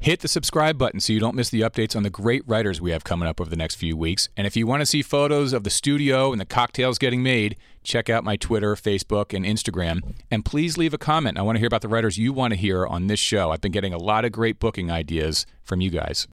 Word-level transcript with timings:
Hit 0.00 0.20
the 0.20 0.28
subscribe 0.28 0.78
button 0.78 1.00
so 1.00 1.12
you 1.12 1.18
don't 1.18 1.34
miss 1.34 1.50
the 1.50 1.62
updates 1.62 1.96
on 1.96 2.04
the 2.04 2.10
great 2.10 2.44
writers 2.46 2.80
we 2.80 2.92
have 2.92 3.02
coming 3.02 3.28
up 3.28 3.40
over 3.40 3.50
the 3.50 3.56
next 3.56 3.74
few 3.74 3.96
weeks. 3.96 4.28
And 4.36 4.46
if 4.46 4.56
you 4.56 4.64
want 4.64 4.80
to 4.80 4.86
see 4.86 5.02
photos 5.02 5.52
of 5.52 5.64
the 5.64 5.70
studio 5.70 6.30
and 6.30 6.40
the 6.40 6.46
cocktails 6.46 6.98
getting 6.98 7.20
made, 7.20 7.56
check 7.82 8.08
out 8.08 8.22
my 8.22 8.36
Twitter, 8.36 8.76
Facebook, 8.76 9.34
and 9.34 9.44
Instagram. 9.44 10.14
And 10.30 10.44
please 10.44 10.78
leave 10.78 10.94
a 10.94 10.98
comment. 10.98 11.36
I 11.36 11.42
want 11.42 11.56
to 11.56 11.58
hear 11.58 11.66
about 11.66 11.82
the 11.82 11.88
writers 11.88 12.16
you 12.16 12.32
want 12.32 12.52
to 12.52 12.56
hear 12.56 12.86
on 12.86 13.08
this 13.08 13.18
show. 13.18 13.50
I've 13.50 13.60
been 13.60 13.72
getting 13.72 13.92
a 13.92 13.98
lot 13.98 14.24
of 14.24 14.30
great 14.30 14.60
booking 14.60 14.88
ideas 14.88 15.46
from 15.64 15.80
you 15.80 15.90
guys. 15.90 16.28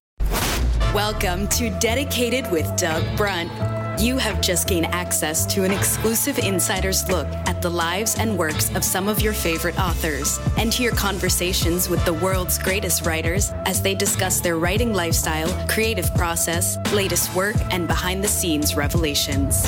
Welcome 0.93 1.47
to 1.49 1.71
Dedicated 1.79 2.49
with 2.51 2.73
Doug 2.77 3.03
Brunt. 3.17 3.51
You 3.97 4.17
have 4.17 4.41
just 4.41 4.67
gained 4.67 4.87
access 4.87 5.45
to 5.45 5.63
an 5.63 5.71
exclusive 5.71 6.37
insider's 6.39 7.07
look 7.07 7.27
at 7.47 7.61
the 7.61 7.69
lives 7.69 8.17
and 8.19 8.37
works 8.37 8.69
of 8.75 8.83
some 8.83 9.07
of 9.07 9.21
your 9.21 9.31
favorite 9.31 9.79
authors 9.79 10.37
and 10.57 10.73
hear 10.73 10.91
conversations 10.91 11.87
with 11.87 12.03
the 12.03 12.13
world's 12.13 12.57
greatest 12.57 13.05
writers 13.05 13.51
as 13.65 13.81
they 13.81 13.95
discuss 13.95 14.41
their 14.41 14.57
writing 14.57 14.93
lifestyle, 14.93 15.47
creative 15.69 16.13
process, 16.15 16.75
latest 16.91 17.33
work, 17.33 17.55
and 17.71 17.87
behind 17.87 18.21
the 18.21 18.27
scenes 18.27 18.75
revelations. 18.75 19.65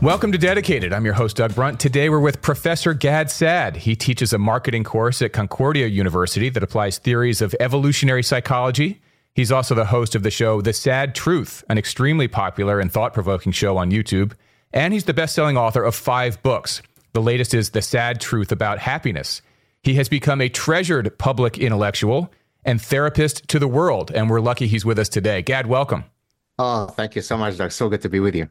Welcome 0.00 0.30
to 0.30 0.38
Dedicated. 0.38 0.92
I'm 0.92 1.04
your 1.04 1.14
host, 1.14 1.38
Doug 1.38 1.56
Brunt. 1.56 1.80
Today 1.80 2.08
we're 2.08 2.20
with 2.20 2.40
Professor 2.40 2.94
Gad 2.94 3.28
Saad. 3.28 3.74
He 3.78 3.96
teaches 3.96 4.32
a 4.32 4.38
marketing 4.38 4.84
course 4.84 5.20
at 5.20 5.32
Concordia 5.32 5.88
University 5.88 6.48
that 6.50 6.62
applies 6.62 6.98
theories 6.98 7.42
of 7.42 7.56
evolutionary 7.58 8.22
psychology. 8.22 9.01
He's 9.34 9.52
also 9.52 9.74
the 9.74 9.86
host 9.86 10.14
of 10.14 10.22
the 10.22 10.30
show 10.30 10.60
The 10.60 10.74
Saad 10.74 11.14
Truth, 11.14 11.64
an 11.68 11.78
extremely 11.78 12.28
popular 12.28 12.80
and 12.80 12.92
thought 12.92 13.14
provoking 13.14 13.52
show 13.52 13.78
on 13.78 13.90
YouTube. 13.90 14.32
And 14.72 14.92
he's 14.92 15.04
the 15.04 15.14
best 15.14 15.34
selling 15.34 15.56
author 15.56 15.82
of 15.82 15.94
five 15.94 16.42
books. 16.42 16.82
The 17.14 17.22
latest 17.22 17.54
is 17.54 17.70
The 17.70 17.82
Saad 17.82 18.20
Truth 18.20 18.52
About 18.52 18.78
Happiness. 18.78 19.40
He 19.82 19.94
has 19.94 20.08
become 20.08 20.40
a 20.40 20.48
treasured 20.48 21.18
public 21.18 21.58
intellectual 21.58 22.30
and 22.64 22.80
therapist 22.80 23.48
to 23.48 23.58
the 23.58 23.66
world. 23.66 24.12
And 24.14 24.28
we're 24.28 24.40
lucky 24.40 24.66
he's 24.66 24.84
with 24.84 24.98
us 24.98 25.08
today. 25.08 25.40
Gad, 25.40 25.66
welcome. 25.66 26.04
Oh, 26.58 26.86
thank 26.86 27.16
you 27.16 27.22
so 27.22 27.36
much, 27.38 27.56
Doug. 27.56 27.72
So 27.72 27.88
good 27.88 28.02
to 28.02 28.08
be 28.10 28.20
with 28.20 28.34
you. 28.34 28.48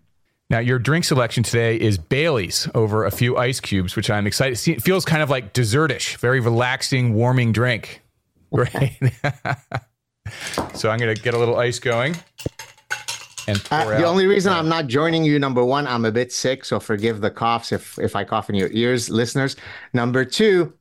Now, 0.50 0.60
your 0.60 0.80
drink 0.80 1.06
selection 1.06 1.44
today 1.44 1.80
is 1.80 1.98
Bailey's 1.98 2.68
over 2.76 3.06
a 3.06 3.12
few 3.12 3.38
ice 3.38 3.60
cubes, 3.60 3.96
which 3.96 4.10
I'm 4.10 4.28
excited. 4.28 4.58
See, 4.58 4.74
it 4.74 4.84
feels 4.84 5.06
kind 5.06 5.24
of 5.24 5.30
like 5.30 5.54
dessertish, 5.54 6.18
very 6.18 6.40
relaxing, 6.40 7.14
warming 7.14 7.52
drink. 7.52 8.02
Right. 8.54 9.00
so 10.76 10.90
I'm 10.90 11.00
going 11.00 11.16
to 11.16 11.22
get 11.22 11.34
a 11.34 11.40
little 11.40 11.58
ice 11.58 11.80
going. 11.80 12.16
And 13.48 13.64
pour 13.64 13.94
uh, 13.94 13.98
the 13.98 14.06
only 14.06 14.28
reason 14.28 14.54
I'm 14.54 14.70
not 14.70 14.88
joining 14.88 15.24
you, 15.24 15.40
number 15.40 15.64
one, 15.66 15.88
I'm 15.88 16.06
a 16.06 16.12
bit 16.12 16.32
sick, 16.32 16.64
so 16.64 16.80
forgive 16.80 17.22
the 17.22 17.32
coughs 17.32 17.72
if 17.72 17.98
if 18.00 18.16
I 18.16 18.24
cough 18.24 18.50
in 18.50 18.56
your 18.56 18.70
ears, 18.72 19.10
listeners. 19.10 19.56
Number 19.94 20.24
two, 20.24 20.74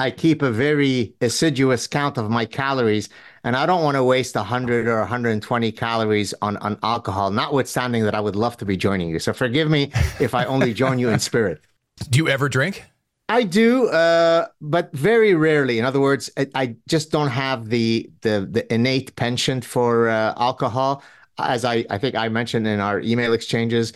I 0.00 0.10
keep 0.10 0.40
a 0.40 0.50
very 0.50 1.14
assiduous 1.20 1.86
count 1.86 2.16
of 2.16 2.30
my 2.30 2.46
calories 2.46 3.10
and 3.44 3.54
I 3.54 3.66
don't 3.66 3.84
want 3.84 3.96
to 3.96 4.04
waste 4.04 4.34
100 4.34 4.86
or 4.86 5.00
120 5.00 5.72
calories 5.72 6.32
on, 6.40 6.56
on 6.58 6.78
alcohol, 6.82 7.30
notwithstanding 7.30 8.04
that 8.04 8.14
I 8.14 8.20
would 8.20 8.36
love 8.36 8.56
to 8.58 8.64
be 8.64 8.78
joining 8.78 9.10
you. 9.10 9.18
So 9.18 9.34
forgive 9.34 9.70
me 9.70 9.92
if 10.18 10.34
I 10.34 10.46
only 10.46 10.72
join 10.72 10.98
you 10.98 11.10
in 11.10 11.18
spirit. 11.18 11.60
Do 12.10 12.18
you 12.18 12.28
ever 12.28 12.48
drink? 12.48 12.89
I 13.30 13.44
do, 13.44 13.86
uh, 13.90 14.48
but 14.60 14.92
very 14.92 15.34
rarely. 15.34 15.78
In 15.78 15.84
other 15.84 16.00
words, 16.00 16.30
I, 16.36 16.48
I, 16.56 16.76
just 16.88 17.12
don't 17.12 17.28
have 17.28 17.68
the 17.68 18.10
the, 18.22 18.48
the 18.50 18.74
innate 18.74 19.14
penchant 19.14 19.64
for 19.64 20.08
uh, 20.08 20.34
alcohol. 20.36 21.04
As 21.38 21.64
I, 21.64 21.86
I 21.90 21.96
think 21.96 22.16
I 22.16 22.28
mentioned 22.28 22.66
in 22.66 22.80
our 22.80 22.98
email 22.98 23.32
exchanges, 23.32 23.92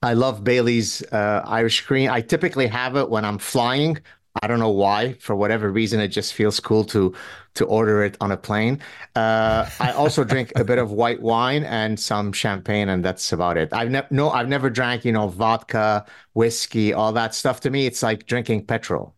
I 0.00 0.12
love 0.14 0.44
Bailey's 0.44 1.02
uh, 1.10 1.42
Irish 1.44 1.80
Cream. 1.80 2.08
I 2.08 2.20
typically 2.20 2.68
have 2.68 2.94
it 2.94 3.10
when 3.10 3.24
I'm 3.24 3.38
flying 3.38 3.98
I 4.40 4.46
don't 4.46 4.58
know 4.58 4.70
why. 4.70 5.14
For 5.14 5.36
whatever 5.36 5.70
reason, 5.70 6.00
it 6.00 6.08
just 6.08 6.32
feels 6.32 6.58
cool 6.58 6.84
to 6.84 7.14
to 7.54 7.66
order 7.66 8.02
it 8.02 8.16
on 8.20 8.32
a 8.32 8.36
plane. 8.36 8.80
Uh, 9.14 9.68
I 9.78 9.92
also 9.92 10.24
drink 10.32 10.52
a 10.56 10.64
bit 10.64 10.78
of 10.78 10.90
white 10.90 11.20
wine 11.20 11.64
and 11.64 12.00
some 12.00 12.32
champagne, 12.32 12.88
and 12.88 13.04
that's 13.04 13.32
about 13.32 13.58
it. 13.58 13.68
I've 13.72 13.90
never 13.90 14.06
no, 14.10 14.30
I've 14.30 14.48
never 14.48 14.70
drank 14.70 15.04
you 15.04 15.12
know 15.12 15.28
vodka, 15.28 16.06
whiskey, 16.32 16.94
all 16.94 17.12
that 17.12 17.34
stuff. 17.34 17.60
To 17.60 17.70
me, 17.70 17.86
it's 17.86 18.02
like 18.02 18.26
drinking 18.26 18.66
petrol. 18.66 19.14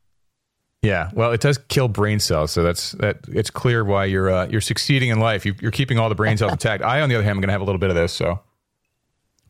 Yeah, 0.83 1.11
well, 1.15 1.33
it 1.33 1.41
does 1.41 1.57
kill 1.57 1.89
brain 1.89 2.21
cells, 2.21 2.51
so 2.51 2.63
that's 2.63 2.93
that. 2.93 3.21
It's 3.29 3.51
clear 3.51 3.85
why 3.85 4.05
you're 4.05 4.31
uh, 4.31 4.49
you're 4.49 4.61
succeeding 4.61 5.09
in 5.09 5.19
life. 5.19 5.47
You, 5.47 5.55
are 5.63 5.71
keeping 5.71 5.99
all 5.99 6.09
the 6.09 6.15
brain 6.15 6.37
cells 6.37 6.53
intact. 6.53 6.83
I, 6.83 7.01
on 7.01 7.09
the 7.09 7.15
other 7.15 7.25
hand, 7.25 7.37
I'm 7.37 7.41
going 7.41 7.49
to 7.49 7.53
have 7.53 7.63
a 7.63 7.65
little 7.65 7.79
bit 7.79 7.89
of 7.89 7.97
this. 7.97 8.13
So, 8.13 8.41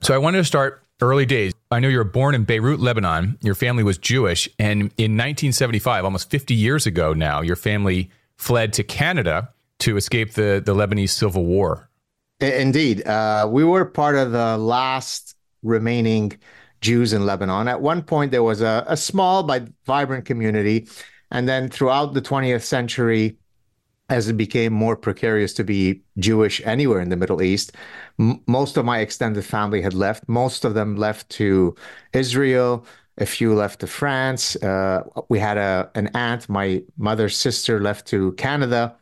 so 0.01 0.15
I 0.15 0.19
wanted 0.19 0.39
to 0.39 0.45
start 0.45 0.84
early 1.05 1.27
days. 1.27 1.53
I 1.71 1.81
know 1.81 1.89
you 1.89 1.99
were 1.99 2.05
born 2.05 2.35
in 2.35 2.45
Beirut, 2.45 2.81
Lebanon. 2.81 3.39
Your 3.43 3.55
family 3.55 3.83
was 3.83 3.99
Jewish. 3.99 4.49
And 4.59 4.83
in 4.97 5.13
1975, 5.13 6.05
almost 6.05 6.31
50 6.31 6.55
years 6.55 6.87
ago 6.87 7.13
now, 7.13 7.41
your 7.41 7.57
family 7.57 8.11
fled 8.37 8.73
to 8.75 8.83
Canada 8.83 9.51
to 9.81 9.97
escape 9.97 10.33
the, 10.33 10.63
the 10.65 10.75
Lebanese 10.75 11.11
civil 11.11 11.45
war. 11.45 11.91
Indeed. 12.41 13.07
Uh, 13.07 13.49
we 13.51 13.65
were 13.65 13.85
part 13.85 14.17
of 14.17 14.33
the 14.33 14.57
last 14.57 15.37
remaining 15.63 16.39
Jews 16.81 17.13
in 17.13 17.25
Lebanon. 17.27 17.69
At 17.69 17.81
one 17.81 18.03
point, 18.03 18.31
there 18.31 18.43
was 18.43 18.61
a, 18.61 18.85
a 18.87 18.97
small 18.97 19.43
but 19.43 19.69
vibrant 19.87 20.25
community. 20.25 20.89
And 21.31 21.49
then 21.49 21.69
throughout 21.69 22.15
the 22.15 22.23
20th 22.23 22.63
century, 22.63 23.37
as 24.11 24.29
it 24.29 24.37
became 24.37 24.73
more 24.73 24.97
precarious 24.97 25.55
to 25.55 25.65
be 25.65 26.03
Jewish 26.19 26.61
anywhere 26.65 27.01
in 27.01 27.09
the 27.09 27.17
Middle 27.17 27.43
East, 27.43 27.73
m- 28.19 28.41
most 28.47 28.77
of 28.77 28.85
my 28.85 29.01
extended 29.01 29.45
family 29.45 29.83
had 29.83 29.95
left. 29.95 30.29
Most 30.29 30.65
of 30.65 30.75
them 30.75 30.97
left 30.97 31.29
to 31.31 31.75
Israel. 32.13 32.87
A 33.19 33.27
few 33.27 33.55
left 33.55 33.81
to 33.81 33.87
France. 33.87 34.57
Uh, 34.57 35.05
we 35.29 35.39
had 35.39 35.57
a 35.57 35.89
an 35.95 36.11
aunt, 36.15 36.49
my 36.49 36.83
mother's 36.99 37.37
sister, 37.37 37.81
left 37.81 38.07
to 38.09 38.33
Canada, 38.33 38.97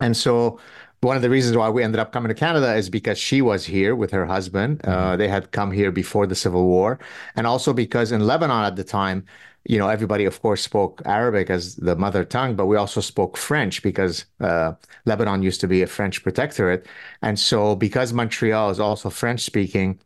and 0.00 0.16
so 0.16 0.58
one 1.00 1.16
of 1.16 1.22
the 1.22 1.30
reasons 1.30 1.56
why 1.56 1.68
we 1.68 1.82
ended 1.82 2.00
up 2.00 2.12
coming 2.12 2.28
to 2.28 2.34
Canada 2.34 2.74
is 2.74 2.90
because 2.90 3.18
she 3.18 3.42
was 3.42 3.64
here 3.64 3.94
with 3.94 4.10
her 4.10 4.26
husband. 4.26 4.80
Uh, 4.84 5.10
mm-hmm. 5.10 5.18
they 5.18 5.28
had 5.28 5.52
come 5.52 5.70
here 5.70 5.92
before 5.92 6.26
the 6.26 6.34
Civil 6.34 6.66
War, 6.66 6.98
and 7.36 7.46
also 7.46 7.72
because 7.72 8.12
in 8.12 8.26
Lebanon 8.26 8.64
at 8.64 8.76
the 8.76 8.84
time, 8.84 9.24
you 9.68 9.78
know, 9.78 9.88
everybody, 9.88 10.24
of 10.24 10.40
course, 10.42 10.62
spoke 10.62 11.02
Arabic 11.04 11.50
as 11.50 11.76
the 11.76 11.96
mother 11.96 12.24
tongue, 12.24 12.54
but 12.54 12.66
we 12.66 12.76
also 12.76 13.00
spoke 13.00 13.36
French 13.36 13.82
because 13.82 14.24
uh, 14.40 14.72
Lebanon 15.06 15.42
used 15.42 15.60
to 15.60 15.68
be 15.68 15.82
a 15.82 15.86
French 15.86 16.22
protectorate. 16.22 16.86
And 17.22 17.38
so, 17.38 17.74
because 17.74 18.12
Montreal 18.12 18.70
is 18.70 18.78
also 18.78 19.10
French 19.10 19.40
speaking, 19.40 19.98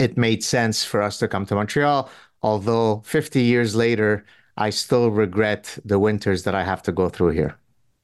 it 0.00 0.16
made 0.16 0.42
sense 0.42 0.84
for 0.84 1.00
us 1.00 1.18
to 1.18 1.28
come 1.28 1.46
to 1.46 1.54
Montreal. 1.54 2.10
Although 2.42 3.02
50 3.04 3.42
years 3.42 3.76
later, 3.76 4.24
I 4.56 4.70
still 4.70 5.10
regret 5.10 5.78
the 5.84 5.98
winters 5.98 6.42
that 6.42 6.54
I 6.54 6.64
have 6.64 6.82
to 6.82 6.92
go 6.92 7.08
through 7.08 7.30
here. 7.30 7.56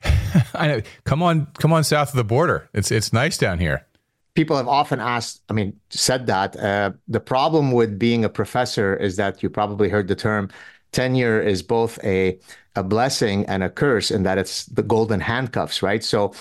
I 0.55 0.69
know. 0.69 0.81
Come 1.05 1.23
on, 1.23 1.47
come 1.59 1.73
on 1.73 1.85
south 1.85 2.11
of 2.11 2.17
the 2.17 2.25
border. 2.25 2.69
It's 2.73 2.91
it's 2.91 3.13
nice 3.13 3.37
down 3.37 3.59
here. 3.59 3.87
People 4.35 4.57
have 4.57 4.69
often 4.69 5.01
asked, 5.01 5.43
I 5.51 5.53
mean, 5.53 5.79
said 5.91 6.27
that. 6.29 6.57
Uh, 6.57 6.93
the 7.09 7.21
problem 7.21 7.73
with 7.73 7.99
being 7.99 8.25
a 8.25 8.29
professor 8.29 8.97
is 8.97 9.17
that 9.17 9.43
you 9.43 9.51
probably 9.51 9.89
heard 9.89 10.07
the 10.07 10.15
term 10.15 10.49
tenure 10.93 11.41
is 11.41 11.63
both 11.63 12.03
a 12.05 12.39
a 12.77 12.85
blessing 12.85 13.45
and 13.47 13.63
a 13.63 13.71
curse 13.71 14.11
in 14.11 14.23
that 14.23 14.39
it's 14.39 14.67
the 14.67 14.83
golden 14.83 15.21
handcuffs, 15.21 15.83
right? 15.83 16.05
So 16.05 16.33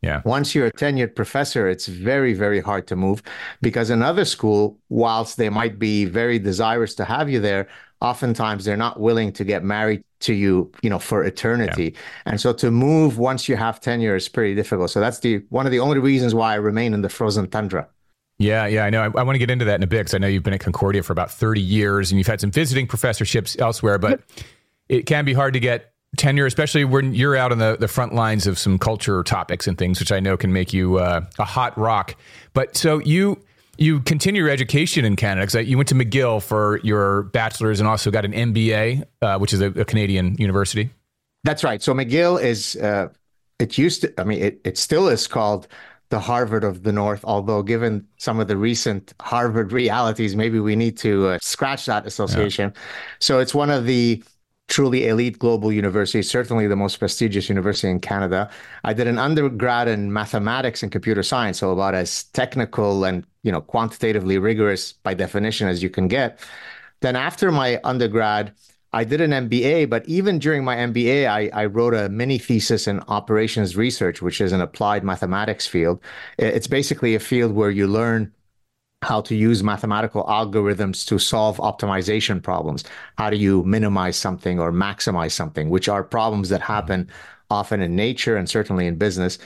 yeah. 0.00 0.22
Once 0.24 0.54
you're 0.54 0.66
a 0.66 0.72
tenured 0.72 1.16
professor, 1.16 1.68
it's 1.68 1.86
very, 1.86 2.32
very 2.32 2.60
hard 2.60 2.86
to 2.86 2.96
move 2.96 3.22
because 3.60 3.90
another 3.90 4.24
school, 4.24 4.78
whilst 4.88 5.38
they 5.38 5.48
might 5.48 5.78
be 5.78 6.04
very 6.04 6.38
desirous 6.38 6.94
to 6.96 7.04
have 7.04 7.28
you 7.28 7.40
there, 7.40 7.66
oftentimes 8.00 8.64
they're 8.64 8.76
not 8.76 9.00
willing 9.00 9.32
to 9.32 9.44
get 9.44 9.64
married 9.64 10.04
to 10.20 10.34
you, 10.34 10.70
you 10.82 10.90
know, 10.90 11.00
for 11.00 11.24
eternity. 11.24 11.84
Yeah. 11.94 11.98
And 12.26 12.40
so 12.40 12.52
to 12.54 12.70
move 12.70 13.18
once 13.18 13.48
you 13.48 13.56
have 13.56 13.80
tenure 13.80 14.14
is 14.14 14.28
pretty 14.28 14.54
difficult. 14.54 14.90
So 14.90 15.00
that's 15.00 15.18
the 15.18 15.42
one 15.48 15.66
of 15.66 15.72
the 15.72 15.80
only 15.80 15.98
reasons 15.98 16.34
why 16.34 16.52
I 16.52 16.56
remain 16.56 16.94
in 16.94 17.02
the 17.02 17.08
frozen 17.08 17.48
tundra. 17.50 17.88
Yeah, 18.38 18.66
yeah, 18.66 18.84
I 18.84 18.90
know. 18.90 19.02
I, 19.02 19.06
I 19.06 19.22
want 19.24 19.34
to 19.34 19.38
get 19.38 19.50
into 19.50 19.64
that 19.64 19.76
in 19.76 19.82
a 19.82 19.86
bit 19.86 19.98
because 19.98 20.14
I 20.14 20.18
know 20.18 20.28
you've 20.28 20.44
been 20.44 20.54
at 20.54 20.60
Concordia 20.60 21.02
for 21.02 21.12
about 21.12 21.30
30 21.30 21.60
years 21.60 22.12
and 22.12 22.18
you've 22.18 22.28
had 22.28 22.40
some 22.40 22.52
visiting 22.52 22.86
professorships 22.86 23.58
elsewhere, 23.58 23.98
but 23.98 24.20
it 24.88 25.06
can 25.06 25.24
be 25.24 25.32
hard 25.32 25.54
to 25.54 25.60
get 25.60 25.92
tenure, 26.16 26.46
especially 26.46 26.84
when 26.84 27.14
you're 27.14 27.36
out 27.36 27.52
on 27.52 27.58
the, 27.58 27.76
the 27.78 27.88
front 27.88 28.14
lines 28.14 28.46
of 28.46 28.58
some 28.58 28.78
culture 28.78 29.22
topics 29.24 29.66
and 29.66 29.76
things, 29.76 29.98
which 29.98 30.12
I 30.12 30.20
know 30.20 30.36
can 30.36 30.52
make 30.52 30.72
you 30.72 30.98
uh, 30.98 31.22
a 31.38 31.44
hot 31.44 31.76
rock. 31.76 32.14
But 32.54 32.76
so 32.76 33.00
you 33.00 33.42
you 33.76 34.00
continue 34.00 34.42
your 34.42 34.50
education 34.50 35.04
in 35.04 35.14
Canada 35.14 35.46
because 35.46 35.68
you 35.68 35.76
went 35.76 35.88
to 35.88 35.94
McGill 35.94 36.42
for 36.42 36.80
your 36.82 37.24
bachelor's 37.24 37.78
and 37.78 37.88
also 37.88 38.10
got 38.10 38.24
an 38.24 38.32
MBA, 38.32 39.04
uh, 39.22 39.38
which 39.38 39.52
is 39.52 39.60
a, 39.60 39.66
a, 39.66 39.84
Canadian 39.84 40.34
university. 40.36 40.90
That's 41.44 41.62
right. 41.62 41.80
So 41.80 41.94
McGill 41.94 42.42
is 42.42 42.74
uh, 42.76 43.08
it 43.58 43.78
used 43.78 44.02
to. 44.02 44.20
I 44.20 44.24
mean, 44.24 44.42
it, 44.42 44.60
it 44.64 44.78
still 44.78 45.08
is 45.08 45.26
called 45.26 45.68
the 46.10 46.20
Harvard 46.20 46.64
of 46.64 46.82
the 46.82 46.92
North. 46.92 47.24
Although, 47.24 47.62
given 47.62 48.06
some 48.16 48.40
of 48.40 48.48
the 48.48 48.56
recent 48.56 49.14
Harvard 49.20 49.72
realities, 49.72 50.34
maybe 50.36 50.60
we 50.60 50.76
need 50.76 50.96
to 50.98 51.28
uh, 51.28 51.38
scratch 51.40 51.86
that 51.86 52.06
association. 52.06 52.72
Yeah. 52.74 52.80
So 53.18 53.38
it's 53.38 53.54
one 53.54 53.70
of 53.70 53.84
the 53.84 54.22
truly 54.68 55.08
elite 55.08 55.38
global 55.38 55.72
university, 55.72 56.22
certainly 56.22 56.66
the 56.66 56.76
most 56.76 56.98
prestigious 56.98 57.48
university 57.48 57.90
in 57.90 58.00
Canada. 58.00 58.50
I 58.84 58.92
did 58.92 59.06
an 59.06 59.18
undergrad 59.18 59.88
in 59.88 60.12
mathematics 60.12 60.82
and 60.82 60.92
computer 60.92 61.22
science, 61.22 61.58
so 61.58 61.72
about 61.72 61.94
as 61.94 62.24
technical 62.24 63.04
and 63.04 63.26
you 63.42 63.50
know 63.50 63.60
quantitatively 63.60 64.38
rigorous 64.38 64.92
by 64.92 65.14
definition 65.14 65.68
as 65.68 65.82
you 65.82 65.90
can 65.90 66.08
get. 66.08 66.38
Then 67.00 67.16
after 67.16 67.50
my 67.50 67.80
undergrad, 67.84 68.52
I 68.92 69.04
did 69.04 69.20
an 69.20 69.30
MBA, 69.30 69.90
but 69.90 70.06
even 70.08 70.38
during 70.38 70.64
my 70.64 70.76
MBA, 70.76 71.28
I, 71.28 71.50
I, 71.52 71.66
wrote 71.66 71.92
a 71.94 72.08
mini 72.08 72.38
thesis 72.38 72.88
in 72.88 73.00
operations 73.08 73.76
research, 73.76 74.22
which 74.22 74.40
is 74.40 74.52
an 74.52 74.62
applied 74.62 75.04
mathematics 75.04 75.66
field. 75.66 76.00
It's 76.38 76.66
basically 76.66 77.14
a 77.14 77.20
field 77.20 77.52
where 77.52 77.70
you 77.70 77.86
learn 77.86 78.32
how 79.02 79.20
to 79.20 79.36
use 79.36 79.62
mathematical 79.62 80.24
algorithms 80.24 81.06
to 81.06 81.18
solve 81.18 81.58
optimization 81.58 82.42
problems. 82.42 82.82
How 83.18 83.30
do 83.30 83.36
you 83.36 83.62
minimize 83.64 84.16
something 84.16 84.58
or 84.58 84.72
maximize 84.72 85.32
something, 85.32 85.68
which 85.68 85.88
are 85.88 86.02
problems 86.02 86.48
that 86.48 86.62
happen 86.62 87.08
often 87.50 87.80
in 87.80 87.96
nature 87.96 88.36
and 88.36 88.48
certainly 88.48 88.86
in 88.86 88.96
business. 88.96 89.38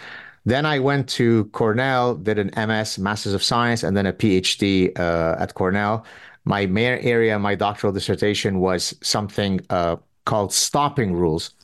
Then 0.45 0.67
I 0.67 0.81
went 0.81 1.09
to 1.11 1.45
Cornell, 1.47 2.17
did 2.17 2.39
an 2.39 2.51
MS, 2.57 2.99
Masters 2.99 3.33
of 3.33 3.45
Science, 3.45 3.85
and 3.85 3.97
then 3.97 4.07
a 4.07 4.13
PhD 4.13 4.99
uh, 4.99 5.37
at 5.39 5.55
Cornell. 5.55 6.05
My 6.45 6.67
main 6.67 6.99
area, 7.01 7.39
my 7.39 7.55
doctoral 7.55 7.93
dissertation 7.93 8.59
was 8.59 8.95
something 9.03 9.61
uh, 9.71 9.97
called 10.25 10.53
stopping 10.53 11.15
rules 11.15 11.55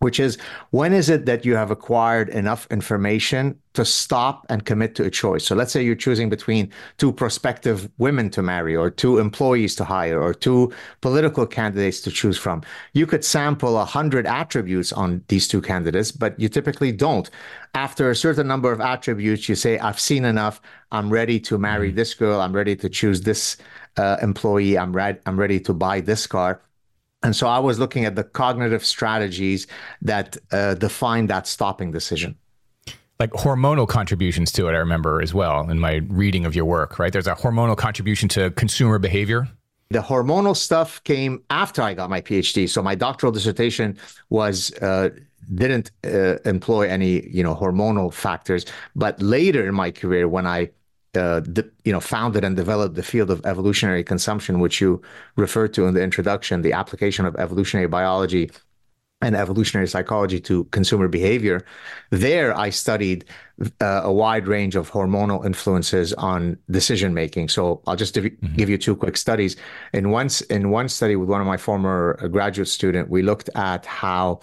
which 0.00 0.20
is 0.20 0.38
when 0.70 0.92
is 0.92 1.08
it 1.08 1.26
that 1.26 1.44
you 1.44 1.56
have 1.56 1.70
acquired 1.70 2.28
enough 2.28 2.68
information 2.70 3.58
to 3.74 3.84
stop 3.84 4.46
and 4.48 4.64
commit 4.64 4.94
to 4.94 5.04
a 5.04 5.10
choice? 5.10 5.44
So 5.44 5.56
let's 5.56 5.72
say 5.72 5.82
you're 5.82 5.96
choosing 5.96 6.28
between 6.28 6.70
two 6.98 7.12
prospective 7.12 7.90
women 7.98 8.30
to 8.30 8.42
marry, 8.42 8.76
or 8.76 8.90
two 8.90 9.18
employees 9.18 9.74
to 9.76 9.84
hire, 9.84 10.20
or 10.20 10.34
two 10.34 10.72
political 11.00 11.46
candidates 11.46 12.00
to 12.02 12.12
choose 12.12 12.38
from. 12.38 12.62
You 12.92 13.06
could 13.06 13.24
sample 13.24 13.76
a 13.76 13.84
hundred 13.84 14.26
attributes 14.26 14.92
on 14.92 15.24
these 15.26 15.48
two 15.48 15.60
candidates, 15.60 16.12
but 16.12 16.38
you 16.38 16.48
typically 16.48 16.92
don't. 16.92 17.28
After 17.74 18.10
a 18.10 18.16
certain 18.16 18.46
number 18.46 18.70
of 18.70 18.80
attributes, 18.80 19.48
you 19.48 19.56
say, 19.56 19.78
I've 19.78 20.00
seen 20.00 20.24
enough. 20.24 20.60
I'm 20.92 21.10
ready 21.10 21.40
to 21.40 21.58
marry 21.58 21.88
mm-hmm. 21.88 21.96
this 21.96 22.14
girl. 22.14 22.40
I'm 22.40 22.54
ready 22.54 22.76
to 22.76 22.88
choose 22.88 23.22
this 23.22 23.56
uh, 23.96 24.16
employee. 24.22 24.76
I'm, 24.78 24.92
ready. 24.92 25.18
I'm 25.26 25.38
ready 25.38 25.60
to 25.60 25.74
buy 25.74 26.00
this 26.00 26.26
car 26.26 26.60
and 27.22 27.34
so 27.34 27.48
I 27.48 27.58
was 27.58 27.78
looking 27.78 28.04
at 28.04 28.14
the 28.14 28.24
cognitive 28.24 28.84
strategies 28.84 29.66
that 30.02 30.36
uh, 30.52 30.74
define 30.74 31.26
that 31.26 31.46
stopping 31.46 31.90
decision. 31.90 32.36
Like 33.18 33.30
hormonal 33.32 33.88
contributions 33.88 34.52
to 34.52 34.68
it, 34.68 34.72
I 34.72 34.76
remember 34.76 35.20
as 35.20 35.34
well 35.34 35.68
in 35.68 35.80
my 35.80 36.02
reading 36.08 36.46
of 36.46 36.54
your 36.54 36.64
work, 36.64 37.00
right? 37.00 37.12
There's 37.12 37.26
a 37.26 37.34
hormonal 37.34 37.76
contribution 37.76 38.28
to 38.30 38.50
consumer 38.52 39.00
behavior. 39.00 39.48
The 39.90 39.98
hormonal 39.98 40.56
stuff 40.56 41.02
came 41.02 41.42
after 41.50 41.82
I 41.82 41.94
got 41.94 42.10
my 42.10 42.20
PhD. 42.20 42.68
So 42.68 42.82
my 42.82 42.94
doctoral 42.94 43.32
dissertation 43.32 43.98
was 44.30 44.72
uh, 44.74 45.10
didn't 45.52 45.90
uh, 46.04 46.36
employ 46.44 46.88
any, 46.88 47.28
you 47.28 47.42
know, 47.42 47.56
hormonal 47.56 48.12
factors. 48.12 48.66
But 48.94 49.20
later 49.20 49.66
in 49.66 49.74
my 49.74 49.90
career, 49.90 50.28
when 50.28 50.46
I 50.46 50.70
uh, 51.14 51.40
the, 51.40 51.70
you 51.84 51.92
know, 51.92 52.00
founded 52.00 52.44
and 52.44 52.56
developed 52.56 52.94
the 52.94 53.02
field 53.02 53.30
of 53.30 53.44
evolutionary 53.46 54.04
consumption, 54.04 54.60
which 54.60 54.80
you 54.80 55.00
referred 55.36 55.72
to 55.74 55.86
in 55.86 55.94
the 55.94 56.02
introduction, 56.02 56.62
the 56.62 56.72
application 56.72 57.24
of 57.24 57.34
evolutionary 57.36 57.88
biology 57.88 58.50
and 59.20 59.34
evolutionary 59.34 59.88
psychology 59.88 60.38
to 60.38 60.64
consumer 60.64 61.08
behavior. 61.08 61.64
There, 62.10 62.56
I 62.56 62.70
studied 62.70 63.24
uh, 63.80 64.02
a 64.04 64.12
wide 64.12 64.46
range 64.46 64.76
of 64.76 64.90
hormonal 64.90 65.44
influences 65.44 66.12
on 66.14 66.56
decision 66.70 67.14
making. 67.14 67.48
So 67.48 67.82
I'll 67.86 67.96
just 67.96 68.14
mm-hmm. 68.14 68.54
give 68.54 68.68
you 68.68 68.78
two 68.78 68.94
quick 68.94 69.16
studies. 69.16 69.56
In 69.92 70.10
one 70.10 70.28
in 70.50 70.70
one 70.70 70.88
study 70.88 71.16
with 71.16 71.28
one 71.28 71.40
of 71.40 71.46
my 71.46 71.56
former 71.56 72.28
graduate 72.28 72.68
student, 72.68 73.08
we 73.08 73.22
looked 73.22 73.50
at 73.56 73.84
how 73.86 74.40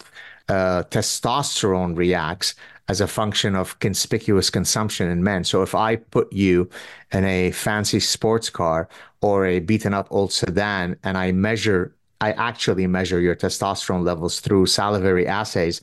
uh, 0.50 0.84
testosterone 0.90 1.96
reacts 1.98 2.56
as 2.88 3.02
a 3.02 3.08
function 3.08 3.56
of 3.56 3.80
conspicuous 3.80 4.50
consumption 4.50 5.10
in 5.10 5.24
men. 5.24 5.44
So 5.44 5.62
if 5.62 5.74
I 5.74 5.96
put 5.96 6.32
you 6.32 6.70
in 7.12 7.26
a 7.26 7.52
fancy 7.52 8.00
sports 8.00 8.50
car 8.50 8.88
or 9.22 9.46
a 9.46 9.60
beaten 9.60 9.94
up 9.94 10.08
old 10.12 10.32
sedan 10.32 10.98
and 11.04 11.18
I 11.18 11.32
measure, 11.32 11.96
I 12.22 12.32
actually 12.34 12.88
measure 12.88 13.20
your 13.20 13.36
testosterone 13.36 14.04
levels 14.04 14.40
through 14.40 14.68
salivary 14.68 15.28
assays, 15.28 15.82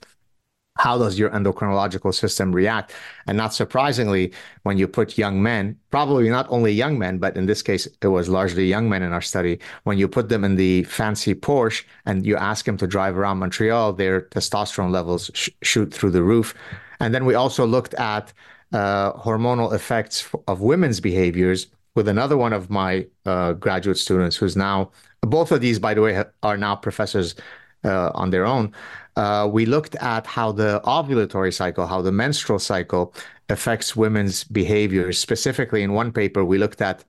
how 0.78 0.96
does 0.96 1.18
your 1.18 1.30
endocrinological 1.30 2.14
system 2.14 2.52
react? 2.52 2.94
And 3.26 3.36
not 3.36 3.52
surprisingly, 3.52 4.32
when 4.62 4.78
you 4.78 4.88
put 4.88 5.18
young 5.18 5.42
men, 5.42 5.78
probably 5.90 6.30
not 6.30 6.46
only 6.48 6.72
young 6.72 6.98
men, 6.98 7.18
but 7.18 7.36
in 7.36 7.46
this 7.46 7.62
case, 7.62 7.86
it 8.00 8.06
was 8.06 8.28
largely 8.28 8.66
young 8.66 8.88
men 8.88 9.02
in 9.02 9.12
our 9.12 9.20
study, 9.20 9.58
when 9.84 9.98
you 9.98 10.08
put 10.08 10.30
them 10.30 10.44
in 10.44 10.56
the 10.56 10.84
fancy 10.84 11.34
Porsche 11.34 11.84
and 12.06 12.24
you 12.24 12.36
ask 12.36 12.64
them 12.64 12.78
to 12.78 12.86
drive 12.86 13.18
around 13.18 13.38
Montreal, 13.38 13.92
their 13.92 14.22
testosterone 14.22 14.90
levels 14.90 15.30
sh- 15.34 15.50
shoot 15.62 15.92
through 15.92 16.10
the 16.10 16.22
roof. 16.22 16.54
And 17.02 17.12
then 17.12 17.24
we 17.24 17.34
also 17.34 17.66
looked 17.66 17.94
at 17.94 18.32
uh, 18.72 19.12
hormonal 19.14 19.74
effects 19.74 20.26
of 20.46 20.60
women's 20.60 21.00
behaviors 21.00 21.66
with 21.96 22.08
another 22.08 22.36
one 22.36 22.52
of 22.52 22.70
my 22.70 23.06
uh, 23.26 23.52
graduate 23.54 23.98
students 23.98 24.36
who's 24.36 24.56
now, 24.56 24.90
both 25.20 25.52
of 25.52 25.60
these, 25.60 25.78
by 25.78 25.94
the 25.94 26.00
way, 26.00 26.24
are 26.42 26.56
now 26.56 26.76
professors 26.76 27.34
uh, 27.84 28.10
on 28.14 28.30
their 28.30 28.46
own. 28.46 28.72
Uh, 29.16 29.48
we 29.52 29.66
looked 29.66 29.96
at 29.96 30.26
how 30.26 30.52
the 30.52 30.80
ovulatory 30.84 31.52
cycle, 31.52 31.86
how 31.86 32.00
the 32.00 32.12
menstrual 32.12 32.60
cycle 32.60 33.12
affects 33.48 33.96
women's 33.96 34.44
behaviors. 34.44 35.18
Specifically, 35.18 35.82
in 35.82 35.92
one 35.92 36.12
paper, 36.12 36.44
we 36.44 36.56
looked 36.56 36.80
at 36.80 37.04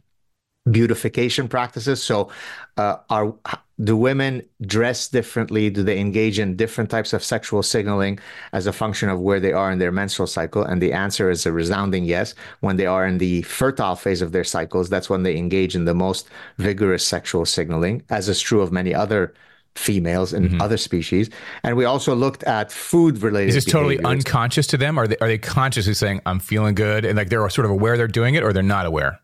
beautification 0.69 1.47
practices. 1.47 2.01
So, 2.01 2.29
uh, 2.77 2.97
are 3.09 3.35
do 3.82 3.98
women 3.98 4.44
dress 4.62 5.08
differently? 5.08 5.70
Do 5.70 5.84
they 5.84 6.00
engage 6.00 6.38
in 6.38 6.56
different 6.56 6.89
types 6.89 7.13
of 7.13 7.24
sexual 7.24 7.63
signaling 7.63 8.20
as 8.51 8.68
a 8.68 8.74
function 8.74 9.10
of 9.10 9.20
where 9.20 9.39
they 9.39 9.51
are 9.51 9.72
in 9.72 9.80
their 9.80 9.92
menstrual 9.92 10.27
cycle? 10.27 10.63
And 10.63 10.82
the 10.82 10.94
answer 10.94 11.30
is 11.30 11.46
a 11.46 11.51
resounding 11.51 12.06
yes. 12.06 12.36
When 12.60 12.77
they 12.77 12.86
are 12.86 13.06
in 13.06 13.18
the 13.18 13.42
fertile 13.44 13.96
phase 13.96 14.22
of 14.22 14.32
their 14.32 14.44
cycles, 14.44 14.89
that's 14.89 15.10
when 15.10 15.24
they 15.24 15.36
engage 15.38 15.75
in 15.75 15.86
the 15.86 15.96
most 15.96 16.30
vigorous 16.58 17.06
sexual 17.06 17.46
signaling, 17.46 18.03
as 18.10 18.30
is 18.30 18.39
true 18.39 18.62
of 18.62 18.72
many 18.72 18.94
other 18.94 19.34
females 19.75 20.34
and 20.34 20.50
mm-hmm. 20.50 20.62
other 20.62 20.77
species. 20.77 21.32
And 21.63 21.75
we 21.75 21.86
also 21.86 22.13
looked 22.13 22.44
at 22.44 22.72
food 22.72 23.24
related. 23.24 23.50
Is 23.50 23.56
this 23.56 23.65
totally 23.65 24.00
unconscious 24.03 24.68
to 24.68 24.77
them? 24.77 25.00
Are 25.00 25.08
they 25.08 25.18
are 25.18 25.27
they 25.27 25.39
consciously 25.39 25.96
saying 25.96 26.22
I'm 26.27 26.39
feeling 26.39 26.75
good 26.75 27.06
and 27.06 27.18
like 27.18 27.30
they're 27.30 27.50
sort 27.50 27.65
of 27.65 27.72
aware 27.72 27.98
they're 27.98 28.08
doing 28.08 28.36
it, 28.36 28.44
or 28.44 28.53
they're 28.53 28.62
not 28.62 28.86
aware? 28.86 29.20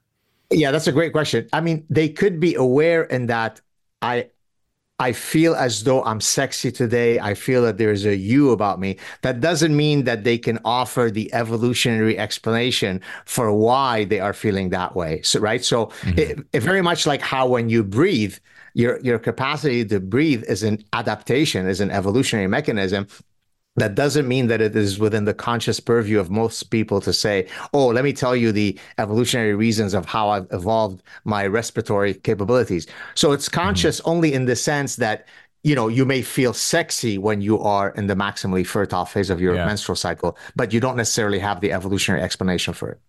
Yeah, 0.51 0.71
that's 0.71 0.87
a 0.87 0.91
great 0.91 1.11
question. 1.11 1.47
I 1.53 1.61
mean, 1.61 1.85
they 1.91 2.09
could 2.09 2.39
be 2.39 2.55
aware 2.55 3.03
in 3.03 3.27
that 3.27 3.61
I 4.01 4.29
I 4.99 5.13
feel 5.13 5.55
as 5.55 5.83
though 5.85 6.03
I'm 6.03 6.19
sexy 6.19 6.71
today. 6.71 7.19
I 7.19 7.33
feel 7.33 7.61
that 7.63 7.77
there's 7.77 8.05
a 8.05 8.15
you 8.15 8.51
about 8.51 8.79
me. 8.79 8.97
That 9.21 9.39
doesn't 9.39 9.75
mean 9.75 10.03
that 10.03 10.25
they 10.25 10.37
can 10.37 10.59
offer 10.65 11.09
the 11.09 11.33
evolutionary 11.33 12.17
explanation 12.17 13.01
for 13.25 13.53
why 13.53 14.03
they 14.03 14.19
are 14.19 14.33
feeling 14.33 14.69
that 14.69 14.95
way. 14.95 15.21
So, 15.21 15.39
right. 15.39 15.63
So, 15.63 15.87
mm-hmm. 15.87 16.19
it, 16.19 16.39
it 16.51 16.59
very 16.59 16.81
much 16.81 17.07
like 17.07 17.21
how 17.21 17.47
when 17.47 17.69
you 17.69 17.83
breathe, 17.83 18.37
your 18.75 18.99
your 18.99 19.17
capacity 19.17 19.83
to 19.85 19.99
breathe 19.99 20.43
is 20.43 20.63
an 20.63 20.83
adaptation, 20.93 21.67
is 21.67 21.81
an 21.81 21.91
evolutionary 21.91 22.47
mechanism 22.47 23.07
that 23.81 23.95
doesn't 23.95 24.27
mean 24.27 24.47
that 24.47 24.61
it 24.61 24.75
is 24.75 24.99
within 24.99 25.25
the 25.25 25.33
conscious 25.33 25.79
purview 25.79 26.19
of 26.19 26.29
most 26.29 26.63
people 26.63 27.01
to 27.01 27.13
say, 27.13 27.47
oh, 27.73 27.87
let 27.87 28.03
me 28.03 28.13
tell 28.13 28.35
you 28.35 28.51
the 28.51 28.77
evolutionary 28.97 29.55
reasons 29.55 29.93
of 29.93 30.05
how 30.05 30.29
I've 30.29 30.47
evolved 30.51 31.03
my 31.23 31.45
respiratory 31.47 32.13
capabilities. 32.13 32.87
So 33.15 33.31
it's 33.31 33.47
mm-hmm. 33.47 33.61
conscious 33.61 33.99
mm-hmm. 33.99 34.09
only 34.09 34.33
in 34.33 34.45
the 34.45 34.55
sense 34.55 34.97
that 34.97 35.27
you 35.63 35.75
know 35.75 35.87
you 35.87 36.05
may 36.05 36.21
feel 36.21 36.53
sexy 36.53 37.17
when 37.17 37.41
you 37.41 37.59
are 37.59 37.89
in 37.91 38.07
the 38.07 38.15
maximally 38.15 38.65
fertile 38.65 39.05
phase 39.05 39.29
of 39.29 39.41
your 39.41 39.55
yeah. 39.55 39.65
menstrual 39.65 39.95
cycle 39.95 40.37
but 40.55 40.71
you 40.71 40.79
don't 40.79 40.95
necessarily 40.95 41.39
have 41.39 41.59
the 41.59 41.73
evolutionary 41.73 42.23
explanation 42.23 42.73
for 42.73 42.89
it 42.89 42.99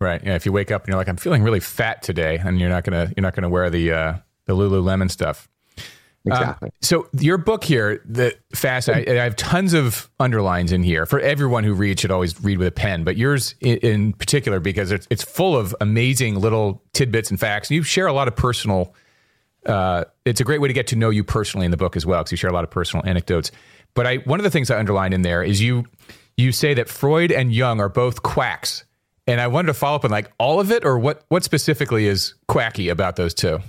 right 0.00 0.22
yeah 0.24 0.34
if 0.34 0.44
you 0.44 0.52
wake 0.52 0.72
up 0.72 0.82
and 0.82 0.88
you're 0.88 0.96
like 0.96 1.08
i'm 1.08 1.16
feeling 1.16 1.44
really 1.44 1.60
fat 1.60 2.02
today 2.02 2.40
and 2.44 2.58
you're 2.58 2.68
not 2.68 2.82
gonna 2.82 3.12
you're 3.16 3.22
not 3.22 3.36
gonna 3.36 3.48
wear 3.48 3.70
the 3.70 3.92
uh 3.92 4.14
the 4.46 4.52
lululemon 4.52 5.08
stuff 5.08 5.48
exactly. 6.26 6.66
Um, 6.66 6.72
so 6.82 7.08
your 7.12 7.38
book 7.38 7.64
here, 7.64 8.02
the 8.04 8.36
fast, 8.54 8.88
I, 8.88 9.04
I, 9.08 9.12
have 9.14 9.36
tons 9.36 9.74
of 9.74 10.10
underlines 10.18 10.72
in 10.72 10.82
here 10.82 11.06
for 11.06 11.20
everyone 11.20 11.64
who 11.64 11.72
reads 11.74 12.00
should 12.00 12.10
always 12.10 12.40
read 12.42 12.58
with 12.58 12.68
a 12.68 12.72
pen, 12.72 13.04
but 13.04 13.16
yours 13.16 13.54
in, 13.60 13.78
in 13.78 14.12
particular 14.12 14.60
because 14.60 14.90
it's, 14.90 15.06
it's 15.10 15.22
full 15.22 15.56
of 15.56 15.74
amazing 15.80 16.40
little 16.40 16.82
tidbits 16.92 17.30
and 17.30 17.38
facts. 17.38 17.70
And 17.70 17.76
you 17.76 17.82
share 17.82 18.06
a 18.06 18.12
lot 18.12 18.28
of 18.28 18.36
personal. 18.36 18.94
Uh, 19.64 20.04
it's 20.24 20.40
a 20.40 20.44
great 20.44 20.60
way 20.60 20.68
to 20.68 20.74
get 20.74 20.88
to 20.88 20.96
know 20.96 21.10
you 21.10 21.24
personally 21.24 21.64
in 21.64 21.70
the 21.70 21.76
book 21.76 21.96
as 21.96 22.04
well 22.04 22.20
because 22.22 22.32
you 22.32 22.36
share 22.36 22.50
a 22.50 22.54
lot 22.54 22.64
of 22.64 22.70
personal 22.70 23.06
anecdotes. 23.06 23.50
But 23.94 24.06
I 24.06 24.16
one 24.18 24.38
of 24.38 24.44
the 24.44 24.50
things 24.50 24.70
I 24.70 24.78
underlined 24.78 25.14
in 25.14 25.22
there 25.22 25.42
is 25.42 25.62
you 25.62 25.86
you 26.36 26.52
say 26.52 26.74
that 26.74 26.88
Freud 26.88 27.32
and 27.32 27.52
Jung 27.52 27.80
are 27.80 27.88
both 27.88 28.22
quacks, 28.22 28.84
and 29.26 29.40
I 29.40 29.46
wanted 29.46 29.68
to 29.68 29.74
follow 29.74 29.96
up 29.96 30.04
on 30.04 30.10
like 30.10 30.30
all 30.38 30.60
of 30.60 30.70
it 30.70 30.84
or 30.84 30.98
what 30.98 31.24
what 31.28 31.44
specifically 31.44 32.06
is 32.06 32.34
quacky 32.46 32.90
about 32.90 33.16
those 33.16 33.32
two 33.32 33.60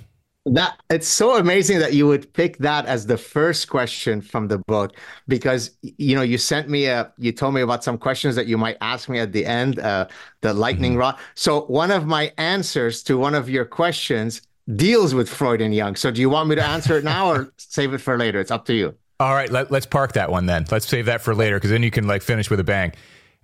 that 0.54 0.80
it's 0.90 1.08
so 1.08 1.36
amazing 1.36 1.78
that 1.78 1.92
you 1.92 2.06
would 2.06 2.32
pick 2.32 2.58
that 2.58 2.86
as 2.86 3.06
the 3.06 3.16
first 3.16 3.68
question 3.68 4.20
from 4.20 4.48
the 4.48 4.58
book 4.58 4.96
because 5.26 5.70
you 5.82 6.14
know 6.14 6.22
you 6.22 6.38
sent 6.38 6.68
me 6.68 6.86
a 6.86 7.12
you 7.18 7.32
told 7.32 7.54
me 7.54 7.60
about 7.60 7.84
some 7.84 7.98
questions 7.98 8.34
that 8.36 8.46
you 8.46 8.58
might 8.58 8.76
ask 8.80 9.08
me 9.08 9.18
at 9.18 9.32
the 9.32 9.44
end 9.44 9.78
uh, 9.80 10.06
the 10.40 10.52
lightning 10.52 10.92
mm-hmm. 10.92 11.00
rod. 11.00 11.18
So 11.34 11.62
one 11.66 11.90
of 11.90 12.06
my 12.06 12.32
answers 12.38 13.02
to 13.04 13.16
one 13.16 13.34
of 13.34 13.48
your 13.48 13.64
questions 13.64 14.42
deals 14.76 15.14
with 15.14 15.28
freud 15.28 15.60
and 15.60 15.74
jung. 15.74 15.96
So 15.96 16.10
do 16.10 16.20
you 16.20 16.30
want 16.30 16.48
me 16.48 16.56
to 16.56 16.64
answer 16.64 16.98
it 16.98 17.04
now 17.04 17.30
or 17.30 17.52
save 17.58 17.94
it 17.94 17.98
for 17.98 18.18
later? 18.18 18.40
It's 18.40 18.50
up 18.50 18.64
to 18.66 18.74
you. 18.74 18.94
All 19.20 19.34
right 19.34 19.50
let, 19.50 19.72
us 19.72 19.86
park 19.86 20.12
that 20.12 20.30
one 20.30 20.46
then. 20.46 20.66
Let's 20.70 20.86
save 20.86 21.06
that 21.06 21.20
for 21.20 21.34
later 21.34 21.56
because 21.56 21.70
then 21.70 21.82
you 21.82 21.90
can 21.90 22.06
like 22.06 22.22
finish 22.22 22.50
with 22.50 22.60
a 22.60 22.64
bang. 22.64 22.92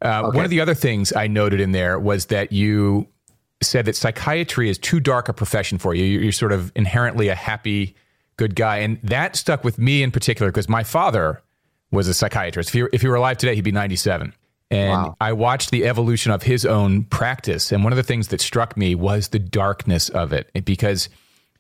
Uh, 0.02 0.23
okay. 0.26 0.37
One 0.37 0.44
of 0.44 0.50
the 0.50 0.61
other 0.61 0.75
things 0.75 1.12
I 1.12 1.26
noted 1.26 1.61
in 1.61 1.73
there 1.73 1.99
was 1.99 2.26
that 2.26 2.52
you 2.52 3.08
said 3.64 3.87
that 3.87 3.97
psychiatry 3.97 4.68
is 4.68 4.78
too 4.78 5.00
dark 5.00 5.28
a 5.28 5.33
profession 5.33 5.78
for 5.78 5.94
you. 5.94 6.04
You're 6.04 6.33
sort 6.33 6.52
of 6.52 6.73
inherently 6.75 7.28
a 7.28 7.35
happy, 7.35 7.94
good 8.37 8.54
guy. 8.54 8.78
And 8.78 8.99
that 9.02 9.37
stuck 9.37 9.64
with 9.64 9.78
me 9.78 10.02
in 10.02 10.11
particular 10.11 10.50
because 10.50 10.68
my 10.68 10.85
father 10.85 11.42
was 11.90 12.09
a 12.09 12.14
psychiatrist. 12.14 12.71
If 12.71 12.75
he, 12.75 12.87
if 12.92 13.02
he 13.02 13.09
were 13.09 13.16
alive 13.16 13.38
today, 13.38 13.54
he'd 13.54 13.62
be 13.62 13.73
97. 13.73 14.33
And 14.71 14.90
wow. 14.90 15.16
I 15.21 15.33
watched 15.33 15.71
the 15.71 15.85
evolution 15.85 16.33
of 16.33 16.42
his 16.42 16.64
own 16.64 17.04
practice. 17.04 17.71
And 17.71 17.85
one 17.85 17.92
of 17.92 17.97
the 17.97 18.02
things 18.02 18.28
that 18.28 18.40
struck 18.40 18.76
me 18.76 18.94
was 18.94 19.28
the 19.28 19.38
darkness 19.38 20.09
of 20.09 20.33
it. 20.33 20.50
Because 20.64 21.09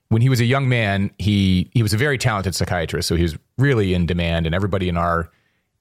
when 0.08 0.22
he 0.22 0.28
was 0.28 0.40
a 0.40 0.44
young 0.44 0.68
man, 0.68 1.10
he, 1.18 1.70
he 1.74 1.82
was 1.82 1.92
a 1.92 1.96
very 1.96 2.18
talented 2.18 2.54
psychiatrist. 2.54 3.08
So 3.08 3.16
he 3.16 3.22
was 3.22 3.36
really 3.58 3.94
in 3.94 4.06
demand, 4.06 4.46
and 4.46 4.54
everybody 4.54 4.88
in 4.88 4.96
our 4.96 5.30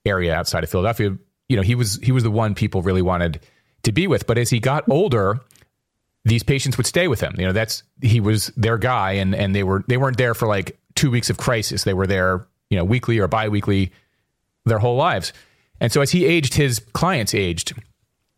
area 0.06 0.36
outside 0.36 0.64
of 0.64 0.70
Philadelphia, 0.70 1.18
you 1.50 1.56
know, 1.56 1.62
he 1.62 1.76
was 1.76 1.98
he 2.02 2.12
was 2.12 2.24
the 2.24 2.32
one 2.32 2.56
people 2.56 2.82
really 2.82 3.02
wanted 3.02 3.40
to 3.84 3.92
be 3.92 4.08
with. 4.08 4.28
But 4.28 4.38
as 4.38 4.50
he 4.50 4.60
got 4.60 4.90
older, 4.90 5.40
these 6.26 6.44
patients 6.44 6.78
would 6.78 6.88
stay 6.88 7.08
with 7.08 7.20
him. 7.20 7.36
You 7.38 7.46
know, 7.46 7.52
that's 7.52 7.84
he 8.02 8.20
was 8.20 8.48
their 8.56 8.78
guy, 8.78 9.14
and 9.14 9.36
and 9.36 9.56
they 9.56 9.64
were 9.64 9.84
they 9.88 9.98
weren't 9.98 10.18
there 10.18 10.34
for 10.34 10.48
like 10.48 10.78
two 10.96 11.12
weeks 11.12 11.30
of 11.30 11.38
crisis. 11.38 11.84
They 11.84 11.94
were 11.94 12.08
there, 12.08 12.48
you 12.70 12.78
know, 12.78 12.84
weekly 12.84 13.20
or 13.20 13.28
biweekly, 13.28 13.92
their 14.66 14.80
whole 14.80 14.96
lives. 14.96 15.34
And 15.80 15.92
so 15.92 16.02
as 16.02 16.12
he 16.12 16.26
aged, 16.26 16.54
his 16.54 16.80
clients 16.94 17.34
aged, 17.34 17.74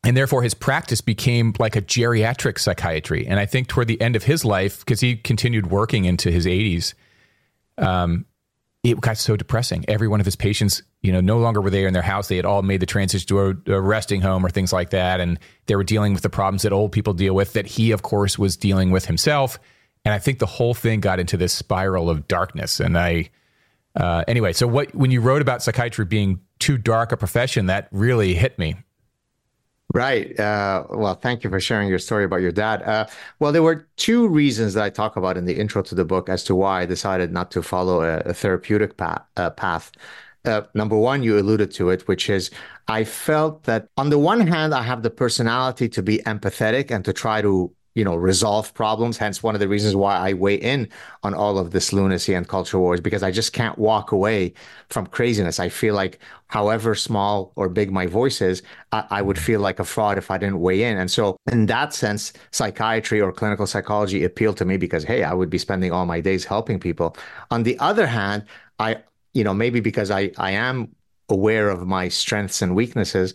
and 0.04 0.18
therefore 0.18 0.42
his 0.42 0.54
practice 0.54 1.02
became 1.02 1.54
like 1.60 1.76
a 1.76 1.82
geriatric 1.82 2.60
psychiatry. 2.60 3.28
And 3.28 3.40
I 3.40 3.46
think 3.46 3.68
toward 3.68 3.88
the 3.88 4.02
end 4.02 4.16
of 4.16 4.24
his 4.24 4.44
life, 4.44 4.80
because 4.80 5.02
he 5.02 5.16
continued 5.16 5.70
working 5.70 6.06
into 6.06 6.32
his 6.32 6.46
80s, 6.46 6.94
um, 7.78 8.26
it 8.86 9.02
got 9.02 9.18
so 9.18 9.36
depressing. 9.36 9.84
Every 9.88 10.08
one 10.08 10.20
of 10.20 10.26
his 10.26 10.36
patients, 10.36 10.84
you 11.02 11.12
know, 11.12 11.20
no 11.20 11.40
longer 11.40 11.60
were 11.60 11.72
there 11.72 11.88
in 11.88 11.94
their 11.94 12.04
house. 12.04 12.28
They 12.28 12.36
had 12.36 12.46
all 12.46 12.62
made 12.62 12.80
the 12.80 12.86
transition 12.86 13.28
to 13.28 13.74
a, 13.74 13.82
resting 13.82 14.22
home 14.22 14.46
or 14.46 14.50
things 14.50 14.72
like 14.72 14.92
that, 14.92 15.20
and 15.20 15.40
they 15.66 15.76
were 15.76 15.84
dealing 15.84 16.14
with 16.14 16.22
the 16.22 16.30
problems 16.30 16.62
that 16.62 16.72
old 16.72 16.92
people 16.92 17.14
deal 17.14 17.34
with. 17.34 17.54
That 17.54 17.66
he, 17.66 17.92
of 17.92 18.04
course, 18.04 18.38
was 18.38 18.56
dealing 18.56 18.92
with 18.92 19.06
himself. 19.06 19.60
And 20.06 20.14
I 20.14 20.20
think 20.20 20.38
the 20.38 20.46
whole 20.46 20.76
thing 20.76 21.00
got 21.00 21.20
into 21.20 21.36
this 21.36 21.52
spiral 21.52 22.12
of 22.12 22.28
darkness. 22.28 22.80
And 22.80 22.96
I, 22.96 23.32
uh, 23.96 24.24
anyway, 24.28 24.54
so 24.54 24.68
what 24.68 24.94
when 24.94 25.10
you 25.10 25.20
wrote 25.20 25.42
about 25.42 25.64
psychiatry 25.64 26.06
being 26.06 26.42
too 26.60 26.78
dark 26.78 27.12
a 27.12 27.18
profession, 27.18 27.66
that 27.66 27.88
really 27.92 28.36
hit 28.36 28.60
me. 28.60 28.76
Right. 29.94 30.38
Uh, 30.38 30.86
well, 30.90 31.16
thank 31.16 31.44
you 31.44 31.50
for 31.50 31.60
sharing 31.60 31.88
your 31.88 32.00
story 32.00 32.26
about 32.26 32.42
your 32.42 32.52
dad. 32.52 32.82
Uh, 32.82 33.06
well, 33.40 33.52
there 33.52 33.64
were 33.64 33.88
two 33.96 34.28
reasons 34.28 34.74
that 34.74 34.84
I 34.84 34.90
talk 34.90 35.16
about 35.16 35.38
in 35.38 35.46
the 35.46 35.58
intro 35.58 35.82
to 35.84 35.96
the 35.96 36.04
book 36.04 36.28
as 36.28 36.44
to 36.46 36.56
why 36.56 36.82
I 36.82 36.86
decided 36.86 37.32
not 37.32 37.50
to 37.52 37.62
follow 37.62 38.02
a, 38.02 38.18
a 38.20 38.34
therapeutic 38.34 38.98
path. 38.98 39.22
Uh, 39.38 39.52
path. 39.52 39.92
number 40.74 40.98
one, 40.98 41.24
you 41.24 41.40
alluded 41.40 41.72
to 41.72 41.90
it, 41.92 42.08
which 42.08 42.30
is 42.30 42.52
I 42.88 43.04
felt 43.04 43.64
that 43.64 43.88
on 43.96 44.10
the 44.10 44.20
one 44.20 44.46
hand, 44.46 44.74
I 44.74 44.82
have 44.82 45.02
the 45.02 45.10
personality 45.10 45.88
to 45.90 46.04
be 46.04 46.18
empathetic 46.26 46.92
and 46.92 47.06
to 47.06 47.14
try 47.14 47.42
to 47.42 47.72
you 47.96 48.04
know 48.04 48.16
resolve 48.16 48.74
problems 48.74 49.18
hence 49.18 49.42
one 49.42 49.56
of 49.56 49.60
the 49.60 49.68
reasons 49.68 49.96
why 49.96 50.16
i 50.18 50.34
weigh 50.34 50.56
in 50.56 50.88
on 51.24 51.34
all 51.34 51.58
of 51.58 51.72
this 51.72 51.92
lunacy 51.92 52.34
and 52.34 52.48
culture 52.48 52.80
wars 52.80 53.02
because 53.02 53.24
i 53.24 53.32
just 53.32 53.54
can't 53.54 53.78
walk 53.78 54.12
away 54.12 54.54
from 54.90 55.08
craziness. 55.08 55.60
I 55.60 55.70
feel 55.70 55.96
like 55.96 56.20
however 56.48 56.96
small 56.96 57.52
or 57.56 57.70
big 57.70 57.92
my 57.92 58.06
voice 58.06 58.42
is 58.42 58.62
I, 58.92 59.06
I, 59.10 59.22
would 59.22 59.40
feel 59.40 59.60
like 59.60 59.80
a 59.80 59.84
fraud 59.84 60.18
if 60.18 60.30
i 60.30 60.38
didn't 60.38 60.60
weigh 60.60 60.84
in. 60.84 60.98
And 60.98 61.10
so 61.10 61.38
in 61.52 61.66
that 61.68 61.94
sense 61.94 62.34
psychiatry 62.52 63.20
or 63.20 63.32
clinical 63.32 63.68
psychology 63.68 64.24
appealed 64.24 64.58
to 64.58 64.66
me 64.66 64.78
because 64.78 65.04
hey 65.04 65.24
i 65.24 65.34
would 65.34 65.50
be 65.50 65.58
spending 65.58 65.92
all 65.92 66.06
my 66.06 66.22
days 66.22 66.46
helping 66.46 66.80
people. 66.80 67.16
On 67.52 67.64
the 67.64 67.78
other 67.80 68.08
hand 68.08 68.46
i 68.80 68.98
you 69.34 69.44
know 69.44 69.54
maybe 69.54 69.80
because 69.80 70.12
i 70.12 70.32
i 70.38 70.52
am 70.52 70.96
aware 71.30 71.70
of 71.70 71.88
my 71.88 72.08
strengths 72.08 72.62
and 72.62 72.76
weaknesses 72.76 73.34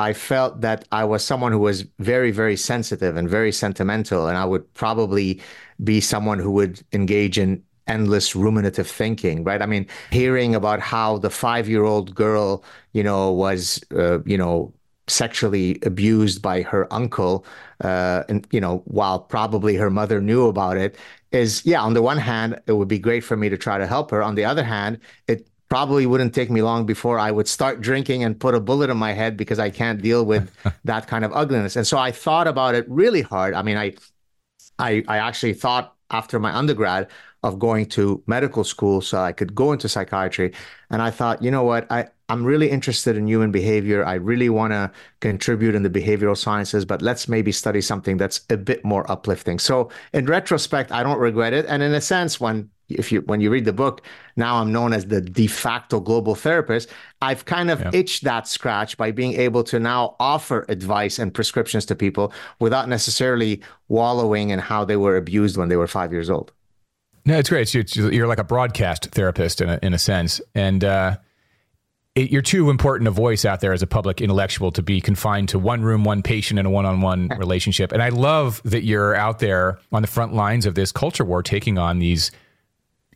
I 0.00 0.14
felt 0.14 0.62
that 0.62 0.88
I 0.92 1.04
was 1.04 1.22
someone 1.22 1.52
who 1.52 1.58
was 1.58 1.84
very, 1.98 2.30
very 2.30 2.56
sensitive 2.56 3.16
and 3.18 3.28
very 3.28 3.52
sentimental. 3.52 4.28
And 4.28 4.38
I 4.38 4.46
would 4.46 4.72
probably 4.72 5.40
be 5.84 6.00
someone 6.00 6.38
who 6.38 6.50
would 6.52 6.80
engage 6.92 7.38
in 7.38 7.62
endless 7.86 8.34
ruminative 8.34 8.88
thinking, 8.88 9.44
right? 9.44 9.60
I 9.60 9.66
mean, 9.66 9.86
hearing 10.10 10.54
about 10.54 10.80
how 10.80 11.18
the 11.18 11.28
five 11.28 11.68
year 11.68 11.84
old 11.84 12.14
girl, 12.14 12.64
you 12.94 13.02
know, 13.02 13.30
was, 13.30 13.78
uh, 13.94 14.22
you 14.24 14.38
know, 14.38 14.72
sexually 15.06 15.78
abused 15.82 16.40
by 16.40 16.62
her 16.62 16.90
uncle, 16.92 17.44
uh, 17.82 18.22
and, 18.28 18.46
you 18.52 18.60
know, 18.60 18.82
while 18.86 19.18
probably 19.18 19.74
her 19.74 19.90
mother 19.90 20.20
knew 20.20 20.46
about 20.46 20.76
it, 20.76 20.96
is, 21.32 21.66
yeah, 21.66 21.82
on 21.82 21.94
the 21.94 22.02
one 22.02 22.18
hand, 22.18 22.60
it 22.66 22.72
would 22.72 22.88
be 22.88 22.98
great 22.98 23.24
for 23.24 23.36
me 23.36 23.48
to 23.48 23.58
try 23.58 23.76
to 23.76 23.86
help 23.86 24.10
her. 24.12 24.22
On 24.22 24.34
the 24.34 24.44
other 24.44 24.64
hand, 24.64 24.98
it 25.26 25.49
probably 25.70 26.04
wouldn't 26.04 26.34
take 26.34 26.50
me 26.50 26.60
long 26.60 26.84
before 26.84 27.18
I 27.18 27.30
would 27.30 27.48
start 27.48 27.80
drinking 27.80 28.24
and 28.24 28.38
put 28.38 28.54
a 28.54 28.60
bullet 28.60 28.90
in 28.90 28.98
my 28.98 29.12
head 29.12 29.36
because 29.36 29.58
I 29.58 29.70
can't 29.70 30.02
deal 30.02 30.26
with 30.26 30.54
that 30.84 31.06
kind 31.06 31.24
of 31.24 31.32
ugliness. 31.32 31.76
And 31.76 31.86
so 31.86 31.96
I 31.96 32.10
thought 32.10 32.46
about 32.46 32.74
it 32.74 32.84
really 32.88 33.22
hard. 33.22 33.54
I 33.54 33.62
mean, 33.62 33.78
I, 33.78 33.94
I, 34.78 35.04
I 35.08 35.18
actually 35.18 35.54
thought 35.54 35.94
after 36.10 36.40
my 36.40 36.52
undergrad 36.54 37.08
of 37.42 37.58
going 37.58 37.86
to 37.86 38.22
medical 38.26 38.64
school 38.64 39.00
so 39.00 39.18
I 39.18 39.32
could 39.32 39.54
go 39.54 39.72
into 39.72 39.88
psychiatry. 39.88 40.52
And 40.90 41.00
I 41.00 41.10
thought, 41.10 41.40
you 41.42 41.50
know 41.50 41.62
what, 41.62 41.90
I, 41.90 42.08
I'm 42.28 42.44
really 42.44 42.68
interested 42.68 43.16
in 43.16 43.26
human 43.26 43.52
behavior. 43.52 44.04
I 44.04 44.14
really 44.14 44.50
want 44.50 44.72
to 44.72 44.90
contribute 45.20 45.74
in 45.74 45.82
the 45.84 45.88
behavioral 45.88 46.36
sciences, 46.36 46.84
but 46.84 47.00
let's 47.00 47.28
maybe 47.28 47.52
study 47.52 47.80
something 47.80 48.16
that's 48.18 48.42
a 48.50 48.56
bit 48.56 48.84
more 48.84 49.10
uplifting. 49.10 49.58
So 49.58 49.90
in 50.12 50.26
retrospect, 50.26 50.92
I 50.92 51.02
don't 51.02 51.18
regret 51.18 51.52
it. 51.52 51.64
And 51.66 51.82
in 51.82 51.94
a 51.94 52.00
sense, 52.00 52.40
when 52.40 52.70
if 52.98 53.12
you 53.12 53.20
when 53.22 53.40
you 53.40 53.50
read 53.50 53.64
the 53.64 53.72
book 53.72 54.02
now 54.36 54.56
i'm 54.56 54.72
known 54.72 54.92
as 54.92 55.06
the 55.06 55.20
de 55.20 55.46
facto 55.46 56.00
global 56.00 56.34
therapist 56.34 56.88
i've 57.22 57.44
kind 57.44 57.70
of 57.70 57.80
yeah. 57.80 57.90
itched 57.92 58.24
that 58.24 58.46
scratch 58.46 58.96
by 58.96 59.10
being 59.10 59.34
able 59.34 59.62
to 59.62 59.78
now 59.78 60.16
offer 60.20 60.64
advice 60.68 61.18
and 61.18 61.32
prescriptions 61.34 61.84
to 61.84 61.94
people 61.94 62.32
without 62.58 62.88
necessarily 62.88 63.60
wallowing 63.88 64.50
in 64.50 64.58
how 64.58 64.84
they 64.84 64.96
were 64.96 65.16
abused 65.16 65.56
when 65.56 65.68
they 65.68 65.76
were 65.76 65.86
five 65.86 66.12
years 66.12 66.30
old 66.30 66.52
no 67.24 67.38
it's 67.38 67.48
great 67.48 67.72
you're, 67.74 68.12
you're 68.12 68.28
like 68.28 68.38
a 68.38 68.44
broadcast 68.44 69.06
therapist 69.12 69.60
in 69.60 69.68
a, 69.68 69.78
in 69.82 69.94
a 69.94 69.98
sense 69.98 70.40
and 70.54 70.84
uh, 70.84 71.16
it, 72.14 72.30
you're 72.30 72.42
too 72.42 72.70
important 72.70 73.08
a 73.08 73.12
voice 73.12 73.44
out 73.44 73.60
there 73.60 73.72
as 73.72 73.82
a 73.82 73.86
public 73.86 74.20
intellectual 74.20 74.72
to 74.72 74.82
be 74.82 75.00
confined 75.00 75.48
to 75.50 75.58
one 75.58 75.82
room, 75.82 76.04
one 76.04 76.22
patient, 76.22 76.58
and 76.58 76.66
a 76.66 76.70
one-on-one 76.70 77.28
relationship. 77.38 77.92
And 77.92 78.02
I 78.02 78.08
love 78.08 78.60
that 78.64 78.84
you're 78.84 79.14
out 79.14 79.38
there 79.38 79.78
on 79.92 80.02
the 80.02 80.08
front 80.08 80.34
lines 80.34 80.66
of 80.66 80.74
this 80.74 80.92
culture 80.92 81.24
war, 81.24 81.42
taking 81.42 81.78
on 81.78 81.98
these 81.98 82.30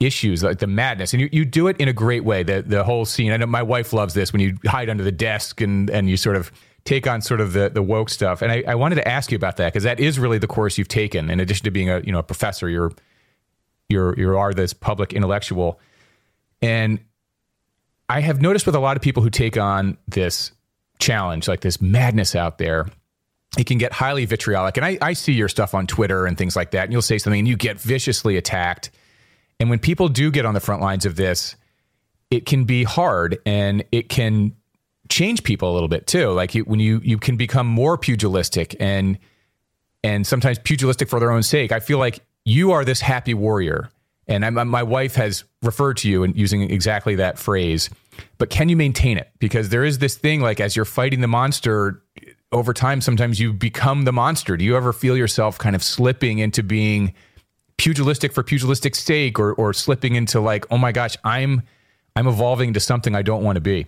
issues, 0.00 0.42
like 0.42 0.58
the 0.58 0.66
madness, 0.66 1.12
and 1.12 1.20
you, 1.20 1.28
you 1.32 1.44
do 1.44 1.68
it 1.68 1.76
in 1.78 1.88
a 1.88 1.92
great 1.92 2.24
way. 2.24 2.42
The 2.42 2.62
the 2.62 2.84
whole 2.84 3.04
scene. 3.04 3.32
I 3.32 3.36
know 3.36 3.46
my 3.46 3.62
wife 3.62 3.92
loves 3.92 4.14
this 4.14 4.32
when 4.32 4.40
you 4.40 4.56
hide 4.66 4.88
under 4.88 5.04
the 5.04 5.12
desk 5.12 5.60
and 5.60 5.88
and 5.90 6.08
you 6.08 6.16
sort 6.16 6.36
of 6.36 6.52
take 6.84 7.06
on 7.06 7.22
sort 7.22 7.40
of 7.40 7.52
the 7.52 7.70
the 7.70 7.82
woke 7.82 8.10
stuff. 8.10 8.42
And 8.42 8.50
I, 8.50 8.64
I 8.66 8.74
wanted 8.74 8.96
to 8.96 9.08
ask 9.08 9.30
you 9.30 9.36
about 9.36 9.56
that 9.58 9.72
because 9.72 9.84
that 9.84 10.00
is 10.00 10.18
really 10.18 10.38
the 10.38 10.46
course 10.46 10.78
you've 10.78 10.88
taken. 10.88 11.30
In 11.30 11.40
addition 11.40 11.64
to 11.64 11.70
being 11.70 11.90
a 11.90 12.00
you 12.00 12.12
know 12.12 12.18
a 12.18 12.24
professor, 12.24 12.68
you're 12.68 12.92
you're 13.88 14.18
you 14.18 14.36
are 14.36 14.52
this 14.52 14.72
public 14.72 15.12
intellectual, 15.12 15.80
and 16.60 16.98
I 18.08 18.20
have 18.20 18.42
noticed 18.42 18.66
with 18.66 18.74
a 18.74 18.80
lot 18.80 18.96
of 18.96 19.02
people 19.02 19.22
who 19.22 19.30
take 19.30 19.56
on 19.56 19.96
this 20.08 20.52
challenge, 20.98 21.48
like 21.48 21.60
this 21.60 21.80
madness 21.80 22.34
out 22.34 22.58
there, 22.58 22.86
it 23.58 23.66
can 23.66 23.78
get 23.78 23.92
highly 23.92 24.24
vitriolic. 24.26 24.76
And 24.76 24.84
I, 24.84 24.98
I 25.00 25.12
see 25.14 25.32
your 25.32 25.48
stuff 25.48 25.74
on 25.74 25.86
Twitter 25.86 26.26
and 26.26 26.36
things 26.36 26.56
like 26.56 26.72
that, 26.72 26.84
and 26.84 26.92
you'll 26.92 27.02
say 27.02 27.18
something 27.18 27.38
and 27.38 27.48
you 27.48 27.56
get 27.56 27.80
viciously 27.80 28.36
attacked 28.36 28.90
and 29.61 29.70
when 29.70 29.78
people 29.78 30.08
do 30.08 30.30
get 30.30 30.44
on 30.44 30.54
the 30.54 30.61
front 30.61 30.82
lines 30.82 31.06
of 31.06 31.16
this, 31.16 31.56
it 32.30 32.46
can 32.46 32.64
be 32.64 32.84
hard 32.84 33.38
and 33.46 33.84
it 33.92 34.08
can 34.08 34.54
change 35.08 35.44
people 35.44 35.70
a 35.70 35.75
little 35.75 35.88
bit 35.88 36.06
too. 36.06 36.30
Like 36.30 36.54
when 36.54 36.80
you 36.80 37.00
you 37.04 37.18
can 37.18 37.37
become 37.37 37.66
more 37.66 37.96
pugilistic 37.96 38.75
and 38.80 39.18
and 40.02 40.26
sometimes 40.26 40.58
pugilistic 40.58 41.08
for 41.08 41.20
their 41.20 41.30
own 41.30 41.42
sake. 41.42 41.73
I 41.73 41.80
feel 41.80 41.99
like 41.99 42.20
you 42.44 42.73
are 42.73 42.84
this 42.84 43.00
happy 43.00 43.34
warrior 43.34 43.90
And 44.26 44.44
I, 44.44 44.50
my 44.50 44.82
wife 44.82 45.14
has 45.16 45.44
referred 45.62 45.96
to 45.99 46.11
you 46.11 46.25
and 46.25 46.37
using 46.37 46.70
exactly 46.70 47.14
that 47.16 47.38
phrase. 47.38 47.90
But 48.38 48.50
can 48.50 48.68
you 48.68 48.76
maintain 48.76 49.18
it? 49.18 49.30
Because 49.38 49.68
there 49.68 49.84
is 49.84 49.99
this 49.99 50.16
thing 50.16 50.40
like 50.40 50.61
as 50.61 50.76
you're 50.76 50.84
fighting 50.84 51.20
the 51.20 51.28
monster 51.28 52.02
over 52.52 52.73
time, 52.73 53.00
sometimes 53.00 53.40
you 53.40 53.52
become 53.52 54.04
the 54.04 54.12
monster. 54.12 54.56
Do 54.56 54.64
you 54.64 54.76
ever 54.76 54.92
feel 54.92 55.16
yourself 55.16 55.58
kind 55.58 55.76
of 55.76 55.82
slipping 55.82 56.38
into 56.38 56.62
being 56.62 57.14
pugilistic 57.76 58.33
for 58.33 58.43
pugilistic 58.43 58.95
sake 58.95 59.38
or, 59.38 59.54
or 59.54 59.73
slipping 59.73 60.14
into 60.14 60.40
like, 60.40 60.66
oh 60.71 60.78
my 60.78 60.93
gosh, 60.93 61.16
I'm 61.25 61.62
I'm 62.16 62.26
evolving 62.26 62.73
to 62.75 62.81
something 62.81 63.14
I 63.14 63.23
don't 63.23 63.43
want 63.43 63.57
to 63.57 63.61
be? 63.61 63.87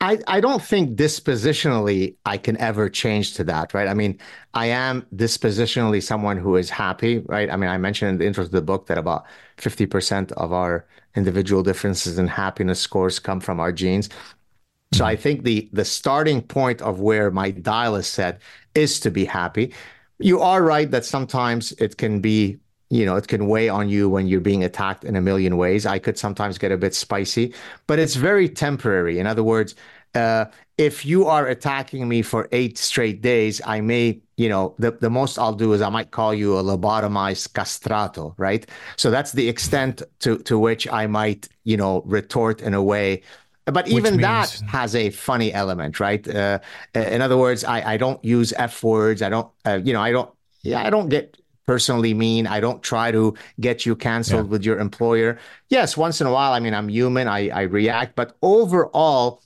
I, 0.00 0.18
I 0.26 0.40
don't 0.40 0.62
think 0.62 0.98
dispositionally 0.98 2.16
I 2.26 2.36
can 2.36 2.58
ever 2.58 2.90
change 2.90 3.34
to 3.34 3.44
that, 3.44 3.72
right? 3.72 3.88
I 3.88 3.94
mean, 3.94 4.18
I 4.52 4.66
am 4.66 5.06
dispositionally 5.14 6.02
someone 6.02 6.36
who 6.36 6.56
is 6.56 6.68
happy, 6.68 7.20
right? 7.20 7.50
I 7.50 7.56
mean, 7.56 7.70
I 7.70 7.78
mentioned 7.78 8.10
in 8.10 8.18
the 8.18 8.26
intro 8.26 8.44
to 8.44 8.50
the 8.50 8.60
book 8.60 8.88
that 8.88 8.98
about 8.98 9.24
50% 9.56 10.32
of 10.32 10.52
our 10.52 10.86
individual 11.14 11.62
differences 11.62 12.18
in 12.18 12.26
happiness 12.26 12.78
scores 12.78 13.18
come 13.18 13.40
from 13.40 13.58
our 13.58 13.72
genes. 13.72 14.10
So 14.92 14.98
mm-hmm. 14.98 15.06
I 15.06 15.16
think 15.16 15.44
the 15.44 15.68
the 15.72 15.84
starting 15.84 16.42
point 16.42 16.82
of 16.82 17.00
where 17.00 17.30
my 17.30 17.50
dial 17.50 17.96
is 17.96 18.06
set 18.06 18.40
is 18.74 19.00
to 19.00 19.10
be 19.10 19.24
happy. 19.24 19.74
You 20.18 20.40
are 20.40 20.62
right 20.62 20.90
that 20.90 21.04
sometimes 21.04 21.72
it 21.72 21.96
can 21.96 22.20
be 22.20 22.58
you 22.90 23.04
know, 23.04 23.16
it 23.16 23.28
can 23.28 23.48
weigh 23.48 23.68
on 23.68 23.88
you 23.88 24.08
when 24.08 24.26
you're 24.26 24.40
being 24.40 24.64
attacked 24.64 25.04
in 25.04 25.16
a 25.16 25.20
million 25.20 25.56
ways. 25.56 25.86
I 25.86 25.98
could 25.98 26.18
sometimes 26.18 26.58
get 26.58 26.72
a 26.72 26.76
bit 26.76 26.94
spicy, 26.94 27.52
but 27.86 27.98
it's 27.98 28.14
very 28.14 28.48
temporary. 28.48 29.18
In 29.18 29.26
other 29.26 29.42
words, 29.42 29.74
uh, 30.14 30.46
if 30.78 31.04
you 31.04 31.26
are 31.26 31.46
attacking 31.46 32.08
me 32.08 32.22
for 32.22 32.48
eight 32.52 32.78
straight 32.78 33.22
days, 33.22 33.60
I 33.66 33.80
may, 33.80 34.20
you 34.36 34.48
know, 34.48 34.74
the, 34.78 34.92
the 34.92 35.10
most 35.10 35.38
I'll 35.38 35.52
do 35.52 35.72
is 35.72 35.82
I 35.82 35.88
might 35.88 36.10
call 36.10 36.32
you 36.32 36.58
a 36.58 36.62
lobotomized 36.62 37.52
castrato, 37.52 38.34
right? 38.36 38.66
So 38.96 39.10
that's 39.10 39.32
the 39.32 39.48
extent 39.48 40.02
to, 40.20 40.38
to 40.38 40.58
which 40.58 40.86
I 40.88 41.06
might, 41.06 41.48
you 41.64 41.76
know, 41.76 42.02
retort 42.06 42.62
in 42.62 42.72
a 42.72 42.82
way. 42.82 43.22
But 43.64 43.88
even 43.88 44.16
means... 44.16 44.22
that 44.22 44.62
has 44.68 44.94
a 44.94 45.10
funny 45.10 45.52
element, 45.52 45.98
right? 45.98 46.26
Uh, 46.26 46.60
in 46.94 47.20
other 47.20 47.36
words, 47.36 47.64
I, 47.64 47.94
I 47.94 47.96
don't 47.96 48.24
use 48.24 48.52
F 48.56 48.82
words. 48.82 49.22
I 49.22 49.28
don't, 49.28 49.50
uh, 49.64 49.80
you 49.82 49.92
know, 49.92 50.00
I 50.00 50.12
don't, 50.12 50.30
yeah, 50.62 50.84
I 50.84 50.90
don't 50.90 51.08
get 51.08 51.36
personally 51.66 52.14
mean. 52.14 52.46
I 52.46 52.60
don't 52.60 52.82
try 52.82 53.10
to 53.10 53.34
get 53.60 53.84
you 53.84 53.96
canceled 53.96 54.46
yeah. 54.46 54.50
with 54.50 54.64
your 54.64 54.78
employer. 54.78 55.38
Yes, 55.68 55.96
once 55.96 56.20
in 56.20 56.26
a 56.26 56.32
while, 56.32 56.52
I 56.52 56.60
mean, 56.60 56.74
I'm 56.74 56.88
human, 56.88 57.28
I, 57.28 57.50
I 57.50 57.62
react, 57.62 58.14
but 58.16 58.36
overall, 58.40 59.42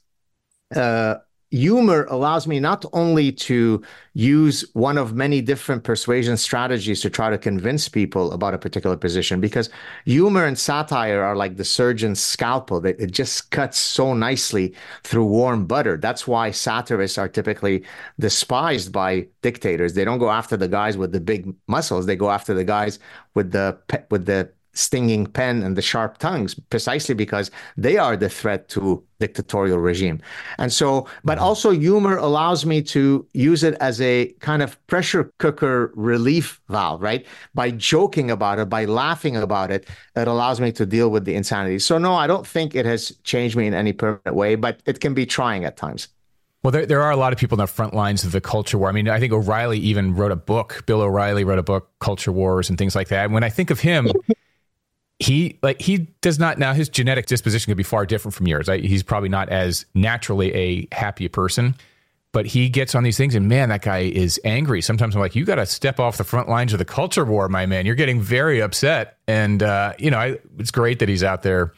uh, 0.75 1.17
humor 1.51 2.05
allows 2.05 2.47
me 2.47 2.61
not 2.61 2.85
only 2.93 3.33
to 3.33 3.83
use 4.15 4.65
one 4.75 4.97
of 4.97 5.15
many 5.15 5.41
different 5.41 5.83
persuasion 5.83 6.37
strategies 6.37 7.01
to 7.01 7.11
try 7.11 7.29
to 7.29 7.39
convince 7.39 7.89
people 7.89 8.33
about 8.33 8.55
a 8.55 8.59
particular 8.59 8.97
position 8.97 9.41
because 9.41 9.69
humor 10.05 10.45
and 10.45 10.59
satire 10.59 11.23
are 11.23 11.35
like 11.35 11.57
the 11.57 11.65
surgeon's 11.65 12.21
scalpel. 12.21 12.81
That 12.81 13.01
it 13.01 13.11
just 13.11 13.51
cuts 13.51 13.79
so 13.79 14.15
nicely 14.15 14.75
through 15.03 15.27
warm 15.27 15.67
butter. 15.67 15.97
That's 15.97 16.27
why 16.27 16.53
satirists 16.53 17.19
are 17.19 17.29
typically 17.29 17.85
despised 18.19 18.93
by 18.93 19.27
dictators. 19.43 19.95
They 19.95 20.05
don't 20.05 20.19
go 20.19 20.31
after 20.31 20.57
the 20.57 20.69
guys 20.69 20.97
with 20.97 21.13
the 21.13 21.21
big 21.21 21.53
muscles. 21.67 22.07
They 22.07 22.17
go 22.17 22.31
after 22.31 22.55
the 22.55 22.65
guys 22.65 23.01
with 23.35 23.51
the 23.51 23.79
with 24.11 24.27
the 24.27 24.53
stinging 24.73 25.27
pen 25.27 25.63
and 25.63 25.77
the 25.77 25.83
sharp 25.83 26.19
tongues 26.19 26.55
precisely 26.55 27.15
because 27.15 27.51
they 27.77 27.97
are 27.97 28.17
the 28.17 28.29
threat 28.29 28.69
to 28.69 29.03
dictatorial 29.19 29.79
regime 29.79 30.21
and 30.59 30.73
so 30.73 31.07
but 31.25 31.37
mm-hmm. 31.37 31.45
also 31.45 31.71
humor 31.71 32.17
allows 32.17 32.65
me 32.65 32.81
to 32.81 33.27
use 33.35 33.63
it 33.65 33.75
as 33.81 34.01
a 34.01 34.27
kind 34.41 34.63
of 34.63 34.85
pressure 34.87 35.33
cooker 35.39 35.93
relief 35.95 36.61
valve 36.69 37.03
right 37.03 37.27
by 37.55 37.71
joking 37.71 38.31
about 38.31 38.59
it 38.59 38.69
by 38.69 38.85
laughing 38.85 39.37
about 39.37 39.71
it 39.71 39.89
it 40.17 40.29
allows 40.29 40.61
me 40.61 40.71
to 40.71 40.87
deal 40.87 41.11
with 41.11 41.25
the 41.25 41.35
insanity 41.35 41.79
so 41.79 41.99
no 41.99 42.15
i 42.15 42.27
don't 42.27 42.47
think 42.47 42.75
it 42.75 42.87
has 42.87 43.11
changed 43.25 43.57
me 43.57 43.67
in 43.67 43.75
any 43.75 43.93
permanent 43.93 44.37
way 44.37 44.55
but 44.55 44.81
it 44.87 45.01
can 45.01 45.15
be 45.15 45.27
trying 45.27 45.65
at 45.65 45.77
times 45.77 46.09
well, 46.63 46.73
there, 46.73 46.85
there 46.85 47.01
are 47.01 47.11
a 47.11 47.17
lot 47.17 47.33
of 47.33 47.39
people 47.39 47.57
in 47.57 47.61
the 47.61 47.67
front 47.67 47.95
lines 47.95 48.23
of 48.23 48.33
the 48.33 48.41
culture 48.41 48.77
war. 48.77 48.91
I 48.91 48.93
mean, 48.93 49.09
I 49.09 49.19
think 49.19 49.33
O'Reilly 49.33 49.79
even 49.79 50.15
wrote 50.15 50.31
a 50.31 50.37
book. 50.37 50.83
Bill 50.85 51.01
O'Reilly 51.01 51.43
wrote 51.43 51.59
a 51.59 51.63
book, 51.63 51.89
Culture 52.01 52.33
Wars, 52.33 52.69
and 52.69 52.77
things 52.77 52.95
like 52.95 53.09
that. 53.09 53.25
And 53.25 53.33
when 53.33 53.43
I 53.43 53.49
think 53.49 53.71
of 53.71 53.81
him, 53.81 54.11
he 55.21 55.59
like 55.63 55.81
he 55.81 55.99
does 56.23 56.39
not 56.39 56.59
now 56.59 56.73
his 56.73 56.89
genetic 56.89 57.27
disposition 57.27 57.71
could 57.71 57.77
be 57.77 57.83
far 57.83 58.07
different 58.07 58.35
from 58.35 58.49
yours. 58.49 58.69
He's 58.69 59.03
probably 59.03 59.29
not 59.29 59.51
as 59.51 59.85
naturally 59.95 60.53
a 60.55 60.89
happy 60.93 61.29
person, 61.29 61.75
but 62.33 62.47
he 62.47 62.71
gets 62.71 62.95
on 62.95 63.03
these 63.03 63.19
things 63.19 63.35
and 63.35 63.47
man, 63.47 63.69
that 63.69 63.83
guy 63.83 63.99
is 63.99 64.41
angry. 64.45 64.81
Sometimes 64.81 65.15
I'm 65.15 65.21
like, 65.21 65.37
you 65.37 65.45
got 65.45 65.57
to 65.57 65.67
step 65.67 66.01
off 66.01 66.17
the 66.17 66.25
front 66.25 66.49
lines 66.49 66.73
of 66.73 66.79
the 66.79 66.87
culture 66.87 67.25
war, 67.27 67.49
my 67.49 67.67
man. 67.67 67.85
You're 67.85 67.97
getting 67.97 68.21
very 68.21 68.61
upset, 68.61 69.19
and 69.29 69.63
uh, 69.63 69.93
you 69.99 70.11
know 70.11 70.19
I, 70.19 70.39
it's 70.59 70.71
great 70.71 71.01
that 71.01 71.09
he's 71.09 71.23
out 71.23 71.43
there 71.43 71.75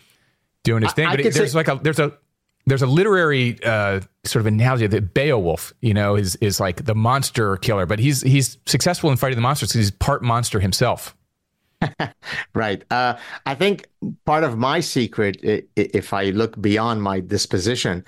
doing 0.62 0.84
his 0.84 0.92
thing. 0.92 1.06
I, 1.06 1.12
I 1.12 1.16
but 1.16 1.32
there's 1.34 1.52
say- 1.52 1.56
like 1.58 1.68
a 1.68 1.80
there's 1.82 1.98
a 1.98 2.16
there's 2.66 2.82
a 2.82 2.86
literary 2.86 3.58
uh, 3.64 4.00
sort 4.22 4.40
of 4.40 4.46
analogy 4.46 4.86
that 4.86 5.14
Beowulf, 5.14 5.72
you 5.80 5.94
know, 5.94 6.14
is 6.14 6.36
is 6.36 6.60
like 6.60 6.84
the 6.84 6.94
monster 6.94 7.56
killer, 7.56 7.86
but 7.86 7.98
he's 7.98 8.22
he's 8.22 8.56
successful 8.66 9.10
in 9.10 9.16
fighting 9.16 9.36
the 9.36 9.42
monsters 9.42 9.70
because 9.70 9.86
he's 9.86 9.90
part 9.90 10.22
monster 10.22 10.60
himself. 10.60 11.16
right. 12.54 12.84
Uh, 12.90 13.16
I 13.46 13.54
think 13.54 13.88
part 14.24 14.44
of 14.44 14.58
my 14.58 14.80
secret, 14.80 15.36
if 15.76 16.12
I 16.12 16.30
look 16.30 16.60
beyond 16.60 17.02
my 17.02 17.20
disposition, 17.20 18.04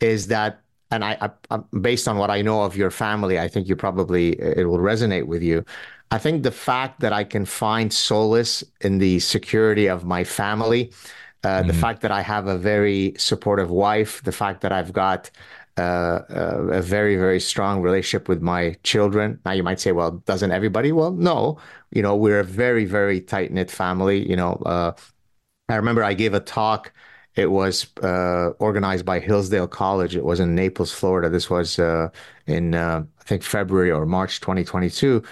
is 0.00 0.28
that, 0.28 0.60
and 0.90 1.04
I, 1.04 1.30
I, 1.50 1.56
based 1.80 2.08
on 2.08 2.16
what 2.16 2.30
I 2.30 2.42
know 2.42 2.62
of 2.62 2.76
your 2.76 2.90
family, 2.90 3.38
I 3.38 3.48
think 3.48 3.68
you 3.68 3.76
probably 3.76 4.30
it 4.40 4.68
will 4.68 4.78
resonate 4.78 5.26
with 5.26 5.42
you. 5.42 5.64
I 6.10 6.18
think 6.18 6.42
the 6.42 6.50
fact 6.50 7.00
that 7.00 7.12
I 7.12 7.24
can 7.24 7.44
find 7.44 7.92
solace 7.92 8.64
in 8.80 8.98
the 8.98 9.18
security 9.18 9.86
of 9.88 10.04
my 10.04 10.24
family, 10.24 10.92
uh, 11.44 11.48
mm-hmm. 11.48 11.68
the 11.68 11.74
fact 11.74 12.00
that 12.02 12.10
I 12.10 12.22
have 12.22 12.46
a 12.46 12.56
very 12.56 13.14
supportive 13.18 13.70
wife, 13.70 14.22
the 14.22 14.32
fact 14.32 14.62
that 14.62 14.72
I've 14.72 14.92
got 14.92 15.30
uh, 15.78 16.24
uh, 16.30 16.66
a 16.72 16.82
very 16.82 17.16
very 17.16 17.40
strong 17.40 17.80
relationship 17.80 18.28
with 18.28 18.42
my 18.42 18.76
children. 18.82 19.40
Now 19.44 19.52
you 19.52 19.62
might 19.62 19.80
say, 19.80 19.92
well, 19.92 20.12
doesn't 20.26 20.50
everybody? 20.52 20.92
Well, 20.92 21.12
no. 21.12 21.58
You 21.90 22.02
know, 22.02 22.16
we're 22.16 22.40
a 22.40 22.44
very 22.44 22.84
very 22.84 23.20
tight 23.20 23.52
knit 23.52 23.70
family. 23.70 24.28
You 24.28 24.36
know, 24.36 24.54
uh, 24.66 24.92
I 25.68 25.76
remember 25.76 26.02
I 26.04 26.14
gave 26.14 26.34
a 26.34 26.40
talk. 26.40 26.92
It 27.36 27.50
was 27.50 27.86
uh, 28.02 28.50
organized 28.58 29.06
by 29.06 29.20
Hillsdale 29.20 29.68
College. 29.68 30.16
It 30.16 30.24
was 30.24 30.40
in 30.40 30.54
Naples, 30.54 30.92
Florida. 30.92 31.28
This 31.28 31.48
was 31.48 31.78
uh, 31.78 32.08
in 32.46 32.74
I 32.74 33.04
think 33.20 33.42
February 33.42 33.92
or 33.92 34.06
March 34.06 34.40
2022 34.40 35.22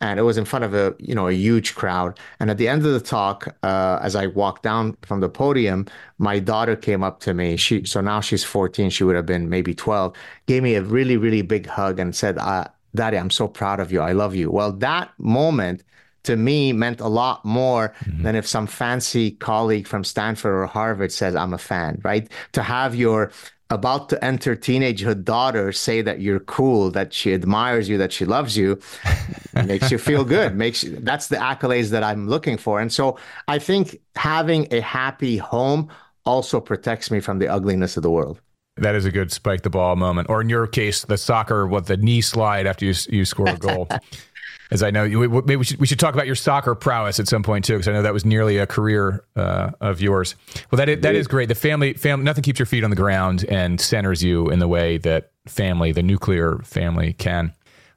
and 0.00 0.18
it 0.18 0.22
was 0.22 0.38
in 0.38 0.44
front 0.44 0.64
of 0.64 0.74
a 0.74 0.94
you 0.98 1.14
know 1.14 1.28
a 1.28 1.32
huge 1.32 1.74
crowd. 1.74 2.18
And 2.38 2.50
at 2.50 2.58
the 2.58 2.68
end 2.68 2.84
of 2.84 2.92
the 2.92 3.00
talk 3.00 3.54
uh, 3.62 3.98
as 4.02 4.16
i 4.16 4.26
walked 4.26 4.62
down 4.62 4.96
from 5.02 5.20
the 5.20 5.28
podium 5.28 5.86
my 6.18 6.38
daughter 6.38 6.76
came 6.76 7.02
up 7.02 7.20
to 7.20 7.34
me. 7.34 7.56
She 7.56 7.84
so 7.84 8.00
now 8.00 8.20
she's 8.20 8.44
14 8.44 8.90
she 8.90 9.04
would 9.04 9.16
have 9.16 9.26
been 9.26 9.48
maybe 9.48 9.74
12 9.74 10.14
gave 10.46 10.62
me 10.62 10.74
a 10.74 10.82
really 10.82 11.16
really 11.16 11.42
big 11.42 11.66
hug 11.66 11.98
and 11.98 12.14
said 12.14 12.38
uh, 12.38 12.64
daddy 12.94 13.16
i'm 13.16 13.30
so 13.30 13.48
proud 13.48 13.80
of 13.80 13.92
you. 13.92 14.00
I 14.00 14.12
love 14.12 14.34
you. 14.34 14.50
Well 14.50 14.72
that 14.72 15.10
moment 15.18 15.84
to 16.22 16.36
me 16.36 16.72
meant 16.72 17.00
a 17.00 17.08
lot 17.08 17.44
more 17.44 17.94
mm-hmm. 18.04 18.22
than 18.22 18.36
if 18.36 18.46
some 18.46 18.66
fancy 18.66 19.30
colleague 19.32 19.86
from 19.86 20.04
Stanford 20.04 20.52
or 20.52 20.66
Harvard 20.66 21.12
says 21.12 21.34
I'm 21.34 21.54
a 21.54 21.58
fan, 21.58 22.00
right? 22.04 22.30
To 22.52 22.62
have 22.62 22.94
your 22.94 23.32
about 23.70 24.08
to 24.08 24.22
enter 24.24 24.56
teenagehood 24.56 25.24
daughter 25.24 25.72
say 25.72 26.02
that 26.02 26.20
you're 26.20 26.40
cool, 26.40 26.90
that 26.90 27.12
she 27.12 27.32
admires 27.32 27.88
you, 27.88 27.96
that 27.98 28.12
she 28.12 28.24
loves 28.24 28.56
you, 28.56 28.78
makes 29.54 29.90
you 29.90 29.98
feel 29.98 30.24
good. 30.24 30.56
Makes 30.56 30.84
you, 30.84 30.96
that's 30.96 31.28
the 31.28 31.36
accolades 31.36 31.90
that 31.90 32.02
I'm 32.02 32.28
looking 32.28 32.58
for. 32.58 32.80
And 32.80 32.92
so 32.92 33.18
I 33.48 33.58
think 33.58 34.00
having 34.16 34.66
a 34.72 34.80
happy 34.80 35.36
home 35.36 35.88
also 36.24 36.60
protects 36.60 37.10
me 37.10 37.20
from 37.20 37.38
the 37.38 37.48
ugliness 37.48 37.96
of 37.96 38.02
the 38.02 38.10
world. 38.10 38.40
That 38.76 38.94
is 38.94 39.04
a 39.04 39.10
good 39.10 39.30
spike 39.30 39.62
the 39.62 39.70
ball 39.70 39.94
moment, 39.96 40.30
or 40.30 40.40
in 40.40 40.48
your 40.48 40.66
case, 40.66 41.04
the 41.04 41.18
soccer 41.18 41.66
with 41.66 41.86
the 41.86 41.96
knee 41.96 42.22
slide 42.22 42.66
after 42.66 42.86
you 42.86 42.94
you 43.08 43.24
score 43.24 43.48
a 43.48 43.56
goal. 43.56 43.88
as 44.70 44.82
I 44.82 44.90
know, 44.90 45.06
maybe 45.06 45.56
we 45.56 45.64
should, 45.64 45.80
we 45.80 45.86
should 45.86 45.98
talk 45.98 46.14
about 46.14 46.26
your 46.26 46.36
soccer 46.36 46.74
prowess 46.74 47.18
at 47.18 47.26
some 47.26 47.42
point 47.42 47.64
too, 47.64 47.74
because 47.74 47.88
I 47.88 47.92
know 47.92 48.02
that 48.02 48.12
was 48.12 48.24
nearly 48.24 48.58
a 48.58 48.66
career 48.66 49.24
uh, 49.36 49.72
of 49.80 50.00
yours. 50.00 50.36
Well, 50.70 50.76
that 50.76 50.88
is, 50.88 51.00
that 51.00 51.14
is 51.14 51.26
great. 51.26 51.48
The 51.48 51.54
family, 51.54 51.94
family, 51.94 52.24
nothing 52.24 52.42
keeps 52.42 52.58
your 52.58 52.66
feet 52.66 52.84
on 52.84 52.90
the 52.90 52.96
ground 52.96 53.44
and 53.48 53.80
centers 53.80 54.22
you 54.22 54.48
in 54.48 54.60
the 54.60 54.68
way 54.68 54.98
that 54.98 55.32
family, 55.46 55.92
the 55.92 56.02
nuclear 56.02 56.58
family, 56.58 57.14
can. 57.14 57.52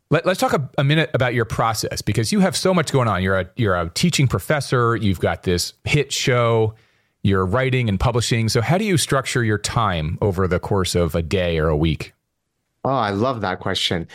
Let, 0.09 0.27
us 0.27 0.37
talk 0.37 0.53
a, 0.53 0.69
a, 0.77 0.83
minute 0.83 1.09
about 1.13 1.33
your 1.33 1.45
process 1.45 2.01
because 2.01 2.31
you 2.31 2.39
have 2.39 2.55
so 2.55 2.73
much 2.73 2.91
going 2.91 3.07
on. 3.07 3.23
You're 3.23 3.39
a 3.39 3.49
you're 3.55 3.75
a 3.75 3.89
teaching 3.89 4.27
professor. 4.27 4.95
You've 4.95 5.19
got 5.19 5.41
this 5.41 5.73
hit 5.85 6.13
show. 6.13 6.75
You're 7.23 7.45
writing 7.45 7.89
and 7.89 7.99
publishing. 7.99 8.49
So, 8.49 8.61
how 8.61 8.77
do 8.77 8.85
you 8.85 8.97
structure 8.97 9.43
your 9.43 9.57
time 9.57 10.19
over 10.21 10.47
the 10.47 10.59
course 10.59 10.93
of 10.93 11.15
a 11.15 11.23
day 11.23 11.57
or 11.57 11.67
a 11.67 11.75
week? 11.75 12.13
Oh, 12.85 12.89
I 12.89 13.11
love 13.11 13.39
that 13.41 13.59
question. 13.61 14.07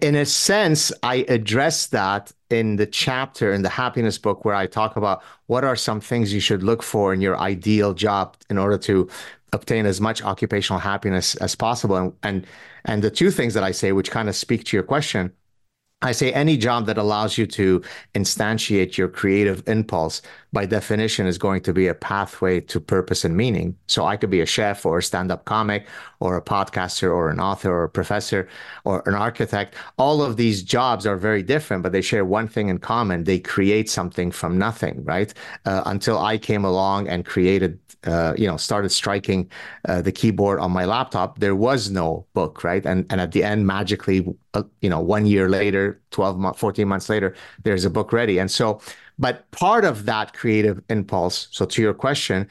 In 0.00 0.14
a 0.14 0.24
sense, 0.24 0.92
I 1.02 1.24
address 1.28 1.88
that 1.88 2.32
in 2.50 2.76
the 2.76 2.86
chapter 2.86 3.52
in 3.52 3.62
the 3.62 3.68
happiness 3.68 4.16
book 4.16 4.44
where 4.44 4.54
I 4.54 4.66
talk 4.66 4.96
about 4.96 5.22
what 5.46 5.64
are 5.64 5.74
some 5.74 6.00
things 6.00 6.32
you 6.32 6.38
should 6.38 6.62
look 6.62 6.82
for 6.84 7.12
in 7.12 7.20
your 7.20 7.36
ideal 7.38 7.94
job 7.94 8.36
in 8.48 8.58
order 8.58 8.78
to 8.78 9.08
obtain 9.52 9.86
as 9.86 10.00
much 10.00 10.22
occupational 10.22 10.78
happiness 10.78 11.34
as 11.36 11.56
possible. 11.56 11.96
And 11.96 12.14
and, 12.22 12.46
and 12.84 13.02
the 13.02 13.10
two 13.10 13.30
things 13.32 13.54
that 13.54 13.64
I 13.64 13.72
say, 13.72 13.90
which 13.90 14.10
kind 14.12 14.28
of 14.28 14.36
speak 14.36 14.64
to 14.66 14.76
your 14.76 14.84
question, 14.84 15.32
I 16.02 16.12
say 16.12 16.32
any 16.32 16.56
job 16.56 16.86
that 16.86 16.98
allows 16.98 17.38
you 17.38 17.46
to 17.46 17.80
instantiate 18.14 18.96
your 18.96 19.08
creative 19.08 19.62
impulse 19.68 20.20
by 20.52 20.66
definition 20.66 21.26
is 21.26 21.38
going 21.38 21.62
to 21.62 21.72
be 21.72 21.86
a 21.86 21.94
pathway 21.94 22.60
to 22.60 22.80
purpose 22.80 23.24
and 23.24 23.36
meaning. 23.36 23.76
So 23.86 24.04
I 24.04 24.16
could 24.16 24.28
be 24.28 24.40
a 24.40 24.46
chef 24.46 24.84
or 24.84 24.98
a 24.98 25.02
stand-up 25.02 25.44
comic 25.44 25.86
or 26.20 26.36
a 26.36 26.42
podcaster 26.42 27.08
or 27.10 27.30
an 27.30 27.40
author 27.40 27.70
or 27.70 27.84
a 27.84 27.88
professor 27.88 28.48
or 28.84 29.02
an 29.06 29.14
architect. 29.14 29.76
All 29.96 30.22
of 30.22 30.36
these 30.36 30.62
jobs 30.62 31.06
are 31.06 31.16
very 31.16 31.42
different, 31.42 31.82
but 31.82 31.92
they 31.92 32.02
share 32.02 32.24
one 32.24 32.48
thing 32.48 32.68
in 32.68 32.78
common. 32.78 33.24
They 33.24 33.38
create 33.38 33.88
something 33.88 34.30
from 34.30 34.58
nothing, 34.58 35.04
right? 35.04 35.32
Uh, 35.64 35.82
until 35.86 36.18
I 36.18 36.36
came 36.36 36.64
along 36.64 37.08
and 37.08 37.24
created 37.24 37.78
uh, 38.04 38.34
you 38.36 38.46
know, 38.46 38.56
started 38.56 38.90
striking 38.90 39.50
uh, 39.88 40.02
the 40.02 40.12
keyboard 40.12 40.58
on 40.58 40.70
my 40.70 40.84
laptop, 40.84 41.38
there 41.38 41.54
was 41.54 41.90
no 41.90 42.26
book, 42.34 42.64
right? 42.64 42.84
And 42.84 43.06
and 43.10 43.20
at 43.20 43.32
the 43.32 43.44
end, 43.44 43.66
magically, 43.66 44.26
uh, 44.54 44.62
you 44.80 44.90
know, 44.90 45.00
one 45.00 45.26
year 45.26 45.48
later, 45.48 46.00
12 46.10 46.38
months, 46.38 46.58
14 46.60 46.88
months 46.88 47.08
later, 47.08 47.34
there's 47.62 47.84
a 47.84 47.90
book 47.90 48.12
ready. 48.12 48.38
And 48.38 48.50
so, 48.50 48.80
but 49.18 49.50
part 49.52 49.84
of 49.84 50.04
that 50.06 50.32
creative 50.32 50.82
impulse, 50.88 51.48
so 51.50 51.64
to 51.66 51.82
your 51.82 51.94
question, 51.94 52.48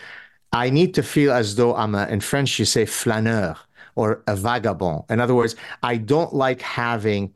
I 0.54 0.70
need 0.70 0.94
to 0.96 1.04
feel 1.04 1.32
as 1.34 1.56
though 1.56 1.76
I'm 1.76 1.96
a, 1.96 2.08
in 2.08 2.20
French, 2.22 2.60
you 2.60 2.66
say 2.66 2.86
flaneur 2.86 3.56
or 3.96 4.24
a 4.28 4.36
vagabond. 4.36 5.04
In 5.10 5.20
other 5.20 5.36
words, 5.36 5.56
I 5.84 5.98
don't 5.98 6.34
like 6.34 6.62
having 6.62 7.34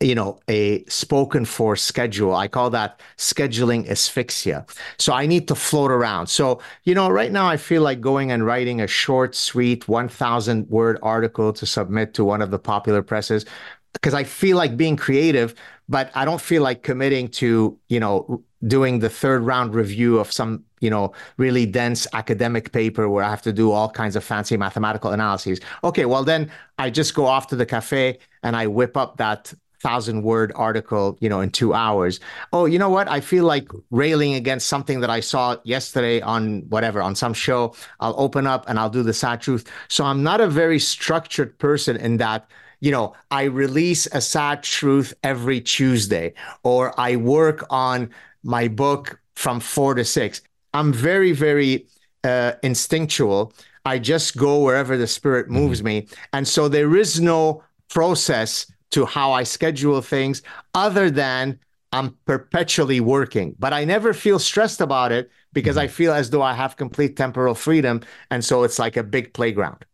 you 0.00 0.14
know 0.14 0.38
a 0.48 0.84
spoken 0.84 1.44
for 1.44 1.76
schedule. 1.76 2.34
I 2.34 2.48
call 2.48 2.70
that 2.70 3.00
scheduling 3.16 3.88
asphyxia. 3.88 4.66
So 4.98 5.12
i 5.12 5.26
need 5.26 5.48
to 5.48 5.54
float 5.54 5.90
around. 5.90 6.26
So 6.26 6.60
you 6.84 6.94
know 6.94 7.08
right 7.08 7.32
now 7.32 7.46
i 7.48 7.56
feel 7.56 7.82
like 7.82 8.00
going 8.00 8.32
and 8.32 8.44
writing 8.44 8.80
a 8.80 8.86
short 8.86 9.34
sweet 9.34 9.88
1000 9.88 10.68
word 10.68 10.98
article 11.02 11.52
to 11.52 11.66
submit 11.66 12.14
to 12.14 12.24
one 12.24 12.42
of 12.42 12.50
the 12.50 12.58
popular 12.58 13.02
presses 13.02 13.44
because 13.92 14.14
i 14.14 14.24
feel 14.24 14.56
like 14.56 14.76
being 14.76 14.96
creative 14.96 15.54
but 15.88 16.10
i 16.14 16.24
don't 16.24 16.40
feel 16.40 16.62
like 16.62 16.82
committing 16.82 17.28
to 17.28 17.78
you 17.88 18.00
know 18.00 18.42
doing 18.66 18.98
the 18.98 19.08
third 19.08 19.42
round 19.42 19.74
review 19.74 20.18
of 20.18 20.32
some 20.32 20.64
you 20.80 20.90
know 20.90 21.12
really 21.36 21.64
dense 21.66 22.06
academic 22.12 22.72
paper 22.72 23.08
where 23.08 23.24
i 23.24 23.30
have 23.30 23.42
to 23.42 23.52
do 23.52 23.70
all 23.70 23.88
kinds 23.88 24.16
of 24.16 24.24
fancy 24.24 24.56
mathematical 24.56 25.12
analyses. 25.12 25.60
Okay 25.82 26.04
well 26.04 26.24
then 26.24 26.50
i 26.78 26.90
just 26.90 27.14
go 27.14 27.26
off 27.26 27.46
to 27.46 27.56
the 27.56 27.66
cafe 27.66 28.18
and 28.42 28.56
i 28.56 28.66
whip 28.66 28.96
up 28.96 29.16
that 29.16 29.54
thousand 29.84 30.22
word 30.22 30.50
article, 30.56 31.18
you 31.20 31.28
know, 31.28 31.40
in 31.40 31.50
two 31.50 31.74
hours. 31.74 32.18
Oh, 32.54 32.64
you 32.64 32.78
know 32.78 32.88
what? 32.88 33.06
I 33.06 33.20
feel 33.20 33.44
like 33.44 33.68
railing 33.90 34.34
against 34.34 34.66
something 34.66 35.00
that 35.00 35.10
I 35.10 35.20
saw 35.20 35.56
yesterday 35.64 36.22
on 36.22 36.62
whatever, 36.70 37.02
on 37.02 37.14
some 37.14 37.34
show. 37.34 37.74
I'll 38.00 38.14
open 38.16 38.46
up 38.46 38.64
and 38.66 38.78
I'll 38.78 38.90
do 38.98 39.02
the 39.02 39.12
Saad 39.12 39.42
Truth. 39.42 39.70
So 39.88 40.04
I'm 40.04 40.22
not 40.22 40.40
a 40.40 40.48
very 40.48 40.78
structured 40.78 41.58
person 41.58 41.96
in 41.96 42.16
that 42.16 42.48
you 42.80 42.90
know, 42.90 43.14
I 43.30 43.44
release 43.44 44.06
a 44.12 44.20
Saad 44.20 44.62
Truth 44.62 45.14
every 45.22 45.60
Tuesday, 45.60 46.34
or 46.64 46.92
I 47.00 47.16
work 47.16 47.64
on 47.70 48.10
my 48.42 48.68
book 48.68 49.18
from 49.34 49.60
four 49.60 49.94
to 49.94 50.04
six. 50.04 50.42
I'm 50.74 50.92
very, 50.92 51.32
very 51.32 51.86
uh, 52.24 52.52
instinctual. 52.62 53.54
I 53.86 53.98
just 53.98 54.36
go 54.36 54.62
wherever 54.62 54.96
the 54.98 55.06
spirit 55.06 55.48
moves 55.48 55.78
mm-hmm. 55.78 55.86
me. 55.86 56.08
And 56.32 56.46
so 56.46 56.68
there 56.68 56.94
is 56.96 57.20
no 57.20 57.62
process 57.88 58.66
to 58.94 59.04
how 59.04 59.32
I 59.32 59.42
schedule 59.42 60.00
things 60.00 60.42
other 60.72 61.10
than 61.10 61.58
I'm 61.92 62.16
perpetually 62.26 63.00
working. 63.00 63.56
But 63.58 63.72
I 63.72 63.84
never 63.84 64.14
feel 64.14 64.38
stressed 64.38 64.80
about 64.80 65.10
it 65.10 65.30
because 65.52 65.76
I 65.76 65.86
mm-hmm. 65.86 65.94
feel 65.94 66.12
as 66.12 66.30
though 66.30 66.42
I 66.42 66.54
have 66.54 66.76
complete 66.76 67.16
temporal 67.16 67.56
freedom. 67.56 68.02
And 68.30 68.44
so 68.44 68.62
it's 68.62 68.78
like 68.78 68.96
a 68.96 69.02
big 69.02 69.34
playground. 69.34 69.84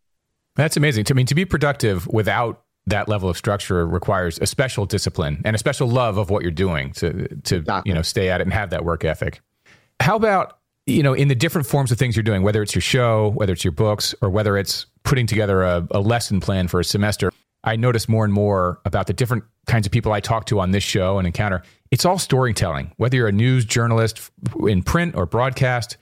That's 0.55 0.77
amazing. 0.77 1.05
I 1.09 1.13
mean, 1.13 1.25
to 1.25 1.35
be 1.35 1.45
productive 1.45 2.05
without 2.07 2.63
that 2.85 3.07
level 3.07 3.27
of 3.27 3.37
structure 3.37 3.87
requires 3.87 4.37
a 4.39 4.45
special 4.45 4.85
discipline 4.85 5.41
and 5.45 5.55
a 5.55 5.59
special 5.59 5.87
love 5.87 6.17
of 6.17 6.29
what 6.29 6.43
you're 6.43 6.51
doing 6.51 6.91
to 6.93 7.27
to 7.43 7.57
exactly. 7.57 7.89
you 7.89 7.95
know 7.95 8.01
stay 8.01 8.29
at 8.29 8.41
it 8.41 8.43
and 8.43 8.53
have 8.53 8.71
that 8.71 8.83
work 8.83 9.05
ethic. 9.05 9.39
How 9.99 10.15
about 10.15 10.57
you 10.87 11.03
know 11.03 11.13
in 11.13 11.27
the 11.27 11.35
different 11.35 11.67
forms 11.67 11.91
of 11.91 11.97
things 11.97 12.15
you're 12.15 12.23
doing, 12.23 12.41
whether 12.41 12.61
it's 12.61 12.73
your 12.73 12.81
show, 12.81 13.29
whether 13.29 13.53
it's 13.53 13.63
your 13.63 13.71
books, 13.71 14.13
or 14.21 14.29
whether 14.29 14.57
it's 14.57 14.87
putting 15.03 15.27
together 15.27 15.61
a, 15.63 15.87
a 15.91 15.99
lesson 15.99 16.39
plan 16.39 16.67
for 16.67 16.79
a 16.79 16.83
semester? 16.83 17.31
I 17.63 17.75
notice 17.75 18.09
more 18.09 18.25
and 18.25 18.33
more 18.33 18.79
about 18.85 19.07
the 19.07 19.13
different 19.13 19.43
kinds 19.67 19.85
of 19.85 19.91
people 19.91 20.11
I 20.11 20.19
talk 20.19 20.45
to 20.47 20.59
on 20.59 20.71
this 20.71 20.83
show 20.83 21.17
and 21.17 21.27
encounter. 21.27 21.63
It's 21.91 22.05
all 22.05 22.17
storytelling. 22.17 22.91
Whether 22.97 23.17
you're 23.17 23.27
a 23.27 23.33
news 23.33 23.65
journalist 23.65 24.31
in 24.67 24.81
print 24.81 25.15
or 25.15 25.25
broadcast, 25.25 25.97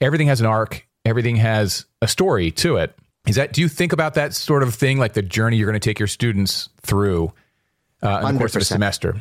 everything 0.00 0.28
has 0.28 0.40
an 0.40 0.46
arc. 0.46 0.86
Everything 1.04 1.36
has 1.36 1.84
a 2.00 2.08
story 2.08 2.50
to 2.52 2.76
it. 2.76 2.96
Is 3.26 3.36
that? 3.36 3.52
Do 3.52 3.60
you 3.60 3.68
think 3.68 3.92
about 3.92 4.14
that 4.14 4.34
sort 4.34 4.62
of 4.62 4.74
thing, 4.74 4.98
like 4.98 5.12
the 5.12 5.22
journey 5.22 5.56
you're 5.56 5.68
going 5.68 5.80
to 5.80 5.84
take 5.84 5.98
your 5.98 6.08
students 6.08 6.68
through 6.80 7.32
uh, 8.02 8.24
in 8.26 8.34
the 8.34 8.38
course 8.38 8.56
of 8.56 8.62
a 8.62 8.64
semester? 8.64 9.20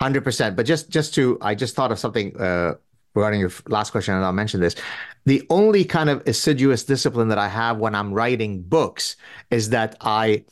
Hundred 0.00 0.22
percent. 0.22 0.56
But 0.56 0.66
just 0.66 0.90
just 0.90 1.14
to, 1.14 1.38
I 1.40 1.54
just 1.54 1.74
thought 1.74 1.90
of 1.90 1.98
something 1.98 2.36
uh, 2.40 2.74
regarding 3.14 3.40
your 3.40 3.50
last 3.68 3.90
question, 3.90 4.14
and 4.14 4.24
I'll 4.24 4.32
mention 4.32 4.60
this. 4.60 4.76
The 5.24 5.44
only 5.50 5.84
kind 5.84 6.10
of 6.10 6.26
assiduous 6.26 6.84
discipline 6.84 7.28
that 7.28 7.38
I 7.38 7.48
have 7.48 7.78
when 7.78 7.94
I'm 7.94 8.12
writing 8.12 8.62
books 8.62 9.16
is 9.50 9.70
that 9.70 9.96
I 10.00 10.44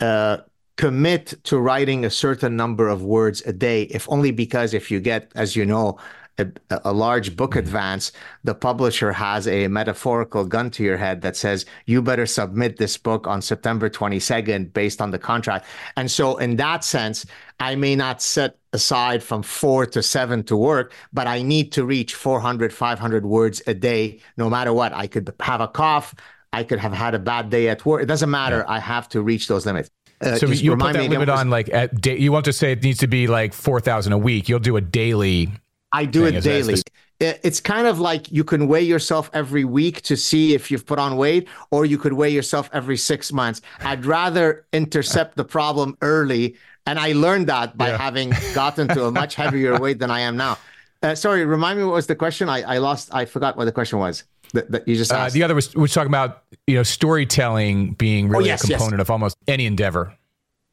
uh, 0.00 0.38
commit 0.76 1.34
to 1.44 1.58
writing 1.58 2.04
a 2.04 2.10
certain 2.10 2.56
number 2.56 2.88
of 2.88 3.02
words 3.02 3.42
a 3.46 3.52
day, 3.52 3.82
if 3.84 4.08
only 4.08 4.30
because 4.30 4.74
if 4.74 4.90
you 4.90 5.00
get, 5.00 5.30
as 5.34 5.56
you 5.56 5.66
know, 5.66 5.98
a, 6.38 6.46
a, 6.84 6.92
large 6.92 7.36
book 7.36 7.50
mm-hmm. 7.50 7.58
advance, 7.58 8.12
the 8.44 8.54
publisher 8.54 9.12
has 9.12 9.48
a 9.48 9.68
metaphorical 9.68 10.44
gun 10.44 10.70
to 10.70 10.84
your 10.84 10.96
head 10.96 11.20
that 11.22 11.36
says, 11.36 11.66
you 11.86 12.00
better 12.00 12.26
submit 12.26 12.76
this 12.76 12.96
book 12.96 13.26
on 13.26 13.42
September 13.42 13.90
22nd 13.90 14.72
based 14.72 15.00
on 15.00 15.10
the 15.10 15.18
contract. 15.18 15.66
And 15.96 16.10
so, 16.10 16.36
in 16.36 16.56
that 16.56 16.84
sense, 16.84 17.26
I 17.60 17.74
may 17.74 17.96
not 17.96 18.22
set 18.22 18.56
aside 18.72 19.22
from 19.22 19.42
four 19.42 19.86
to 19.86 20.02
seven 20.02 20.44
to 20.44 20.56
work, 20.56 20.92
but 21.12 21.26
I 21.26 21.42
need 21.42 21.72
to 21.72 21.84
reach 21.84 22.14
400, 22.14 22.72
500 22.72 23.26
words 23.26 23.62
a 23.66 23.74
day, 23.74 24.20
no 24.36 24.48
matter 24.48 24.72
what. 24.72 24.92
I 24.92 25.06
could 25.06 25.32
have 25.40 25.60
a 25.60 25.68
cough. 25.68 26.14
I 26.52 26.64
could 26.64 26.78
have 26.78 26.92
had 26.92 27.14
a 27.14 27.18
bad 27.18 27.50
day 27.50 27.68
at 27.68 27.84
work. 27.84 28.02
It 28.02 28.06
doesn't 28.06 28.30
matter. 28.30 28.64
Yeah. 28.66 28.74
I 28.74 28.80
have 28.80 29.08
to 29.10 29.22
reach 29.22 29.48
those 29.48 29.66
limits. 29.66 29.90
Uh, 30.20 30.36
so 30.36 30.46
you 30.46 30.76
put 30.76 30.94
that 30.94 31.08
limit 31.08 31.28
on 31.28 31.48
like 31.48 31.68
at 31.68 32.00
day, 32.00 32.18
you 32.18 32.32
won't 32.32 32.44
just 32.44 32.58
say 32.58 32.72
it 32.72 32.82
needs 32.82 32.98
to 32.98 33.06
be 33.06 33.26
like 33.26 33.52
4,000 33.52 34.12
a 34.12 34.18
week. 34.18 34.48
You'll 34.48 34.58
do 34.58 34.76
a 34.76 34.80
daily. 34.80 35.50
I 35.92 36.04
do 36.04 36.26
it 36.26 36.42
daily. 36.42 36.82
It's 37.20 37.60
kind 37.60 37.86
of 37.86 37.98
like 37.98 38.30
you 38.30 38.44
can 38.44 38.68
weigh 38.68 38.82
yourself 38.82 39.28
every 39.32 39.64
week 39.64 40.02
to 40.02 40.16
see 40.16 40.54
if 40.54 40.70
you've 40.70 40.86
put 40.86 41.00
on 41.00 41.16
weight, 41.16 41.48
or 41.70 41.84
you 41.84 41.98
could 41.98 42.12
weigh 42.12 42.30
yourself 42.30 42.70
every 42.72 42.96
six 42.96 43.32
months. 43.32 43.60
I'd 43.80 44.04
rather 44.04 44.66
intercept 44.72 45.36
the 45.36 45.44
problem 45.44 45.96
early. 46.00 46.56
And 46.86 46.98
I 46.98 47.12
learned 47.12 47.48
that 47.48 47.76
by 47.76 47.88
yeah. 47.88 47.98
having 48.06 48.32
gotten 48.54 48.88
to 48.88 49.06
a 49.06 49.10
much 49.10 49.34
heavier 49.34 49.78
weight 49.78 49.98
than 49.98 50.10
I 50.10 50.20
am 50.20 50.36
now. 50.36 50.58
Uh, 51.02 51.14
sorry, 51.14 51.44
remind 51.44 51.78
me 51.78 51.84
what 51.84 51.94
was 51.94 52.06
the 52.06 52.16
question? 52.16 52.48
I, 52.48 52.62
I 52.62 52.78
lost, 52.78 53.12
I 53.12 53.24
forgot 53.24 53.56
what 53.56 53.66
the 53.66 53.72
question 53.72 53.98
was 53.98 54.24
that, 54.52 54.70
that 54.70 54.88
you 54.88 54.96
just 54.96 55.12
uh, 55.12 55.28
the 55.28 55.42
other 55.42 55.54
was 55.54 55.74
was 55.74 55.92
talking 55.92 56.10
about 56.10 56.44
you 56.66 56.74
know 56.76 56.82
storytelling 56.82 57.92
being 57.94 58.26
oh, 58.26 58.38
really 58.38 58.44
oh, 58.44 58.46
yes, 58.46 58.64
a 58.64 58.68
component 58.68 58.98
yes. 58.98 59.00
of 59.02 59.10
almost 59.10 59.36
any 59.46 59.66
endeavor. 59.66 60.14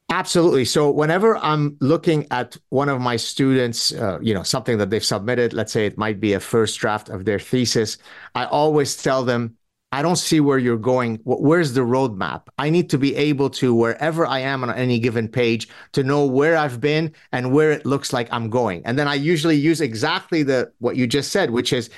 Absolutely. 0.08 0.64
So 0.64 0.90
whenever 0.90 1.36
I'm 1.38 1.76
looking 1.80 2.28
at 2.30 2.56
one 2.68 2.88
of 2.88 3.00
my 3.00 3.16
students, 3.16 3.92
uh, 3.92 4.20
you 4.22 4.34
know, 4.34 4.44
something 4.44 4.78
that 4.78 4.88
they've 4.88 5.04
submitted, 5.04 5.52
let's 5.52 5.72
say 5.72 5.84
it 5.84 5.98
might 5.98 6.20
be 6.20 6.32
a 6.32 6.40
first 6.40 6.78
draft 6.78 7.08
of 7.08 7.24
their 7.24 7.40
thesis, 7.40 7.98
I 8.36 8.44
always 8.44 8.96
tell 8.96 9.24
them, 9.24 9.56
I 9.90 10.02
don't 10.02 10.16
see 10.16 10.40
where 10.40 10.58
you're 10.58 10.76
going. 10.76 11.20
Where's 11.24 11.72
the 11.72 11.80
roadmap? 11.80 12.42
I 12.58 12.70
need 12.70 12.90
to 12.90 12.98
be 12.98 13.16
able 13.16 13.50
to, 13.50 13.74
wherever 13.74 14.26
I 14.26 14.40
am 14.40 14.62
on 14.62 14.70
any 14.70 14.98
given 14.98 15.26
page, 15.26 15.68
to 15.92 16.04
know 16.04 16.24
where 16.24 16.56
I've 16.56 16.80
been 16.80 17.12
and 17.32 17.52
where 17.52 17.72
it 17.72 17.86
looks 17.86 18.12
like 18.12 18.28
I'm 18.30 18.48
going. 18.50 18.84
And 18.84 18.98
then 18.98 19.08
I 19.08 19.14
usually 19.14 19.56
use 19.56 19.80
exactly 19.80 20.42
the 20.42 20.72
what 20.78 20.96
you 20.96 21.06
just 21.06 21.32
said, 21.32 21.50
which 21.50 21.72
is 21.72 21.90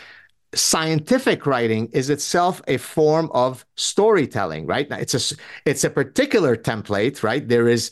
scientific 0.54 1.46
writing 1.46 1.88
is 1.92 2.10
itself 2.10 2.62
a 2.68 2.78
form 2.78 3.30
of 3.32 3.66
storytelling 3.76 4.66
right? 4.66 4.88
Now 4.88 4.98
it's 4.98 5.14
a 5.14 5.36
it's 5.64 5.84
a 5.84 5.90
particular 5.90 6.56
template 6.56 7.22
right? 7.22 7.46
There 7.46 7.68
is 7.68 7.90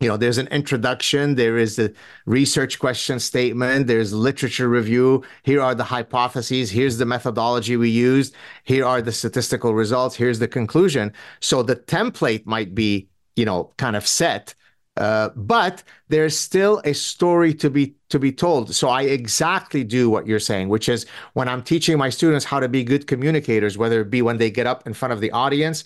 you 0.00 0.08
know 0.08 0.16
there's 0.16 0.38
an 0.38 0.48
introduction 0.48 1.34
there 1.34 1.56
is 1.56 1.76
the 1.76 1.94
research 2.26 2.78
question 2.78 3.18
statement 3.18 3.86
there's 3.86 4.12
literature 4.12 4.68
review 4.68 5.24
here 5.42 5.62
are 5.62 5.74
the 5.74 5.84
hypotheses 5.84 6.70
here's 6.70 6.98
the 6.98 7.06
methodology 7.06 7.78
we 7.78 7.88
used 7.88 8.34
here 8.64 8.84
are 8.84 9.00
the 9.00 9.12
statistical 9.12 9.74
results 9.74 10.14
here's 10.16 10.38
the 10.38 10.48
conclusion. 10.48 11.12
So 11.40 11.62
the 11.62 11.76
template 11.76 12.46
might 12.46 12.74
be 12.74 13.08
you 13.36 13.44
know 13.44 13.72
kind 13.76 13.96
of 13.96 14.06
set 14.06 14.54
uh, 14.96 15.30
but 15.36 15.82
there's 16.08 16.38
still 16.38 16.80
a 16.84 16.94
story 16.94 17.52
to 17.54 17.68
be 17.68 17.94
to 18.08 18.18
be 18.18 18.32
told. 18.32 18.74
So 18.74 18.88
I 18.88 19.02
exactly 19.02 19.84
do 19.84 20.08
what 20.08 20.26
you're 20.26 20.40
saying, 20.40 20.68
which 20.68 20.88
is 20.88 21.06
when 21.34 21.48
I'm 21.48 21.62
teaching 21.62 21.98
my 21.98 22.08
students 22.08 22.44
how 22.44 22.60
to 22.60 22.68
be 22.68 22.84
good 22.84 23.06
communicators, 23.06 23.76
whether 23.76 24.00
it 24.00 24.10
be 24.10 24.22
when 24.22 24.38
they 24.38 24.50
get 24.50 24.66
up 24.66 24.86
in 24.86 24.94
front 24.94 25.12
of 25.12 25.20
the 25.20 25.30
audience 25.32 25.84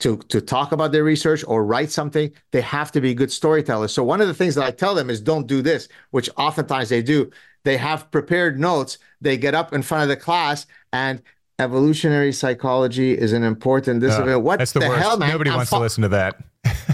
to 0.00 0.16
to 0.28 0.40
talk 0.40 0.72
about 0.72 0.92
their 0.92 1.04
research 1.04 1.44
or 1.46 1.64
write 1.64 1.90
something, 1.90 2.32
they 2.50 2.60
have 2.60 2.90
to 2.92 3.00
be 3.00 3.14
good 3.14 3.30
storytellers. 3.30 3.92
So 3.92 4.02
one 4.02 4.20
of 4.20 4.28
the 4.28 4.34
things 4.34 4.54
that 4.56 4.64
I 4.64 4.70
tell 4.70 4.94
them 4.94 5.10
is 5.10 5.20
don't 5.20 5.46
do 5.46 5.62
this, 5.62 5.88
which 6.10 6.30
oftentimes 6.36 6.88
they 6.88 7.02
do. 7.02 7.30
They 7.64 7.76
have 7.76 8.10
prepared 8.10 8.58
notes. 8.58 8.98
They 9.20 9.36
get 9.36 9.54
up 9.54 9.72
in 9.72 9.82
front 9.82 10.02
of 10.02 10.08
the 10.08 10.16
class 10.16 10.66
and 10.92 11.22
evolutionary 11.58 12.32
psychology 12.32 13.16
is 13.16 13.32
an 13.32 13.42
important 13.42 14.00
discipline. 14.00 14.34
Uh, 14.34 14.38
what 14.38 14.58
that's 14.58 14.72
the, 14.72 14.80
the 14.80 14.96
hell, 14.96 15.18
man? 15.18 15.30
Nobody 15.30 15.50
I'm 15.50 15.56
wants 15.56 15.70
to 15.70 15.78
listen 15.78 16.02
to 16.02 16.08
that. 16.08 16.42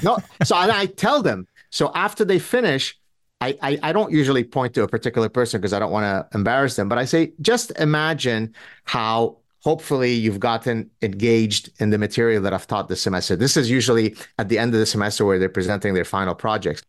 no, 0.02 0.18
so 0.44 0.56
I, 0.56 0.80
I 0.80 0.86
tell 0.86 1.22
them 1.22 1.46
So 1.74 1.90
after 1.96 2.24
they 2.24 2.38
finish, 2.38 2.96
I, 3.40 3.58
I, 3.60 3.78
I 3.82 3.92
don't 3.92 4.12
usually 4.12 4.44
point 4.44 4.74
to 4.74 4.84
a 4.84 4.88
particular 4.88 5.28
person 5.28 5.60
because 5.60 5.72
I 5.72 5.80
don't 5.80 5.90
want 5.90 6.04
to 6.04 6.38
embarrass 6.38 6.76
them, 6.76 6.88
but 6.88 6.98
I 6.98 7.04
say, 7.04 7.32
just 7.40 7.72
imagine 7.80 8.54
how 8.84 9.38
hopefully 9.58 10.12
you've 10.12 10.38
gotten 10.38 10.88
engaged 11.02 11.70
in 11.80 11.90
the 11.90 11.98
material 11.98 12.40
that 12.42 12.52
I've 12.52 12.68
taught 12.68 12.86
this 12.86 13.02
semester. 13.02 13.34
This 13.34 13.56
is 13.56 13.68
usually 13.68 14.14
at 14.38 14.48
the 14.48 14.56
end 14.56 14.72
of 14.72 14.78
the 14.78 14.86
semester 14.86 15.24
where 15.24 15.40
they're 15.40 15.48
presenting 15.48 15.94
their 15.94 16.04
final 16.04 16.36
projects. 16.36 16.80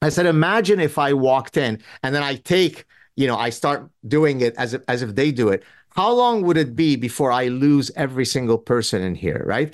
I 0.00 0.08
said, 0.08 0.26
imagine 0.26 0.80
if 0.80 0.98
I 0.98 1.12
walked 1.12 1.56
in 1.56 1.80
and 2.02 2.12
then 2.12 2.24
I 2.24 2.34
take, 2.34 2.84
you 3.14 3.28
know, 3.28 3.36
I 3.36 3.50
start 3.50 3.88
doing 4.08 4.40
it 4.40 4.56
as 4.56 4.74
if, 4.74 4.82
as 4.88 5.02
if 5.02 5.14
they 5.14 5.30
do 5.30 5.50
it. 5.50 5.62
How 5.90 6.10
long 6.10 6.42
would 6.42 6.56
it 6.56 6.74
be 6.74 6.96
before 6.96 7.30
I 7.30 7.46
lose 7.46 7.92
every 7.94 8.24
single 8.24 8.58
person 8.58 9.02
in 9.02 9.14
here, 9.14 9.44
right? 9.46 9.72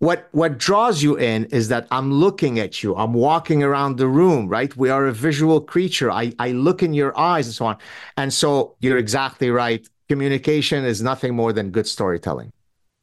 What 0.00 0.28
what 0.32 0.56
draws 0.56 1.02
you 1.02 1.16
in 1.16 1.44
is 1.46 1.68
that 1.68 1.86
I'm 1.90 2.10
looking 2.10 2.58
at 2.58 2.82
you. 2.82 2.96
I'm 2.96 3.12
walking 3.12 3.62
around 3.62 3.98
the 3.98 4.08
room, 4.08 4.48
right? 4.48 4.74
We 4.74 4.88
are 4.88 5.06
a 5.06 5.12
visual 5.12 5.60
creature. 5.60 6.10
I, 6.10 6.32
I 6.38 6.52
look 6.52 6.82
in 6.82 6.94
your 6.94 7.16
eyes 7.18 7.46
and 7.46 7.54
so 7.54 7.66
on. 7.66 7.76
And 8.16 8.32
so 8.32 8.76
you're 8.80 8.96
exactly 8.96 9.50
right. 9.50 9.86
Communication 10.08 10.86
is 10.86 11.02
nothing 11.02 11.36
more 11.36 11.52
than 11.52 11.70
good 11.70 11.86
storytelling. 11.86 12.50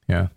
Yeah. 0.07 0.29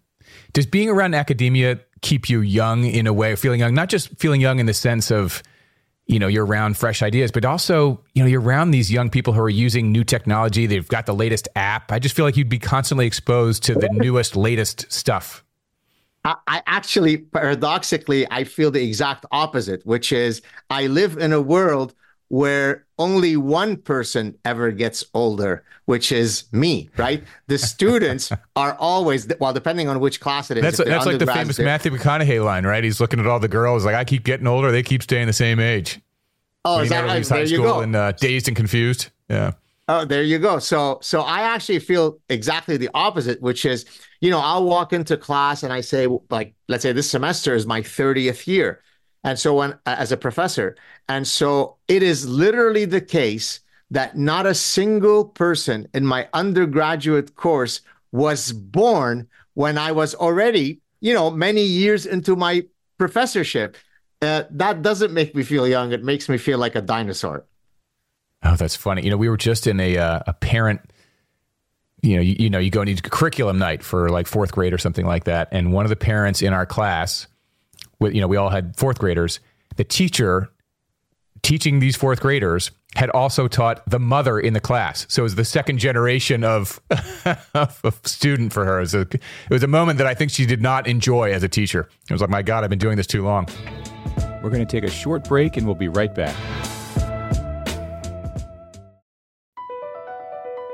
Does 0.52 0.66
being 0.66 0.90
around 0.90 1.14
academia 1.14 1.80
keep 2.02 2.28
you 2.28 2.42
young 2.42 2.84
in 2.84 3.06
a 3.06 3.12
way, 3.12 3.34
feeling 3.36 3.60
young, 3.60 3.74
not 3.74 3.88
just 3.88 4.18
feeling 4.18 4.42
young 4.42 4.58
in 4.58 4.66
the 4.66 4.74
sense 4.74 5.10
of 5.10 5.42
you 6.06 6.18
know 6.18 6.26
you're 6.26 6.44
around 6.44 6.76
fresh 6.76 7.02
ideas 7.02 7.30
but 7.30 7.44
also 7.44 8.00
you 8.14 8.22
know 8.22 8.28
you're 8.28 8.40
around 8.40 8.72
these 8.72 8.90
young 8.90 9.08
people 9.08 9.32
who 9.32 9.40
are 9.40 9.48
using 9.48 9.92
new 9.92 10.02
technology 10.02 10.66
they've 10.66 10.88
got 10.88 11.06
the 11.06 11.14
latest 11.14 11.46
app 11.54 11.92
i 11.92 12.00
just 12.00 12.16
feel 12.16 12.24
like 12.24 12.36
you'd 12.36 12.48
be 12.48 12.58
constantly 12.58 13.06
exposed 13.06 13.62
to 13.62 13.74
the 13.74 13.88
newest 13.92 14.34
latest 14.34 14.90
stuff 14.90 15.44
I, 16.24 16.36
I 16.46 16.62
actually 16.66 17.18
paradoxically 17.18 18.26
i 18.30 18.44
feel 18.44 18.70
the 18.70 18.82
exact 18.82 19.26
opposite 19.32 19.84
which 19.86 20.12
is 20.12 20.42
i 20.68 20.86
live 20.86 21.16
in 21.18 21.32
a 21.32 21.40
world 21.40 21.94
where 22.30 22.86
only 22.96 23.36
one 23.36 23.76
person 23.76 24.38
ever 24.44 24.70
gets 24.70 25.04
older, 25.14 25.64
which 25.86 26.12
is 26.12 26.44
me, 26.52 26.88
right? 26.96 27.24
The 27.48 27.58
students 27.58 28.30
are 28.56 28.74
always, 28.74 29.26
well, 29.40 29.52
depending 29.52 29.88
on 29.88 29.98
which 29.98 30.20
class 30.20 30.48
it 30.48 30.56
is. 30.56 30.62
That's, 30.62 30.76
that's 30.76 31.06
like 31.06 31.18
the 31.18 31.26
famous 31.26 31.58
Matthew 31.58 31.90
McConaughey 31.90 32.42
line, 32.42 32.64
right? 32.64 32.84
He's 32.84 33.00
looking 33.00 33.18
at 33.18 33.26
all 33.26 33.40
the 33.40 33.48
girls 33.48 33.84
like, 33.84 33.96
I 33.96 34.04
keep 34.04 34.22
getting 34.22 34.46
older, 34.46 34.70
they 34.70 34.84
keep 34.84 35.02
staying 35.02 35.26
the 35.26 35.32
same 35.32 35.58
age. 35.58 36.00
Oh, 36.64 36.80
is 36.80 36.90
that 36.90 37.04
right? 37.04 37.26
High 37.26 37.46
school 37.46 37.80
and 37.80 37.96
uh, 37.96 38.12
dazed 38.12 38.46
and 38.46 38.56
confused. 38.56 39.08
Yeah. 39.28 39.52
Oh, 39.92 40.04
there 40.04 40.22
you 40.22 40.38
go. 40.38 40.60
So, 40.60 41.00
so 41.02 41.22
I 41.22 41.40
actually 41.40 41.80
feel 41.80 42.20
exactly 42.28 42.76
the 42.76 42.90
opposite, 42.94 43.42
which 43.42 43.64
is, 43.64 43.86
you 44.20 44.30
know, 44.30 44.38
I'll 44.38 44.62
walk 44.62 44.92
into 44.92 45.16
class 45.16 45.64
and 45.64 45.72
I 45.72 45.80
say, 45.80 46.06
like, 46.30 46.54
let's 46.68 46.84
say 46.84 46.92
this 46.92 47.10
semester 47.10 47.56
is 47.56 47.66
my 47.66 47.82
30th 47.82 48.46
year. 48.46 48.82
And 49.24 49.36
so 49.36 49.54
when 49.56 49.76
as 49.86 50.12
a 50.12 50.16
professor, 50.16 50.76
and 51.08 51.26
so 51.26 51.76
it 51.88 52.04
is 52.04 52.28
literally 52.28 52.84
the 52.84 53.00
case 53.00 53.60
that 53.90 54.16
not 54.16 54.46
a 54.46 54.54
single 54.54 55.24
person 55.24 55.88
in 55.92 56.06
my 56.06 56.28
undergraduate 56.34 57.34
course 57.34 57.80
was 58.12 58.52
born 58.52 59.26
when 59.54 59.76
I 59.76 59.90
was 59.90 60.14
already, 60.14 60.80
you 61.00 61.14
know, 61.14 61.32
many 61.32 61.62
years 61.64 62.06
into 62.06 62.36
my 62.36 62.64
professorship. 62.96 63.76
Uh, 64.22 64.44
that 64.50 64.82
doesn't 64.82 65.12
make 65.12 65.34
me 65.34 65.42
feel 65.42 65.66
young. 65.66 65.90
It 65.90 66.04
makes 66.04 66.28
me 66.28 66.38
feel 66.38 66.58
like 66.58 66.76
a 66.76 66.80
dinosaur. 66.80 67.44
Oh, 68.42 68.56
that's 68.56 68.76
funny. 68.76 69.02
You 69.02 69.10
know, 69.10 69.16
we 69.16 69.28
were 69.28 69.36
just 69.36 69.66
in 69.66 69.80
a 69.80 69.96
uh, 69.98 70.20
a 70.26 70.32
parent. 70.32 70.80
You 72.02 72.16
know, 72.16 72.22
you, 72.22 72.36
you 72.38 72.50
know, 72.50 72.58
you 72.58 72.70
go 72.70 72.80
into 72.80 73.02
curriculum 73.02 73.58
night 73.58 73.82
for 73.82 74.08
like 74.08 74.26
fourth 74.26 74.52
grade 74.52 74.72
or 74.72 74.78
something 74.78 75.04
like 75.04 75.24
that, 75.24 75.48
and 75.52 75.72
one 75.72 75.84
of 75.84 75.90
the 75.90 75.96
parents 75.96 76.40
in 76.40 76.54
our 76.54 76.64
class 76.64 77.26
with, 77.98 78.14
you 78.14 78.20
know, 78.20 78.26
we 78.26 78.36
all 78.36 78.48
had 78.48 78.76
fourth 78.76 78.98
graders. 78.98 79.40
The 79.76 79.84
teacher 79.84 80.50
teaching 81.42 81.78
these 81.78 81.96
fourth 81.96 82.20
graders 82.20 82.70
had 82.96 83.08
also 83.10 83.46
taught 83.46 83.88
the 83.88 84.00
mother 84.00 84.38
in 84.38 84.52
the 84.52 84.60
class. 84.60 85.06
So 85.08 85.22
it 85.22 85.24
was 85.24 85.34
the 85.36 85.44
second 85.44 85.78
generation 85.78 86.42
of, 86.42 86.80
of 87.54 88.00
student 88.04 88.52
for 88.52 88.64
her. 88.64 88.78
It 88.78 88.80
was, 88.80 88.94
a, 88.94 89.00
it 89.00 89.20
was 89.50 89.62
a 89.62 89.68
moment 89.68 89.98
that 89.98 90.06
I 90.06 90.14
think 90.14 90.32
she 90.32 90.44
did 90.44 90.60
not 90.60 90.88
enjoy 90.88 91.32
as 91.32 91.42
a 91.42 91.48
teacher. 91.48 91.88
It 92.08 92.12
was 92.12 92.20
like, 92.20 92.30
my 92.30 92.42
God, 92.42 92.64
I've 92.64 92.70
been 92.70 92.80
doing 92.80 92.96
this 92.96 93.06
too 93.06 93.22
long. 93.22 93.46
We're 94.42 94.50
going 94.50 94.66
to 94.66 94.70
take 94.70 94.84
a 94.84 94.90
short 94.90 95.24
break 95.28 95.56
and 95.56 95.66
we'll 95.66 95.76
be 95.76 95.88
right 95.88 96.12
back. 96.12 96.34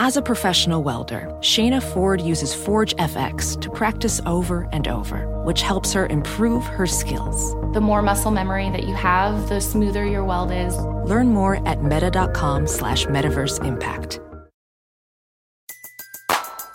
As 0.00 0.16
a 0.16 0.22
professional 0.22 0.84
welder, 0.84 1.22
Shayna 1.40 1.82
Ford 1.82 2.20
uses 2.20 2.54
Forge 2.54 2.94
FX 2.98 3.60
to 3.60 3.68
practice 3.68 4.20
over 4.26 4.68
and 4.70 4.86
over, 4.86 5.26
which 5.42 5.60
helps 5.60 5.92
her 5.92 6.06
improve 6.06 6.64
her 6.66 6.86
skills. 6.86 7.52
The 7.74 7.80
more 7.80 8.00
muscle 8.00 8.30
memory 8.30 8.70
that 8.70 8.84
you 8.84 8.94
have, 8.94 9.48
the 9.48 9.60
smoother 9.60 10.06
your 10.06 10.22
weld 10.22 10.52
is. 10.52 10.78
Learn 11.04 11.30
more 11.30 11.66
at 11.66 11.82
meta.com 11.82 12.68
slash 12.68 13.06
metaverse 13.06 13.64
impact. 13.64 14.20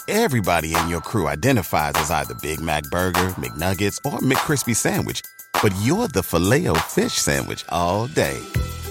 Everybody 0.09 0.75
in 0.75 0.89
your 0.89 0.99
crew 0.99 1.29
identifies 1.29 1.93
as 1.95 2.11
either 2.11 2.33
Big 2.41 2.59
Mac 2.59 2.83
Burger, 2.91 3.29
McNuggets, 3.39 3.99
or 4.03 4.19
McCrispy 4.19 4.75
Sandwich, 4.75 5.21
but 5.61 5.73
you're 5.81 6.09
the 6.09 6.23
Filet 6.23 6.67
O 6.67 6.73
Fish 6.73 7.13
Sandwich 7.13 7.63
all 7.69 8.07
day 8.07 8.37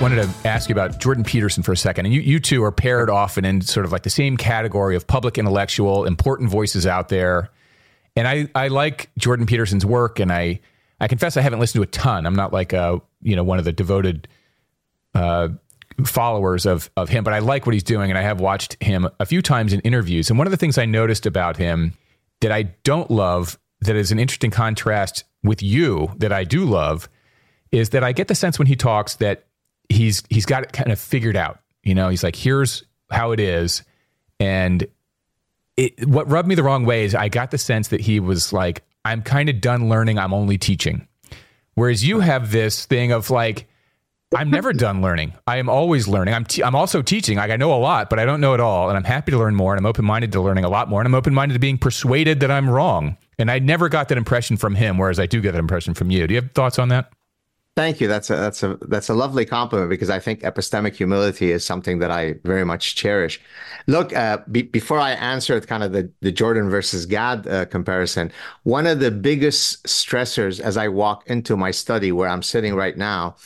Wanted 0.00 0.22
to 0.22 0.48
ask 0.48 0.68
you 0.68 0.74
about 0.74 1.00
Jordan 1.00 1.24
Peterson 1.24 1.62
for 1.62 1.72
a 1.72 1.76
second. 1.76 2.06
And 2.06 2.14
you, 2.14 2.20
you 2.20 2.38
two 2.38 2.62
are 2.62 2.70
paired 2.70 3.10
often 3.10 3.44
in 3.44 3.60
sort 3.60 3.84
of 3.84 3.90
like 3.90 4.04
the 4.04 4.10
same 4.10 4.36
category 4.36 4.94
of 4.94 5.06
public 5.06 5.38
intellectual, 5.38 6.04
important 6.04 6.50
voices 6.50 6.86
out 6.86 7.08
there. 7.08 7.50
And 8.14 8.28
I, 8.28 8.48
I 8.54 8.68
like 8.68 9.10
Jordan 9.18 9.46
Peterson's 9.46 9.84
work, 9.84 10.20
and 10.20 10.32
I, 10.32 10.60
I 11.00 11.08
confess 11.08 11.36
I 11.36 11.40
haven't 11.40 11.60
listened 11.60 11.80
to 11.80 11.88
a 11.88 11.90
ton. 11.90 12.26
I'm 12.26 12.34
not 12.34 12.52
like 12.52 12.72
a, 12.72 13.00
you 13.22 13.36
know, 13.36 13.44
one 13.44 13.58
of 13.58 13.64
the 13.64 13.72
devoted 13.72 14.28
uh, 15.14 15.48
followers 16.04 16.66
of 16.66 16.90
of 16.96 17.08
him, 17.08 17.24
but 17.24 17.32
I 17.32 17.40
like 17.40 17.66
what 17.66 17.72
he's 17.72 17.82
doing, 17.82 18.10
and 18.10 18.18
I 18.18 18.22
have 18.22 18.40
watched 18.40 18.80
him 18.82 19.08
a 19.18 19.26
few 19.26 19.42
times 19.42 19.72
in 19.72 19.80
interviews. 19.80 20.30
And 20.30 20.38
one 20.38 20.46
of 20.46 20.52
the 20.52 20.56
things 20.56 20.78
I 20.78 20.84
noticed 20.84 21.26
about 21.26 21.56
him 21.56 21.92
that 22.40 22.52
I 22.52 22.62
don't 22.84 23.10
love, 23.10 23.58
that 23.80 23.96
is 23.96 24.12
an 24.12 24.18
interesting 24.18 24.50
contrast 24.50 25.24
with 25.42 25.62
you, 25.62 26.12
that 26.18 26.32
I 26.32 26.44
do 26.44 26.64
love, 26.64 27.08
is 27.72 27.90
that 27.90 28.04
I 28.04 28.12
get 28.12 28.28
the 28.28 28.34
sense 28.34 28.58
when 28.58 28.66
he 28.66 28.76
talks 28.76 29.16
that 29.16 29.44
he's 29.88 30.22
he's 30.28 30.46
got 30.46 30.62
it 30.62 30.72
kind 30.72 30.92
of 30.92 30.98
figured 30.98 31.36
out. 31.36 31.60
You 31.82 31.94
know, 31.94 32.08
he's 32.08 32.22
like, 32.22 32.36
here's 32.36 32.84
how 33.10 33.32
it 33.32 33.40
is, 33.40 33.82
and 34.40 34.86
it, 35.76 36.06
what 36.06 36.30
rubbed 36.30 36.48
me 36.48 36.54
the 36.54 36.62
wrong 36.62 36.84
way 36.84 37.04
is 37.04 37.14
I 37.14 37.28
got 37.28 37.50
the 37.50 37.58
sense 37.58 37.88
that 37.88 38.00
he 38.00 38.20
was 38.20 38.52
like, 38.52 38.82
I'm 39.04 39.22
kind 39.22 39.48
of 39.48 39.60
done 39.60 39.88
learning. 39.88 40.18
I'm 40.18 40.34
only 40.34 40.58
teaching. 40.58 41.06
Whereas 41.74 42.04
you 42.04 42.18
have 42.18 42.50
this 42.50 42.84
thing 42.84 43.12
of 43.12 43.30
like, 43.30 43.68
I'm 44.36 44.50
never 44.50 44.72
done 44.74 45.00
learning. 45.00 45.34
I 45.46 45.58
am 45.58 45.68
always 45.68 46.08
learning. 46.08 46.34
I'm 46.34 46.46
I'm 46.64 46.74
also 46.74 47.00
teaching. 47.00 47.38
Like 47.38 47.52
I 47.52 47.56
know 47.56 47.72
a 47.72 47.78
lot, 47.78 48.10
but 48.10 48.18
I 48.18 48.24
don't 48.24 48.40
know 48.40 48.54
it 48.54 48.60
all, 48.60 48.88
and 48.88 48.98
I'm 48.98 49.04
happy 49.04 49.30
to 49.30 49.38
learn 49.38 49.54
more. 49.54 49.72
And 49.72 49.78
I'm 49.78 49.86
open 49.86 50.04
minded 50.04 50.32
to 50.32 50.40
learning 50.40 50.64
a 50.64 50.68
lot 50.68 50.88
more. 50.88 51.00
And 51.00 51.06
I'm 51.06 51.14
open 51.14 51.32
minded 51.32 51.54
to 51.54 51.60
being 51.60 51.78
persuaded 51.78 52.40
that 52.40 52.50
I'm 52.50 52.68
wrong. 52.68 53.16
And 53.38 53.50
I 53.50 53.60
never 53.60 53.88
got 53.88 54.08
that 54.08 54.18
impression 54.18 54.56
from 54.56 54.74
him, 54.74 54.98
whereas 54.98 55.20
I 55.20 55.26
do 55.26 55.40
get 55.40 55.52
that 55.52 55.60
impression 55.60 55.94
from 55.94 56.10
you. 56.10 56.26
Do 56.26 56.34
you 56.34 56.40
have 56.40 56.50
thoughts 56.52 56.80
on 56.80 56.88
that? 56.88 57.12
Thank 57.78 58.00
you. 58.00 58.08
That's 58.08 58.28
a 58.28 58.34
that's 58.34 58.64
a 58.64 58.76
that's 58.88 59.08
a 59.08 59.14
lovely 59.14 59.44
compliment 59.44 59.88
because 59.88 60.10
I 60.10 60.18
think 60.18 60.40
epistemic 60.40 60.96
humility 60.96 61.52
is 61.52 61.64
something 61.64 62.00
that 62.00 62.10
I 62.10 62.34
very 62.42 62.64
much 62.64 62.96
cherish. 62.96 63.40
Look, 63.86 64.12
uh, 64.12 64.38
be, 64.50 64.62
before 64.62 64.98
I 64.98 65.12
answer 65.12 65.60
kind 65.60 65.84
of 65.84 65.92
the 65.92 66.10
the 66.20 66.32
Jordan 66.32 66.70
versus 66.70 67.06
Gad 67.06 67.46
uh, 67.46 67.66
comparison, 67.66 68.32
one 68.64 68.88
of 68.88 68.98
the 68.98 69.12
biggest 69.12 69.86
stressors 69.86 70.58
as 70.58 70.76
I 70.76 70.88
walk 70.88 71.22
into 71.28 71.56
my 71.56 71.70
study 71.70 72.10
where 72.10 72.28
I'm 72.28 72.42
sitting 72.42 72.74
right 72.74 72.96
now 72.96 73.36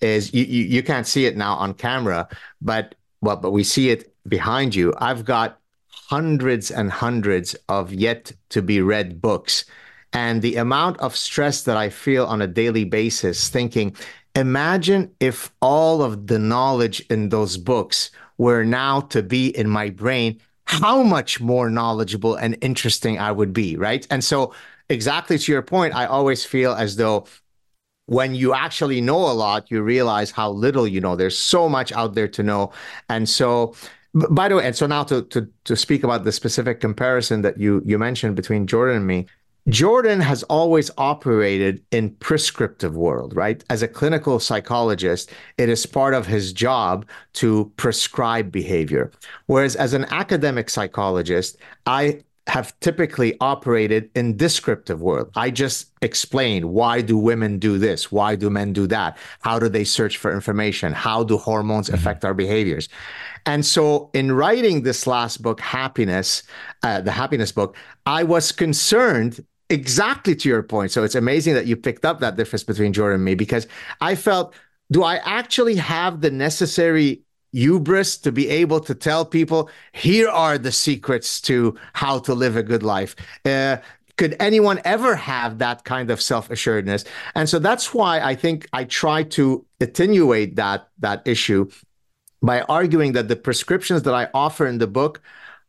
is 0.00 0.32
you 0.32 0.44
you, 0.44 0.64
you 0.64 0.82
can't 0.82 1.06
see 1.06 1.26
it 1.26 1.36
now 1.36 1.52
on 1.56 1.74
camera, 1.74 2.28
but 2.62 2.94
well, 3.20 3.36
but 3.36 3.50
we 3.50 3.62
see 3.62 3.90
it 3.90 4.14
behind 4.26 4.74
you. 4.74 4.94
I've 4.96 5.26
got 5.26 5.60
hundreds 5.90 6.70
and 6.70 6.90
hundreds 6.90 7.54
of 7.68 7.92
yet 7.92 8.32
to 8.48 8.62
be 8.62 8.80
read 8.80 9.20
books. 9.20 9.66
And 10.12 10.42
the 10.42 10.56
amount 10.56 10.98
of 11.00 11.16
stress 11.16 11.62
that 11.62 11.76
I 11.76 11.88
feel 11.88 12.26
on 12.26 12.42
a 12.42 12.46
daily 12.46 12.84
basis 12.84 13.48
thinking, 13.48 13.96
imagine 14.34 15.10
if 15.20 15.52
all 15.60 16.02
of 16.02 16.26
the 16.26 16.38
knowledge 16.38 17.00
in 17.08 17.30
those 17.30 17.56
books 17.56 18.10
were 18.38 18.64
now 18.64 19.00
to 19.00 19.22
be 19.22 19.48
in 19.56 19.68
my 19.68 19.90
brain, 19.90 20.40
how 20.64 21.02
much 21.02 21.40
more 21.40 21.70
knowledgeable 21.70 22.34
and 22.34 22.56
interesting 22.60 23.18
I 23.18 23.32
would 23.32 23.52
be, 23.52 23.76
right? 23.76 24.06
And 24.10 24.22
so, 24.22 24.54
exactly 24.88 25.38
to 25.38 25.52
your 25.52 25.62
point, 25.62 25.94
I 25.94 26.06
always 26.06 26.44
feel 26.44 26.72
as 26.72 26.96
though 26.96 27.26
when 28.06 28.34
you 28.34 28.52
actually 28.54 29.00
know 29.00 29.18
a 29.18 29.32
lot, 29.32 29.70
you 29.70 29.82
realize 29.82 30.30
how 30.30 30.50
little 30.50 30.86
you 30.86 31.00
know. 31.00 31.16
There's 31.16 31.38
so 31.38 31.68
much 31.68 31.92
out 31.92 32.14
there 32.14 32.28
to 32.28 32.42
know. 32.42 32.72
And 33.08 33.28
so, 33.28 33.74
by 34.14 34.48
the 34.48 34.56
way, 34.56 34.66
and 34.66 34.76
so 34.76 34.86
now 34.86 35.04
to 35.04 35.22
to 35.22 35.48
to 35.64 35.76
speak 35.76 36.04
about 36.04 36.24
the 36.24 36.32
specific 36.32 36.80
comparison 36.80 37.42
that 37.42 37.58
you 37.58 37.82
you 37.84 37.98
mentioned 37.98 38.36
between 38.36 38.66
Jordan 38.66 38.96
and 38.98 39.06
me, 39.06 39.26
Jordan 39.68 40.20
has 40.20 40.42
always 40.44 40.90
operated 40.98 41.84
in 41.92 42.10
prescriptive 42.16 42.96
world, 42.96 43.36
right? 43.36 43.62
As 43.70 43.82
a 43.82 43.88
clinical 43.88 44.40
psychologist, 44.40 45.30
it 45.56 45.68
is 45.68 45.86
part 45.86 46.14
of 46.14 46.26
his 46.26 46.52
job 46.52 47.06
to 47.34 47.72
prescribe 47.76 48.50
behavior. 48.50 49.12
Whereas 49.46 49.76
as 49.76 49.94
an 49.94 50.06
academic 50.06 50.68
psychologist, 50.68 51.58
I 51.86 52.22
have 52.48 52.78
typically 52.80 53.36
operated 53.40 54.10
in 54.16 54.36
descriptive 54.36 55.00
world. 55.00 55.30
I 55.36 55.50
just 55.50 55.92
explain 56.02 56.70
why 56.70 57.00
do 57.00 57.16
women 57.16 57.60
do 57.60 57.78
this? 57.78 58.10
Why 58.10 58.34
do 58.34 58.50
men 58.50 58.72
do 58.72 58.88
that? 58.88 59.16
How 59.42 59.60
do 59.60 59.68
they 59.68 59.84
search 59.84 60.16
for 60.16 60.32
information? 60.32 60.92
How 60.92 61.22
do 61.22 61.38
hormones 61.38 61.86
mm-hmm. 61.86 61.94
affect 61.94 62.24
our 62.24 62.34
behaviors? 62.34 62.88
And 63.46 63.64
so 63.64 64.10
in 64.12 64.32
writing 64.32 64.82
this 64.82 65.06
last 65.06 65.40
book, 65.40 65.60
Happiness, 65.60 66.42
uh, 66.82 67.00
the 67.00 67.12
happiness 67.12 67.52
book, 67.52 67.76
I 68.06 68.24
was 68.24 68.50
concerned 68.50 69.44
exactly 69.70 70.34
to 70.36 70.48
your 70.48 70.62
point. 70.62 70.92
So 70.92 71.04
it's 71.04 71.14
amazing 71.14 71.54
that 71.54 71.66
you 71.66 71.76
picked 71.76 72.04
up 72.04 72.20
that 72.20 72.36
difference 72.36 72.64
between 72.64 72.92
Jordan 72.92 73.16
and 73.16 73.24
me 73.24 73.34
because 73.34 73.66
I 74.00 74.14
felt, 74.14 74.54
do 74.90 75.02
I 75.02 75.16
actually 75.16 75.76
have 75.76 76.20
the 76.20 76.30
necessary 76.30 77.22
hubris 77.52 78.16
to 78.18 78.32
be 78.32 78.48
able 78.48 78.80
to 78.80 78.94
tell 78.94 79.24
people, 79.24 79.70
here 79.92 80.28
are 80.28 80.58
the 80.58 80.72
secrets 80.72 81.40
to 81.42 81.76
how 81.92 82.18
to 82.20 82.34
live 82.34 82.56
a 82.56 82.62
good 82.62 82.82
life? 82.82 83.14
Uh, 83.44 83.76
could 84.16 84.36
anyone 84.40 84.80
ever 84.84 85.16
have 85.16 85.58
that 85.58 85.84
kind 85.84 86.10
of 86.10 86.20
self-assuredness? 86.20 87.04
And 87.34 87.48
so 87.48 87.58
that's 87.58 87.94
why 87.94 88.20
I 88.20 88.34
think 88.34 88.68
I 88.72 88.84
try 88.84 89.22
to 89.24 89.64
attenuate 89.80 90.56
that 90.56 90.88
that 90.98 91.22
issue 91.26 91.70
by 92.42 92.60
arguing 92.62 93.12
that 93.12 93.28
the 93.28 93.36
prescriptions 93.36 94.02
that 94.02 94.14
I 94.14 94.28
offer 94.34 94.66
in 94.66 94.78
the 94.78 94.86
book 94.86 95.22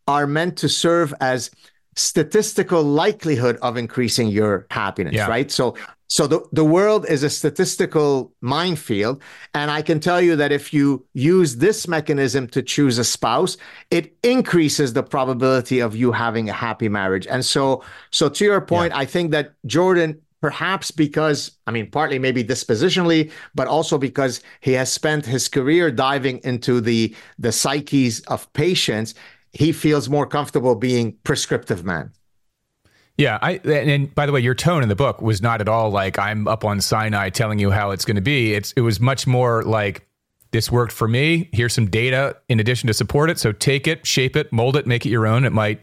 are 0.06 0.26
meant 0.26 0.58
to 0.58 0.68
serve 0.68 1.14
as 1.20 1.50
statistical 1.96 2.82
likelihood 2.82 3.58
of 3.62 3.76
increasing 3.76 4.28
your 4.28 4.66
happiness, 4.70 5.14
yeah. 5.14 5.26
right? 5.28 5.50
So 5.50 5.76
so 6.08 6.26
the, 6.26 6.46
the 6.52 6.64
world 6.64 7.06
is 7.08 7.22
a 7.22 7.30
statistical 7.30 8.32
minefield. 8.40 9.22
And 9.54 9.70
I 9.70 9.82
can 9.82 10.00
tell 10.00 10.20
you 10.20 10.36
that 10.36 10.52
if 10.52 10.72
you 10.72 11.04
use 11.14 11.56
this 11.56 11.88
mechanism 11.88 12.46
to 12.48 12.62
choose 12.62 12.98
a 12.98 13.04
spouse, 13.04 13.56
it 13.90 14.14
increases 14.22 14.92
the 14.92 15.02
probability 15.02 15.80
of 15.80 15.96
you 15.96 16.12
having 16.12 16.48
a 16.48 16.52
happy 16.52 16.88
marriage. 16.88 17.26
And 17.26 17.44
so 17.44 17.82
so 18.10 18.28
to 18.28 18.44
your 18.44 18.60
point, 18.60 18.92
yeah. 18.92 19.00
I 19.00 19.06
think 19.06 19.30
that 19.32 19.54
Jordan 19.66 20.20
perhaps 20.40 20.90
because 20.90 21.52
I 21.66 21.70
mean 21.70 21.90
partly 21.90 22.18
maybe 22.18 22.44
dispositionally, 22.44 23.32
but 23.54 23.66
also 23.66 23.96
because 23.96 24.42
he 24.60 24.72
has 24.74 24.92
spent 24.92 25.24
his 25.24 25.48
career 25.48 25.90
diving 25.90 26.38
into 26.44 26.82
the 26.82 27.16
the 27.38 27.50
psyches 27.50 28.20
of 28.28 28.52
patients, 28.52 29.14
he 29.54 29.72
feels 29.72 30.08
more 30.08 30.26
comfortable 30.26 30.74
being 30.74 31.16
prescriptive 31.24 31.84
man. 31.84 32.12
Yeah, 33.16 33.38
I 33.40 33.60
and 33.64 34.12
by 34.12 34.26
the 34.26 34.32
way, 34.32 34.40
your 34.40 34.56
tone 34.56 34.82
in 34.82 34.88
the 34.88 34.96
book 34.96 35.22
was 35.22 35.40
not 35.40 35.60
at 35.60 35.68
all 35.68 35.90
like 35.90 36.18
I'm 36.18 36.48
up 36.48 36.64
on 36.64 36.80
Sinai 36.80 37.30
telling 37.30 37.60
you 37.60 37.70
how 37.70 37.92
it's 37.92 38.04
going 38.04 38.16
to 38.16 38.22
be. 38.22 38.54
It's 38.54 38.72
it 38.72 38.80
was 38.80 38.98
much 38.98 39.26
more 39.26 39.62
like 39.62 40.08
this 40.50 40.70
worked 40.70 40.92
for 40.92 41.06
me. 41.06 41.48
Here's 41.52 41.72
some 41.72 41.88
data 41.88 42.36
in 42.48 42.58
addition 42.58 42.88
to 42.88 42.94
support 42.94 43.30
it. 43.30 43.38
So 43.38 43.52
take 43.52 43.86
it, 43.86 44.04
shape 44.04 44.34
it, 44.36 44.52
mold 44.52 44.76
it, 44.76 44.86
make 44.86 45.06
it 45.06 45.10
your 45.10 45.26
own. 45.26 45.44
It 45.44 45.52
might 45.52 45.80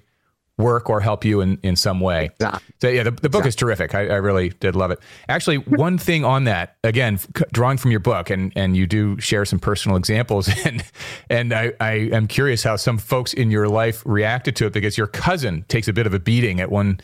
work 0.62 0.90
or 0.90 1.02
help 1.02 1.26
you 1.26 1.42
in, 1.42 1.60
in 1.64 1.76
some 1.76 2.00
way. 2.00 2.26
Exactly. 2.26 2.76
So 2.80 2.88
yeah, 2.90 3.04
the, 3.04 3.12
the 3.12 3.30
book 3.30 3.46
exactly. 3.46 3.50
is 3.50 3.56
terrific. 3.56 3.96
I, 3.96 4.08
I, 4.08 4.16
really 4.16 4.50
did 4.50 4.76
love 4.76 4.92
it. 4.92 5.00
Actually, 5.28 5.58
one 5.58 5.98
thing 5.98 6.24
on 6.24 6.46
that, 6.46 6.78
again, 6.84 7.20
drawing 7.52 7.78
from 7.78 7.92
your 7.92 8.00
book, 8.00 8.30
and 8.30 8.54
and 8.56 8.78
you 8.78 8.88
do 8.88 9.20
share 9.20 9.46
some 9.46 9.60
personal 9.60 9.98
examples, 9.98 10.50
and 10.66 10.84
and 11.30 11.54
I, 11.54 11.74
I 11.80 11.92
am 12.12 12.28
curious 12.28 12.64
how 12.64 12.76
some 12.76 12.98
folks 12.98 13.34
in 13.34 13.52
your 13.52 13.68
life 13.68 14.04
reacted 14.06 14.56
to 14.58 14.68
it 14.68 14.74
because 14.74 14.98
your 14.98 15.08
cousin 15.08 15.66
takes 15.68 15.88
a 15.88 15.94
bit 15.94 16.08
of 16.08 16.14
a 16.14 16.20
beating 16.20 16.62
at 16.62 16.72
one 16.72 17.00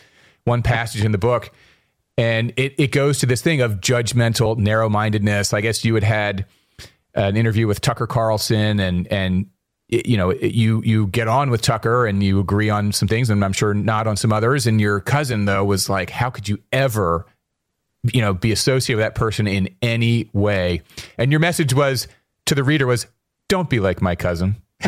one 0.45 0.61
passage 0.61 1.03
in 1.03 1.11
the 1.11 1.17
book, 1.17 1.51
and 2.17 2.53
it 2.55 2.75
it 2.77 2.91
goes 2.91 3.19
to 3.19 3.25
this 3.25 3.41
thing 3.41 3.61
of 3.61 3.81
judgmental 3.81 4.57
narrow 4.57 4.89
mindedness. 4.89 5.53
I 5.53 5.61
guess 5.61 5.83
you 5.83 5.93
had 5.95 6.03
had 6.03 6.45
an 7.13 7.35
interview 7.35 7.67
with 7.67 7.81
Tucker 7.81 8.07
Carlson, 8.07 8.79
and 8.79 9.07
and 9.07 9.47
you 9.89 10.17
know 10.17 10.33
you 10.33 10.81
you 10.83 11.07
get 11.07 11.27
on 11.27 11.49
with 11.49 11.61
Tucker 11.61 12.05
and 12.05 12.21
you 12.21 12.39
agree 12.39 12.69
on 12.69 12.91
some 12.91 13.07
things 13.07 13.29
and 13.29 13.43
I'm 13.43 13.53
sure 13.53 13.73
not 13.73 14.07
on 14.07 14.17
some 14.17 14.33
others. 14.33 14.67
And 14.67 14.81
your 14.81 14.99
cousin 14.99 15.45
though 15.45 15.63
was 15.63 15.89
like 15.89 16.09
how 16.09 16.29
could 16.29 16.47
you 16.47 16.59
ever 16.71 17.25
you 18.13 18.21
know 18.21 18.33
be 18.33 18.51
associated 18.51 18.97
with 18.97 19.05
that 19.05 19.15
person 19.15 19.47
in 19.47 19.69
any 19.81 20.29
way? 20.33 20.81
And 21.17 21.31
your 21.31 21.39
message 21.39 21.73
was 21.73 22.07
to 22.47 22.55
the 22.55 22.63
reader 22.63 22.85
was 22.85 23.07
don't 23.47 23.69
be 23.69 23.79
like 23.79 24.01
my 24.01 24.15
cousin. 24.15 24.57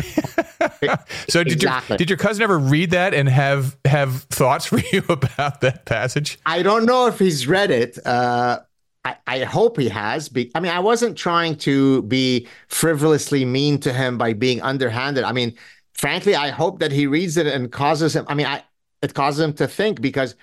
So 1.28 1.42
did 1.42 1.54
exactly. 1.54 1.94
your 1.94 1.98
did 1.98 2.10
your 2.10 2.16
cousin 2.16 2.42
ever 2.42 2.58
read 2.58 2.90
that 2.90 3.14
and 3.14 3.28
have 3.28 3.76
have 3.84 4.22
thoughts 4.24 4.66
for 4.66 4.78
you 4.92 5.02
about 5.08 5.62
that 5.62 5.84
passage? 5.84 6.38
I 6.44 6.62
don't 6.62 6.84
know 6.84 7.06
if 7.06 7.18
he's 7.18 7.46
read 7.46 7.70
it 7.70 8.04
uh 8.06 8.60
I, 9.04 9.16
I 9.26 9.38
hope 9.44 9.78
he 9.78 9.88
has. 9.88 10.28
Be, 10.28 10.50
I 10.54 10.60
mean, 10.60 10.72
I 10.72 10.78
wasn't 10.80 11.16
trying 11.16 11.56
to 11.58 12.02
be 12.02 12.46
frivolously 12.68 13.44
mean 13.44 13.78
to 13.80 13.92
him 13.92 14.18
by 14.18 14.32
being 14.32 14.60
underhanded. 14.60 15.24
I 15.24 15.32
mean, 15.32 15.54
frankly, 15.94 16.34
I 16.34 16.50
hope 16.50 16.80
that 16.80 16.92
he 16.92 17.06
reads 17.06 17.36
it 17.36 17.46
and 17.46 17.72
causes 17.72 18.14
him. 18.14 18.26
I 18.28 18.34
mean, 18.34 18.46
I 18.46 18.62
it 19.02 19.14
causes 19.14 19.40
him 19.40 19.54
to 19.54 19.66
think 19.66 20.00
because 20.02 20.34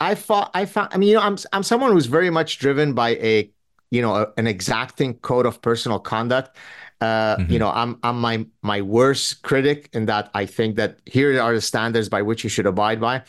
I 0.00 0.14
thought 0.14 0.50
I 0.54 0.64
found. 0.64 0.90
I 0.92 0.98
mean, 0.98 1.10
you 1.10 1.14
know, 1.16 1.22
I'm 1.22 1.36
I'm 1.52 1.62
someone 1.62 1.92
who's 1.92 2.06
very 2.06 2.30
much 2.30 2.58
driven 2.58 2.94
by 2.94 3.10
a 3.16 3.50
you 3.90 4.00
know 4.00 4.14
a, 4.14 4.32
an 4.36 4.46
exacting 4.46 5.14
code 5.14 5.46
of 5.46 5.60
personal 5.60 5.98
conduct. 5.98 6.56
Uh, 7.02 7.36
mm-hmm. 7.36 7.52
You 7.52 7.58
know, 7.58 7.70
I'm 7.70 7.98
I'm 8.02 8.18
my 8.18 8.46
my 8.62 8.80
worst 8.80 9.42
critic 9.42 9.90
in 9.92 10.06
that 10.06 10.30
I 10.32 10.46
think 10.46 10.76
that 10.76 11.00
here 11.04 11.38
are 11.40 11.54
the 11.54 11.60
standards 11.60 12.08
by 12.08 12.22
which 12.22 12.44
you 12.44 12.50
should 12.50 12.66
abide 12.66 13.00
by. 13.00 13.22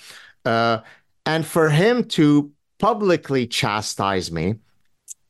Uh, 0.46 0.80
and 1.26 1.46
for 1.46 1.70
him 1.70 2.06
to 2.06 2.52
publicly 2.80 3.48
chastise 3.48 4.32
me 4.32 4.56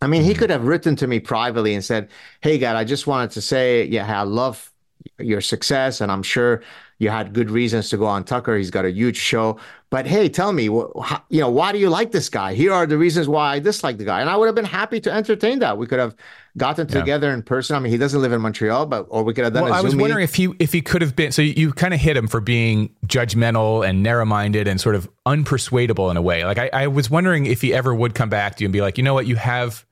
I 0.02 0.08
mean, 0.08 0.24
he 0.24 0.32
mm-hmm. 0.32 0.40
could 0.40 0.50
have 0.50 0.66
written 0.66 0.96
to 0.98 1.08
me 1.08 1.20
privately 1.20 1.74
and 1.74 1.84
said, 1.84 2.10
Hey, 2.42 2.58
Gad, 2.58 2.76
I 2.76 2.84
just 2.84 3.08
wanted 3.08 3.32
to 3.32 3.42
say, 3.42 3.86
yeah, 3.86 4.20
I 4.20 4.24
love 4.24 4.72
your 5.20 5.42
success. 5.42 6.02
And 6.02 6.12
I'm 6.12 6.24
sure 6.24 6.62
you 7.00 7.10
had 7.10 7.34
good 7.34 7.50
reasons 7.50 7.90
to 7.90 7.98
go 7.98 8.06
on 8.06 8.24
Tucker. 8.24 8.58
He's 8.58 8.72
got 8.72 8.86
a 8.86 8.92
huge 8.92 9.18
show. 9.18 9.60
But 9.90 10.06
hey, 10.06 10.30
tell 10.30 10.52
me, 10.52 10.64
you 10.64 10.94
know, 11.32 11.50
why 11.50 11.72
do 11.72 11.78
you 11.78 11.90
like 11.90 12.12
this 12.12 12.30
guy? 12.30 12.54
Here 12.54 12.74
are 12.74 12.86
the 12.86 12.98
reasons 12.98 13.28
why 13.28 13.54
I 13.54 13.60
dislike 13.60 13.98
the 13.98 14.06
guy. 14.06 14.22
And 14.22 14.30
I 14.30 14.36
would 14.36 14.48
have 14.48 14.56
been 14.56 14.66
happy 14.66 15.00
to 15.02 15.12
entertain 15.12 15.60
that. 15.60 15.78
We 15.78 15.88
could 15.88 16.00
have 16.00 16.16
gotten 16.58 16.88
yeah. 16.88 17.00
together 17.00 17.32
in 17.32 17.44
person. 17.44 17.76
I 17.76 17.80
mean, 17.80 17.92
he 17.92 17.98
doesn't 17.98 18.22
live 18.22 18.34
in 18.34 18.42
Montreal, 18.42 18.88
but 18.88 19.06
or 19.10 19.24
we 19.24 19.34
could 19.34 19.44
have 19.44 19.54
done. 19.54 19.64
Well, 19.64 19.74
I 19.74 19.82
was 19.82 19.96
wondering 19.96 20.24
if 20.24 20.36
he 20.36 20.50
if 20.60 20.74
he 20.74 20.82
could 20.82 21.02
have 21.02 21.16
been. 21.16 21.32
So 21.32 21.42
you, 21.42 21.54
you 21.56 21.74
kind 21.74 21.94
of 21.94 22.00
hit 22.00 22.18
him 22.18 22.28
for 22.28 22.42
being 22.42 22.96
judgmental 23.06 23.88
and 23.88 24.04
narrow 24.04 24.26
minded 24.26 24.68
and 24.68 24.82
sort 24.82 24.96
of 24.96 25.10
unpersuadable 25.26 26.12
in 26.12 26.18
a 26.18 26.22
way. 26.22 26.44
Like 26.46 26.58
I, 26.58 26.70
I 26.74 26.88
was 26.88 27.10
wondering 27.10 27.46
if 27.46 27.62
he 27.62 27.74
ever 27.74 27.94
would 27.94 28.16
come 28.16 28.30
back 28.30 28.56
to 28.56 28.64
you 28.64 28.68
and 28.68 28.74
be 28.74 28.82
like, 28.82 28.98
you 28.98 29.04
know 29.04 29.14
what, 29.14 29.28
you 29.28 29.36
have 29.36 29.86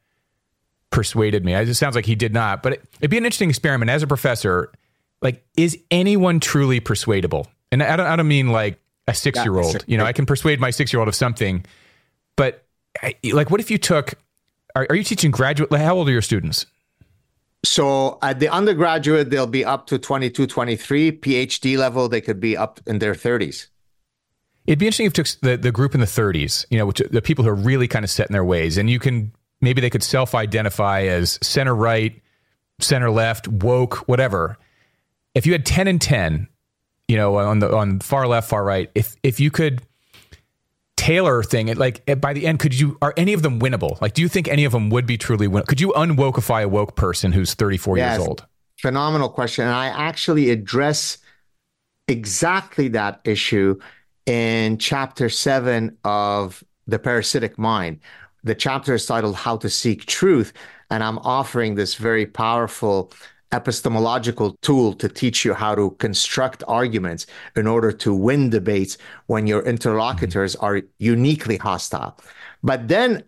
persuaded 0.89 1.45
me. 1.45 1.53
It 1.53 1.65
just 1.65 1.79
sounds 1.79 1.95
like 1.95 2.05
he 2.05 2.15
did 2.15 2.33
not. 2.33 2.63
But 2.63 2.73
it, 2.73 2.83
would 3.01 3.11
be 3.11 3.17
an 3.17 3.25
interesting 3.25 3.49
experiment 3.49 3.91
as 3.91 4.03
a 4.03 4.07
professor. 4.07 4.71
Like, 5.21 5.45
is 5.57 5.77
anyone 5.91 6.39
truly 6.39 6.79
persuadable? 6.79 7.47
And 7.71 7.83
I 7.83 7.95
don't, 7.95 8.07
I 8.07 8.15
don't 8.15 8.27
mean 8.27 8.49
like 8.49 8.79
a 9.07 9.13
six 9.13 9.37
year 9.43 9.57
old. 9.57 9.83
You 9.87 9.97
know, 9.97 10.05
I 10.05 10.13
can 10.13 10.25
persuade 10.25 10.59
my 10.59 10.71
six 10.71 10.91
year 10.91 10.99
old 10.99 11.07
of 11.07 11.15
something, 11.15 11.65
but 12.35 12.65
like, 13.23 13.49
what 13.49 13.59
if 13.59 13.69
you 13.69 13.77
took? 13.77 14.13
Are, 14.75 14.85
are 14.89 14.95
you 14.95 15.03
teaching 15.03 15.31
graduate? 15.31 15.71
How 15.71 15.95
old 15.95 16.09
are 16.09 16.11
your 16.11 16.21
students? 16.21 16.65
So 17.63 18.19
at 18.21 18.39
the 18.39 18.49
undergraduate, 18.49 19.29
they'll 19.29 19.47
be 19.47 19.65
up 19.65 19.87
to 19.87 19.97
22, 19.97 20.45
23. 20.45 21.11
PhD 21.13 21.77
level, 21.77 22.07
they 22.07 22.21
could 22.21 22.39
be 22.39 22.55
up 22.55 22.79
in 22.85 22.99
their 22.99 23.13
30s. 23.13 23.67
It'd 24.67 24.79
be 24.79 24.87
interesting 24.87 25.05
if 25.05 25.17
you 25.17 25.23
took 25.23 25.41
the, 25.41 25.57
the 25.57 25.71
group 25.71 25.93
in 25.93 25.99
the 25.99 26.05
30s, 26.07 26.65
you 26.69 26.77
know, 26.77 26.85
which, 26.85 27.01
the 27.11 27.21
people 27.21 27.43
who 27.43 27.51
are 27.51 27.55
really 27.55 27.87
kind 27.87 28.03
of 28.03 28.09
set 28.09 28.27
in 28.27 28.33
their 28.33 28.45
ways, 28.45 28.77
and 28.77 28.89
you 28.89 28.99
can 28.99 29.31
maybe 29.61 29.79
they 29.79 29.89
could 29.89 30.03
self-identify 30.03 31.01
as 31.01 31.39
center 31.41 31.75
right, 31.75 32.19
center 32.79 33.11
left, 33.11 33.47
woke, 33.47 34.07
whatever. 34.07 34.57
If 35.35 35.45
you 35.45 35.51
had 35.51 35.65
10 35.65 35.87
and 35.87 36.01
10, 36.01 36.47
you 37.07 37.17
know, 37.17 37.37
on 37.37 37.59
the 37.59 37.75
on 37.75 37.99
far 37.99 38.27
left, 38.27 38.49
far 38.49 38.63
right, 38.63 38.89
if 38.95 39.15
if 39.21 39.39
you 39.39 39.51
could 39.51 39.81
tailor 41.05 41.43
thing, 41.43 41.73
like 41.75 42.03
by 42.19 42.33
the 42.33 42.47
end, 42.47 42.59
could 42.59 42.77
you 42.77 42.97
are 43.01 43.13
any 43.15 43.33
of 43.33 43.43
them 43.43 43.59
winnable? 43.59 44.01
Like, 44.01 44.13
do 44.13 44.21
you 44.23 44.27
think 44.27 44.47
any 44.47 44.65
of 44.65 44.71
them 44.71 44.89
would 44.89 45.05
be 45.05 45.17
truly 45.17 45.47
win? 45.47 45.63
Could 45.63 45.79
you 45.79 45.93
unwokify 45.93 46.63
a 46.63 46.67
woke 46.67 46.95
person 46.95 47.31
who's 47.31 47.53
34 47.53 47.97
yes, 47.97 48.17
years 48.17 48.27
old? 48.27 48.45
Phenomenal 48.81 49.29
question. 49.29 49.65
And 49.65 49.73
I 49.73 49.87
actually 49.87 50.49
address 50.49 51.19
exactly 52.07 52.87
that 52.89 53.21
issue 53.23 53.79
in 54.25 54.79
chapter 54.79 55.29
seven 55.29 55.95
of 56.03 56.63
The 56.87 56.97
Parasitic 56.97 57.59
Mind. 57.59 57.99
The 58.43 58.55
chapter 58.55 58.95
is 58.95 59.05
titled 59.05 59.35
How 59.35 59.57
to 59.57 59.69
Seek 59.69 60.05
Truth. 60.07 60.53
And 60.89 61.03
I'm 61.03 61.19
offering 61.19 61.75
this 61.75 61.95
very 61.95 62.25
powerful 62.25 63.11
epistemological 63.51 64.57
tool 64.61 64.93
to 64.93 65.07
teach 65.07 65.45
you 65.45 65.53
how 65.53 65.75
to 65.75 65.91
construct 65.91 66.63
arguments 66.67 67.25
in 67.55 67.67
order 67.67 67.91
to 67.91 68.13
win 68.13 68.49
debates 68.49 68.97
when 69.27 69.47
your 69.47 69.61
interlocutors 69.63 70.55
mm-hmm. 70.55 70.65
are 70.65 70.81
uniquely 70.99 71.57
hostile. 71.57 72.17
But 72.63 72.87
then 72.87 73.23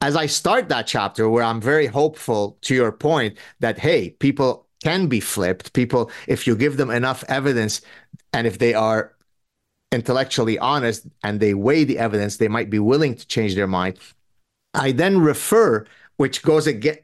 as 0.00 0.16
I 0.16 0.26
start 0.26 0.68
that 0.70 0.86
chapter 0.86 1.28
where 1.28 1.44
I'm 1.44 1.60
very 1.60 1.86
hopeful 1.86 2.56
to 2.62 2.74
your 2.74 2.90
point 2.90 3.36
that, 3.60 3.78
hey, 3.78 4.10
people 4.10 4.66
can 4.82 5.08
be 5.08 5.20
flipped. 5.20 5.72
People, 5.74 6.10
if 6.26 6.46
you 6.46 6.56
give 6.56 6.78
them 6.78 6.90
enough 6.90 7.22
evidence 7.28 7.82
and 8.32 8.46
if 8.46 8.58
they 8.58 8.72
are 8.72 9.14
intellectually 9.92 10.58
honest 10.58 11.06
and 11.22 11.38
they 11.38 11.52
weigh 11.52 11.84
the 11.84 11.98
evidence, 11.98 12.38
they 12.38 12.48
might 12.48 12.70
be 12.70 12.78
willing 12.78 13.14
to 13.14 13.26
change 13.26 13.54
their 13.54 13.66
mind. 13.66 13.98
I 14.72 14.92
then 14.92 15.20
refer, 15.20 15.84
which 16.16 16.42
goes 16.42 16.66
again, 16.66 16.98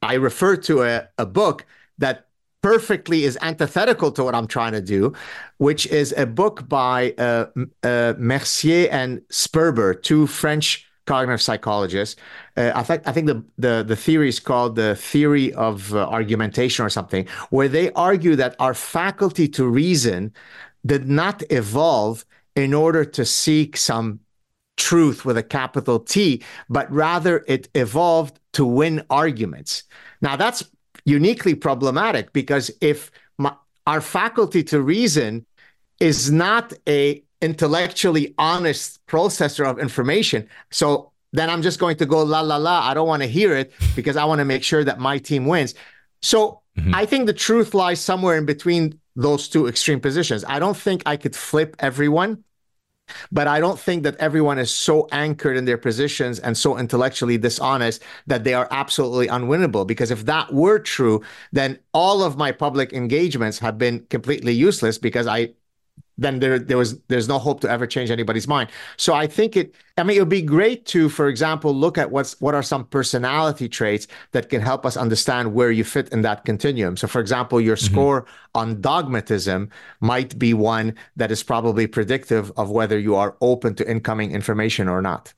I 0.00 0.14
refer 0.14 0.56
to 0.56 0.82
a, 0.82 1.08
a 1.18 1.26
book 1.26 1.66
that 2.02 2.26
perfectly 2.62 3.24
is 3.24 3.36
antithetical 3.42 4.12
to 4.12 4.22
what 4.22 4.34
I'm 4.34 4.46
trying 4.46 4.72
to 4.72 4.80
do, 4.80 5.12
which 5.58 5.86
is 5.86 6.14
a 6.16 6.26
book 6.26 6.68
by 6.68 7.12
uh, 7.18 7.46
uh, 7.82 8.14
Mercier 8.18 8.88
and 8.90 9.20
Sperber, 9.30 10.00
two 10.00 10.26
French 10.26 10.86
cognitive 11.06 11.42
psychologists. 11.42 12.14
Uh, 12.56 12.70
I 12.74 12.82
think 12.84 13.02
I 13.08 13.12
think 13.12 13.26
the, 13.26 13.44
the 13.58 13.84
the 13.86 13.96
theory 13.96 14.28
is 14.28 14.38
called 14.38 14.76
the 14.76 14.94
theory 14.94 15.52
of 15.54 15.92
uh, 15.94 16.06
argumentation 16.08 16.84
or 16.84 16.90
something, 16.90 17.26
where 17.50 17.68
they 17.68 17.90
argue 17.92 18.36
that 18.36 18.54
our 18.58 18.74
faculty 18.74 19.48
to 19.48 19.66
reason 19.66 20.32
did 20.86 21.08
not 21.08 21.42
evolve 21.50 22.24
in 22.54 22.74
order 22.74 23.04
to 23.04 23.24
seek 23.24 23.76
some 23.76 24.20
truth 24.76 25.24
with 25.24 25.36
a 25.36 25.42
capital 25.42 25.98
T, 25.98 26.42
but 26.68 26.90
rather 26.90 27.44
it 27.48 27.68
evolved 27.74 28.38
to 28.52 28.64
win 28.64 29.02
arguments. 29.10 29.84
Now 30.20 30.36
that's 30.36 30.62
uniquely 31.04 31.54
problematic 31.54 32.32
because 32.32 32.70
if 32.80 33.10
my, 33.38 33.54
our 33.86 34.00
faculty 34.00 34.62
to 34.64 34.80
reason 34.80 35.44
is 36.00 36.30
not 36.30 36.72
a 36.88 37.22
intellectually 37.40 38.34
honest 38.38 39.04
processor 39.06 39.66
of 39.66 39.78
information. 39.78 40.48
So 40.70 41.10
then 41.32 41.50
I'm 41.50 41.62
just 41.62 41.78
going 41.78 41.96
to 41.96 42.06
go 42.06 42.22
la 42.22 42.40
la 42.40 42.56
la. 42.56 42.88
I 42.88 42.94
don't 42.94 43.08
want 43.08 43.22
to 43.22 43.28
hear 43.28 43.56
it 43.56 43.72
because 43.96 44.16
I 44.16 44.24
want 44.24 44.38
to 44.38 44.44
make 44.44 44.62
sure 44.62 44.84
that 44.84 44.98
my 45.00 45.18
team 45.18 45.46
wins. 45.46 45.74
So 46.22 46.62
mm-hmm. 46.78 46.94
I 46.94 47.04
think 47.06 47.26
the 47.26 47.32
truth 47.32 47.74
lies 47.74 48.00
somewhere 48.00 48.36
in 48.36 48.46
between 48.46 49.00
those 49.16 49.48
two 49.48 49.66
extreme 49.66 50.00
positions. 50.00 50.44
I 50.46 50.58
don't 50.58 50.76
think 50.76 51.02
I 51.04 51.16
could 51.16 51.34
flip 51.34 51.76
everyone, 51.78 52.44
but 53.30 53.46
I 53.48 53.60
don't 53.60 53.78
think 53.78 54.02
that 54.04 54.16
everyone 54.16 54.58
is 54.58 54.72
so 54.72 55.08
anchored 55.12 55.56
in 55.56 55.64
their 55.64 55.78
positions 55.78 56.38
and 56.38 56.56
so 56.56 56.78
intellectually 56.78 57.38
dishonest 57.38 58.02
that 58.26 58.44
they 58.44 58.54
are 58.54 58.68
absolutely 58.70 59.28
unwinnable. 59.28 59.86
Because 59.86 60.10
if 60.10 60.24
that 60.26 60.52
were 60.52 60.78
true, 60.78 61.22
then 61.52 61.78
all 61.92 62.22
of 62.22 62.36
my 62.36 62.52
public 62.52 62.92
engagements 62.92 63.58
have 63.58 63.78
been 63.78 64.06
completely 64.10 64.52
useless 64.52 64.98
because 64.98 65.26
I 65.26 65.50
then 66.18 66.40
there 66.40 66.58
there 66.58 66.78
was 66.78 66.98
there's 67.08 67.28
no 67.28 67.38
hope 67.38 67.60
to 67.60 67.70
ever 67.70 67.86
change 67.86 68.10
anybody's 68.10 68.46
mind. 68.46 68.70
So 68.96 69.14
I 69.14 69.26
think 69.26 69.56
it 69.56 69.74
I 69.96 70.02
mean 70.02 70.16
it 70.16 70.20
would 70.20 70.28
be 70.28 70.42
great 70.42 70.86
to, 70.86 71.08
for 71.08 71.28
example, 71.28 71.74
look 71.74 71.98
at 71.98 72.10
what's 72.10 72.40
what 72.40 72.54
are 72.54 72.62
some 72.62 72.84
personality 72.84 73.68
traits 73.68 74.06
that 74.32 74.48
can 74.48 74.60
help 74.60 74.84
us 74.84 74.96
understand 74.96 75.54
where 75.54 75.70
you 75.70 75.84
fit 75.84 76.08
in 76.10 76.22
that 76.22 76.44
continuum. 76.44 76.96
So 76.96 77.06
for 77.06 77.20
example, 77.20 77.60
your 77.60 77.76
mm-hmm. 77.76 77.92
score 77.92 78.26
on 78.54 78.80
dogmatism 78.80 79.70
might 80.00 80.38
be 80.38 80.54
one 80.54 80.94
that 81.16 81.30
is 81.30 81.42
probably 81.42 81.86
predictive 81.86 82.52
of 82.56 82.70
whether 82.70 82.98
you 82.98 83.16
are 83.16 83.36
open 83.40 83.74
to 83.76 83.90
incoming 83.90 84.32
information 84.32 84.88
or 84.88 85.02
not. 85.02 85.32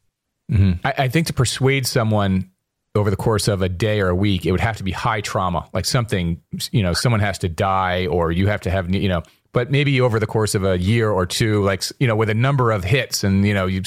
Mm-hmm. 0.51 0.87
I, 0.87 0.95
I 1.05 1.09
think 1.09 1.27
to 1.29 1.33
persuade 1.33 1.87
someone 1.87 2.51
over 2.97 3.11
the 3.11 3.17
course 3.17 3.49
of 3.49 3.63
a 3.63 3.69
day 3.69 4.01
or 4.01 4.09
a 4.09 4.15
week, 4.15 4.47
it 4.47 4.53
would 4.53 4.61
have 4.61 4.77
to 4.77 4.85
be 4.85 4.93
high 4.93 5.21
trauma, 5.21 5.69
like 5.73 5.85
something, 5.85 6.41
you 6.71 6.83
know, 6.83 6.93
someone 6.93 7.21
has 7.21 7.39
to 7.39 7.49
die 7.49 8.07
or 8.07 8.31
you 8.31 8.47
have 8.47 8.61
to 8.61 8.71
have, 8.71 8.95
you 8.95 9.09
know, 9.09 9.23
but 9.55 9.71
maybe 9.71 10.01
over 10.01 10.21
the 10.21 10.27
course 10.27 10.55
of 10.55 10.65
a 10.65 10.79
year 10.79 11.11
or 11.11 11.25
two, 11.25 11.63
like 11.63 11.85
you 11.99 12.07
know, 12.07 12.17
with 12.17 12.29
a 12.29 12.35
number 12.35 12.73
of 12.73 12.85
hits, 12.85 13.25
and 13.25 13.47
you 13.47 13.55
know, 13.55 13.67
you 13.67 13.81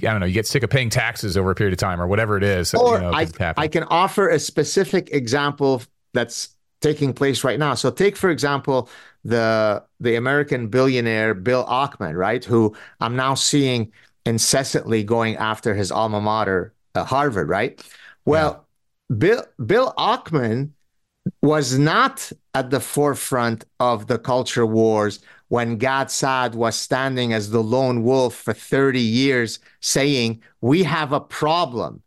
I 0.00 0.12
don't 0.12 0.20
know, 0.20 0.26
you 0.26 0.34
get 0.34 0.46
sick 0.46 0.62
of 0.62 0.70
paying 0.70 0.90
taxes 0.90 1.36
over 1.36 1.50
a 1.50 1.54
period 1.54 1.72
of 1.72 1.78
time, 1.78 2.00
or 2.00 2.06
whatever 2.06 2.36
it 2.36 2.44
is. 2.44 2.74
Or 2.74 2.96
you 2.96 3.00
know, 3.00 3.12
I, 3.12 3.26
I 3.56 3.66
can 3.66 3.84
offer 3.84 4.28
a 4.28 4.38
specific 4.38 5.10
example 5.12 5.82
that's 6.12 6.54
taking 6.80 7.14
place 7.14 7.42
right 7.42 7.58
now. 7.58 7.74
So 7.74 7.90
take 7.90 8.16
for 8.16 8.28
example 8.28 8.90
the 9.24 9.82
the 9.98 10.16
American 10.16 10.68
billionaire 10.68 11.32
Bill 11.32 11.64
Ackman, 11.64 12.14
right? 12.14 12.44
Who 12.44 12.76
I'm 13.00 13.16
now 13.16 13.34
seeing 13.34 13.90
incessantly 14.26 15.04
going 15.04 15.36
after 15.36 15.74
his 15.74 15.90
alma 15.90 16.20
mater, 16.20 16.74
uh, 16.94 17.04
Harvard, 17.04 17.48
right? 17.48 17.82
Well, 18.26 18.66
yeah. 19.08 19.16
Bill 19.16 19.44
Bill 19.64 19.94
Ackman 19.96 20.70
was 21.42 21.78
not 21.78 22.30
at 22.54 22.70
the 22.70 22.80
forefront 22.80 23.64
of 23.80 24.06
the 24.06 24.18
culture 24.18 24.66
wars 24.66 25.20
when 25.48 25.76
Gad 25.76 26.10
Saad 26.10 26.54
was 26.54 26.76
standing 26.76 27.32
as 27.32 27.50
the 27.50 27.62
lone 27.62 28.02
wolf 28.02 28.34
for 28.34 28.52
30 28.52 29.00
years 29.00 29.58
saying, 29.80 30.42
We 30.60 30.82
have 30.84 31.12
a 31.12 31.20
problem. 31.20 32.02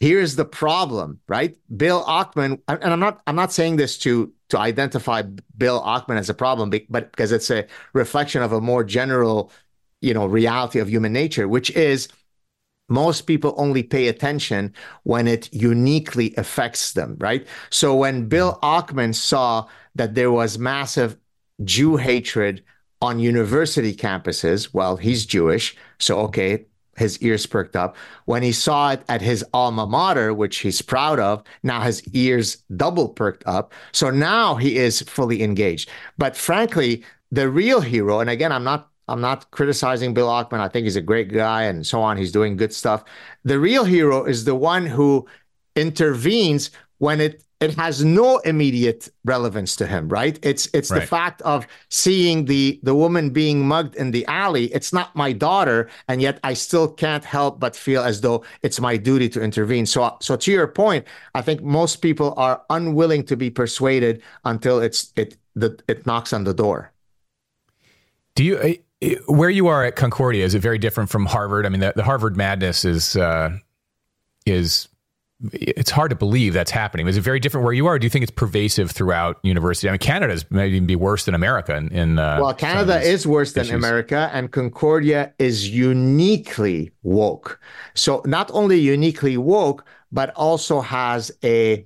Here's 0.00 0.36
the 0.36 0.44
problem, 0.44 1.20
right? 1.28 1.56
Bill 1.76 2.04
Ackman, 2.04 2.60
and 2.68 2.84
I'm 2.84 3.00
not 3.00 3.22
I'm 3.26 3.36
not 3.36 3.52
saying 3.52 3.76
this 3.76 3.96
to 3.98 4.32
to 4.50 4.58
identify 4.58 5.22
Bill 5.56 5.80
Ackman 5.82 6.18
as 6.18 6.28
a 6.28 6.34
problem, 6.34 6.70
but 6.70 7.10
because 7.10 7.32
it's 7.32 7.50
a 7.50 7.66
reflection 7.92 8.42
of 8.42 8.52
a 8.52 8.60
more 8.60 8.84
general, 8.84 9.50
you 10.00 10.12
know, 10.12 10.26
reality 10.26 10.78
of 10.78 10.90
human 10.90 11.12
nature, 11.12 11.48
which 11.48 11.70
is 11.70 12.08
most 12.94 13.22
people 13.22 13.54
only 13.56 13.82
pay 13.82 14.08
attention 14.08 14.72
when 15.02 15.26
it 15.26 15.52
uniquely 15.52 16.32
affects 16.36 16.92
them, 16.92 17.16
right? 17.18 17.46
So 17.70 17.94
when 17.94 18.20
mm-hmm. 18.20 18.28
Bill 18.28 18.58
Ackman 18.62 19.14
saw 19.14 19.66
that 19.96 20.14
there 20.14 20.30
was 20.30 20.58
massive 20.58 21.16
Jew 21.64 21.96
hatred 21.96 22.62
on 23.02 23.18
university 23.18 23.94
campuses, 23.94 24.72
well, 24.72 24.96
he's 24.96 25.26
Jewish, 25.26 25.76
so 25.98 26.20
okay, 26.20 26.66
his 26.96 27.20
ears 27.20 27.46
perked 27.46 27.76
up. 27.76 27.96
When 28.24 28.42
he 28.42 28.52
saw 28.52 28.92
it 28.92 29.02
at 29.08 29.20
his 29.20 29.44
alma 29.52 29.86
mater, 29.86 30.32
which 30.32 30.58
he's 30.58 30.80
proud 30.80 31.18
of, 31.18 31.42
now 31.62 31.80
his 31.80 32.06
ears 32.14 32.62
double 32.76 33.08
perked 33.08 33.42
up. 33.46 33.72
So 33.92 34.10
now 34.10 34.54
he 34.54 34.78
is 34.78 35.02
fully 35.02 35.42
engaged. 35.42 35.90
But 36.18 36.36
frankly, 36.36 37.04
the 37.30 37.48
real 37.48 37.80
hero, 37.80 38.20
and 38.20 38.30
again, 38.30 38.52
I'm 38.52 38.64
not 38.64 38.90
I'm 39.08 39.20
not 39.20 39.50
criticizing 39.50 40.14
Bill 40.14 40.28
Ackman. 40.28 40.60
I 40.60 40.68
think 40.68 40.84
he's 40.84 40.96
a 40.96 41.02
great 41.02 41.32
guy 41.32 41.64
and 41.64 41.86
so 41.86 42.00
on. 42.00 42.16
He's 42.16 42.32
doing 42.32 42.56
good 42.56 42.72
stuff. 42.72 43.04
The 43.44 43.58
real 43.58 43.84
hero 43.84 44.24
is 44.24 44.44
the 44.44 44.54
one 44.54 44.86
who 44.86 45.26
intervenes 45.76 46.70
when 46.98 47.20
it 47.20 47.44
it 47.60 47.74
has 47.76 48.04
no 48.04 48.38
immediate 48.38 49.08
relevance 49.24 49.76
to 49.76 49.86
him, 49.86 50.08
right? 50.08 50.38
It's 50.42 50.68
it's 50.74 50.90
right. 50.90 51.00
the 51.00 51.06
fact 51.06 51.40
of 51.42 51.66
seeing 51.88 52.44
the 52.44 52.78
the 52.82 52.94
woman 52.94 53.30
being 53.30 53.66
mugged 53.66 53.96
in 53.96 54.10
the 54.10 54.26
alley. 54.26 54.66
It's 54.74 54.92
not 54.92 55.14
my 55.16 55.32
daughter, 55.32 55.88
and 56.08 56.20
yet 56.20 56.40
I 56.44 56.54
still 56.54 56.88
can't 56.88 57.24
help 57.24 57.60
but 57.60 57.74
feel 57.74 58.02
as 58.02 58.20
though 58.20 58.44
it's 58.62 58.80
my 58.80 58.96
duty 58.96 59.28
to 59.30 59.40
intervene. 59.40 59.86
So 59.86 60.16
so 60.20 60.36
to 60.36 60.52
your 60.52 60.66
point, 60.66 61.06
I 61.34 61.42
think 61.42 61.62
most 61.62 61.96
people 61.96 62.34
are 62.36 62.62
unwilling 62.70 63.24
to 63.24 63.36
be 63.36 63.50
persuaded 63.50 64.22
until 64.44 64.80
it's 64.80 65.12
it 65.16 65.36
the, 65.54 65.78
it 65.88 66.04
knocks 66.06 66.32
on 66.32 66.44
the 66.44 66.54
door. 66.54 66.92
Do 68.34 68.44
you 68.44 68.82
where 69.26 69.50
you 69.50 69.66
are 69.68 69.84
at 69.84 69.96
Concordia 69.96 70.44
is 70.44 70.54
it 70.54 70.60
very 70.60 70.78
different 70.78 71.10
from 71.10 71.26
Harvard? 71.26 71.66
I 71.66 71.68
mean, 71.68 71.80
the, 71.80 71.92
the 71.94 72.04
Harvard 72.04 72.36
madness 72.36 72.84
is 72.84 73.16
uh, 73.16 73.56
is 74.46 74.88
it's 75.52 75.90
hard 75.90 76.10
to 76.10 76.16
believe 76.16 76.54
that's 76.54 76.70
happening. 76.70 77.06
Is 77.06 77.16
it 77.16 77.20
very 77.20 77.40
different 77.40 77.64
where 77.64 77.72
you 77.72 77.86
are? 77.86 77.98
do 77.98 78.06
you 78.06 78.10
think 78.10 78.22
it's 78.22 78.30
pervasive 78.30 78.90
throughout 78.90 79.38
university? 79.42 79.88
I 79.88 79.92
mean, 79.92 79.98
Canada's 79.98 80.48
maybe 80.50 80.76
even 80.76 80.86
be 80.86 80.96
worse 80.96 81.24
than 81.24 81.34
America. 81.34 81.76
In, 81.76 81.88
in 81.88 82.18
uh, 82.18 82.38
well, 82.40 82.54
Canada 82.54 83.00
is 83.00 83.26
worse 83.26 83.52
than. 83.52 83.70
America, 83.70 84.30
and 84.32 84.52
Concordia 84.52 85.32
is 85.38 85.68
uniquely 85.68 86.92
woke. 87.02 87.60
So 87.94 88.22
not 88.24 88.50
only 88.52 88.78
uniquely 88.78 89.36
woke, 89.36 89.84
but 90.12 90.30
also 90.36 90.80
has 90.80 91.32
a 91.42 91.84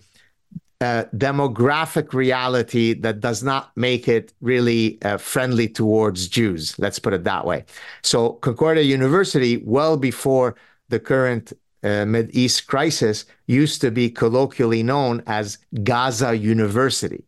uh, 0.80 1.04
demographic 1.16 2.12
reality 2.12 2.94
that 2.94 3.20
does 3.20 3.42
not 3.42 3.76
make 3.76 4.06
it 4.06 4.32
really 4.40 4.98
uh, 5.02 5.16
friendly 5.16 5.68
towards 5.68 6.28
Jews. 6.28 6.78
Let's 6.78 6.98
put 6.98 7.12
it 7.12 7.24
that 7.24 7.44
way. 7.44 7.64
So 8.02 8.34
Concordia 8.34 8.84
University, 8.84 9.56
well 9.58 9.96
before 9.96 10.54
the 10.88 11.00
current 11.00 11.52
uh, 11.82 12.04
Mid 12.04 12.34
East 12.34 12.66
crisis, 12.68 13.24
used 13.46 13.80
to 13.80 13.90
be 13.90 14.08
colloquially 14.08 14.82
known 14.82 15.22
as 15.26 15.58
Gaza 15.82 16.36
University. 16.36 17.24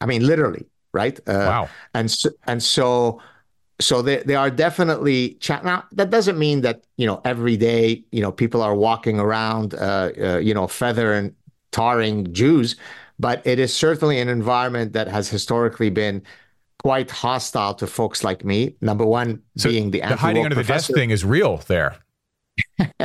I 0.00 0.06
mean, 0.06 0.26
literally, 0.26 0.66
right? 0.92 1.18
Uh, 1.26 1.46
wow. 1.48 1.68
And 1.94 2.10
so, 2.10 2.30
and 2.46 2.62
so 2.62 3.20
so 3.80 4.00
they, 4.02 4.18
they 4.22 4.34
are 4.34 4.50
definitely 4.50 5.34
cha- 5.40 5.60
now 5.62 5.84
that 5.92 6.10
doesn't 6.10 6.38
mean 6.38 6.60
that 6.60 6.84
you 6.96 7.06
know 7.06 7.20
every 7.24 7.56
day 7.56 8.04
you 8.12 8.20
know 8.22 8.30
people 8.30 8.62
are 8.62 8.74
walking 8.74 9.18
around 9.18 9.74
uh, 9.74 10.10
uh, 10.20 10.38
you 10.38 10.54
know 10.54 10.66
feather 10.68 11.12
and 11.12 11.34
tarring 11.72 12.32
Jews, 12.32 12.76
but 13.18 13.44
it 13.46 13.58
is 13.58 13.74
certainly 13.74 14.20
an 14.20 14.28
environment 14.28 14.92
that 14.92 15.08
has 15.08 15.28
historically 15.28 15.90
been 15.90 16.22
quite 16.82 17.10
hostile 17.10 17.74
to 17.74 17.86
folks 17.86 18.24
like 18.24 18.44
me. 18.44 18.76
Number 18.80 19.04
one, 19.04 19.42
so 19.56 19.68
being 19.68 19.90
the 19.90 20.00
the 20.00 20.16
hiding 20.16 20.44
under 20.44 20.54
professor. 20.56 20.92
the 20.92 20.94
desk 20.94 21.00
thing 21.00 21.10
is 21.10 21.24
real 21.24 21.58
there. 21.68 21.96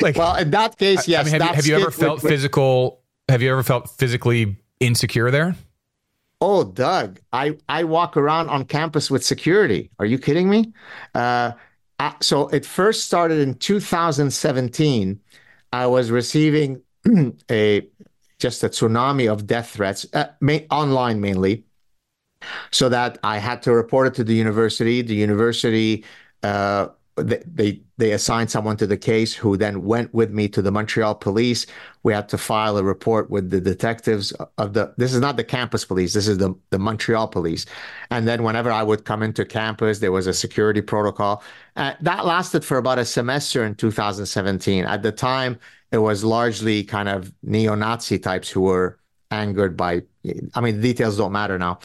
like, 0.00 0.16
well, 0.16 0.36
in 0.36 0.50
that 0.50 0.78
case, 0.78 1.06
yes. 1.06 1.28
I 1.28 1.30
mean, 1.30 1.40
have, 1.40 1.50
you, 1.50 1.56
have 1.56 1.66
you 1.66 1.76
ever 1.76 1.90
felt 1.90 2.20
physical? 2.20 3.02
Have 3.28 3.42
you 3.42 3.50
ever 3.50 3.62
felt 3.62 3.90
physically 3.90 4.56
insecure 4.80 5.30
there? 5.30 5.54
Oh, 6.40 6.64
Doug, 6.64 7.20
I 7.32 7.56
I 7.68 7.84
walk 7.84 8.16
around 8.16 8.48
on 8.48 8.64
campus 8.64 9.10
with 9.10 9.24
security. 9.24 9.90
Are 9.98 10.06
you 10.06 10.18
kidding 10.18 10.48
me? 10.48 10.72
Uh, 11.14 11.52
I, 11.98 12.14
so 12.20 12.48
it 12.48 12.64
first 12.64 13.04
started 13.04 13.40
in 13.40 13.54
2017. 13.54 15.20
I 15.72 15.86
was 15.86 16.10
receiving 16.10 16.80
a 17.50 17.86
just 18.38 18.62
a 18.62 18.68
tsunami 18.68 19.30
of 19.30 19.46
death 19.46 19.70
threats, 19.70 20.06
uh, 20.14 20.26
online 20.70 21.20
mainly, 21.20 21.64
so 22.70 22.88
that 22.88 23.18
I 23.22 23.38
had 23.38 23.62
to 23.62 23.72
report 23.72 24.06
it 24.08 24.14
to 24.14 24.24
the 24.24 24.34
university. 24.34 25.02
The 25.02 25.14
university 25.14 26.04
uh, 26.42 26.88
they 27.22 27.80
they 27.96 28.12
assigned 28.12 28.50
someone 28.50 28.76
to 28.76 28.86
the 28.86 28.96
case 28.96 29.34
who 29.34 29.56
then 29.56 29.82
went 29.82 30.12
with 30.14 30.30
me 30.30 30.48
to 30.48 30.62
the 30.62 30.70
Montreal 30.70 31.14
police. 31.16 31.66
We 32.02 32.12
had 32.12 32.28
to 32.30 32.38
file 32.38 32.76
a 32.76 32.84
report 32.84 33.30
with 33.30 33.50
the 33.50 33.60
detectives 33.60 34.32
of 34.56 34.72
the. 34.72 34.94
This 34.96 35.14
is 35.14 35.20
not 35.20 35.36
the 35.36 35.44
campus 35.44 35.84
police. 35.84 36.14
This 36.14 36.28
is 36.28 36.38
the 36.38 36.54
the 36.70 36.78
Montreal 36.78 37.28
police. 37.28 37.66
And 38.10 38.26
then 38.26 38.42
whenever 38.42 38.70
I 38.70 38.82
would 38.82 39.04
come 39.04 39.22
into 39.22 39.44
campus, 39.44 39.98
there 39.98 40.12
was 40.12 40.26
a 40.26 40.34
security 40.34 40.80
protocol. 40.80 41.42
Uh, 41.76 41.94
that 42.00 42.24
lasted 42.24 42.64
for 42.64 42.78
about 42.78 42.98
a 42.98 43.04
semester 43.04 43.64
in 43.64 43.74
2017. 43.74 44.84
At 44.84 45.02
the 45.02 45.12
time, 45.12 45.58
it 45.92 45.98
was 45.98 46.24
largely 46.24 46.84
kind 46.84 47.08
of 47.08 47.32
neo-Nazi 47.42 48.18
types 48.18 48.50
who 48.50 48.62
were 48.62 48.98
angered 49.30 49.76
by. 49.76 50.02
I 50.54 50.60
mean, 50.60 50.80
details 50.80 51.16
don't 51.16 51.32
matter 51.32 51.58
now. 51.58 51.78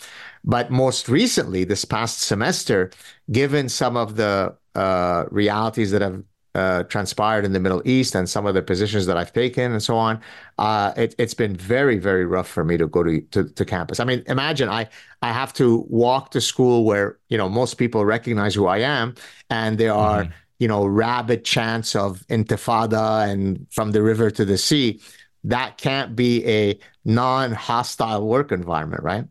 But 0.43 0.71
most 0.71 1.07
recently, 1.07 1.63
this 1.63 1.85
past 1.85 2.19
semester, 2.21 2.91
given 3.31 3.69
some 3.69 3.95
of 3.95 4.15
the 4.15 4.55
uh, 4.75 5.25
realities 5.31 5.91
that 5.91 6.01
have 6.01 6.23
uh, 6.55 6.83
transpired 6.83 7.45
in 7.45 7.53
the 7.53 7.59
Middle 7.59 7.81
East 7.83 8.13
and 8.13 8.29
some 8.29 8.45
of 8.45 8.53
the 8.53 8.61
positions 8.61 9.05
that 9.07 9.17
I've 9.17 9.33
taken 9.33 9.71
and 9.71 9.81
so 9.81 9.97
on, 9.97 10.19
uh, 10.59 10.93
it, 10.95 11.15
has 11.17 11.33
been 11.33 11.55
very, 11.55 11.97
very 11.97 12.25
rough 12.25 12.47
for 12.47 12.63
me 12.63 12.77
to 12.77 12.87
go 12.87 13.01
to, 13.03 13.21
to, 13.31 13.45
to 13.45 13.65
campus. 13.65 13.99
I 13.99 14.03
mean, 14.03 14.23
imagine 14.27 14.69
I 14.69 14.87
I 15.21 15.31
have 15.31 15.53
to 15.53 15.85
walk 15.89 16.31
to 16.31 16.41
school 16.41 16.83
where 16.83 17.17
you 17.29 17.37
know 17.37 17.49
most 17.49 17.75
people 17.75 18.05
recognize 18.05 18.53
who 18.53 18.67
I 18.67 18.79
am, 18.79 19.15
and 19.49 19.77
there 19.77 19.93
are 19.93 20.23
mm-hmm. 20.23 20.31
You 20.59 20.67
know 20.67 20.85
rabid 20.85 21.43
chants 21.43 21.95
of 21.95 22.25
Intifada 22.27 23.29
and 23.29 23.67
from 23.71 23.91
the 23.91 24.01
river 24.01 24.31
to 24.31 24.45
the 24.45 24.57
sea. 24.57 25.01
That 25.45 25.77
can't 25.77 26.15
be 26.15 26.45
a 26.47 26.79
non-hostile 27.03 28.25
work 28.25 28.51
environment, 28.51 29.03
right? 29.03 29.25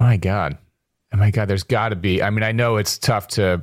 My 0.00 0.16
God, 0.16 0.56
oh 1.12 1.16
my 1.16 1.30
God, 1.30 1.48
there's 1.48 1.62
got 1.62 1.90
to 1.90 1.96
be. 1.96 2.22
I 2.22 2.30
mean, 2.30 2.42
I 2.42 2.52
know 2.52 2.76
it's 2.76 2.96
tough 2.96 3.28
to 3.28 3.60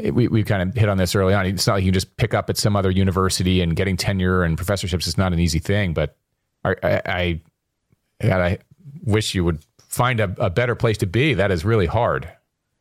we, 0.00 0.28
we 0.28 0.44
kind 0.44 0.62
of 0.62 0.74
hit 0.76 0.88
on 0.88 0.96
this 0.96 1.14
early 1.14 1.34
on. 1.34 1.46
It's 1.46 1.66
not 1.66 1.74
like 1.74 1.84
you 1.84 1.92
just 1.92 2.16
pick 2.16 2.34
up 2.34 2.48
at 2.48 2.56
some 2.56 2.76
other 2.76 2.90
university 2.90 3.60
and 3.60 3.74
getting 3.74 3.96
tenure 3.96 4.44
and 4.44 4.56
professorships 4.56 5.06
is 5.06 5.18
not 5.18 5.32
an 5.32 5.40
easy 5.40 5.58
thing. 5.58 5.92
But 5.92 6.16
I, 6.64 6.76
I, 6.82 7.40
I, 8.22 8.30
I 8.30 8.58
wish 9.02 9.34
you 9.34 9.44
would 9.44 9.64
find 9.88 10.20
a, 10.20 10.34
a 10.38 10.50
better 10.50 10.74
place 10.74 10.98
to 10.98 11.06
be. 11.06 11.34
That 11.34 11.50
is 11.50 11.64
really 11.64 11.86
hard. 11.86 12.30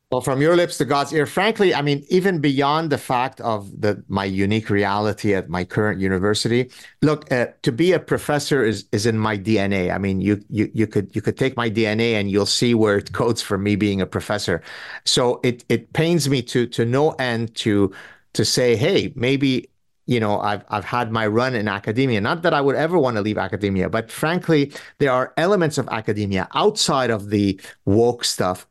Well, 0.10 0.22
from 0.22 0.42
your 0.42 0.56
lips 0.56 0.78
to 0.78 0.86
God's 0.86 1.12
ear, 1.12 1.26
frankly, 1.26 1.76
I 1.76 1.82
mean, 1.82 2.06
even 2.08 2.40
beyond 2.40 2.92
the 2.92 2.98
fact 2.98 3.42
of 3.42 3.82
the 3.82 4.02
my 4.08 4.24
unique 4.24 4.70
reality 4.70 5.36
at 5.36 5.50
my 5.50 5.66
current 5.66 6.00
university, 6.00 6.72
look, 7.02 7.30
uh, 7.30 7.48
to 7.64 7.74
be 7.74 7.92
a 7.92 8.00
professor 8.00 8.64
is 8.64 8.86
is 8.94 9.06
in 9.06 9.18
my 9.18 9.38
DNA. 9.38 9.94
I 9.94 9.98
mean, 9.98 10.22
you 10.22 10.42
you 10.50 10.72
you 10.74 10.88
could 10.88 11.14
you 11.14 11.22
could 11.22 11.38
take 11.38 11.58
my 11.58 11.70
DNA 11.70 12.14
and 12.14 12.32
you'll 12.32 12.46
see 12.46 12.74
where 12.74 12.98
it 12.98 13.12
codes 13.12 13.42
for 13.42 13.58
me 13.58 13.76
being 13.76 14.00
a 14.00 14.06
professor. 14.06 14.62
So 15.04 15.42
it 15.44 15.66
it 15.68 15.92
pains 15.92 16.30
me 16.30 16.42
to 16.44 16.68
to 16.68 16.86
no 16.86 17.12
end 17.20 17.54
to 17.56 17.92
to 18.32 18.46
say, 18.46 18.78
hey, 18.78 19.12
maybe 19.18 19.70
you 20.06 20.22
know 20.22 20.40
I've 20.40 20.64
I've 20.70 20.86
had 20.86 21.12
my 21.12 21.28
run 21.28 21.54
in 21.54 21.68
academia. 21.68 22.22
Not 22.22 22.44
that 22.44 22.54
I 22.54 22.62
would 22.62 22.78
ever 22.78 22.98
want 22.98 23.18
to 23.18 23.22
leave 23.22 23.38
academia, 23.38 23.90
but 23.90 24.10
frankly, 24.10 24.72
there 25.00 25.12
are 25.12 25.34
elements 25.36 25.78
of 25.78 25.90
academia 25.90 26.48
outside 26.56 27.10
of 27.10 27.30
the 27.30 27.60
woke 27.84 28.24
stuff 28.24 28.68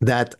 that 0.00 0.34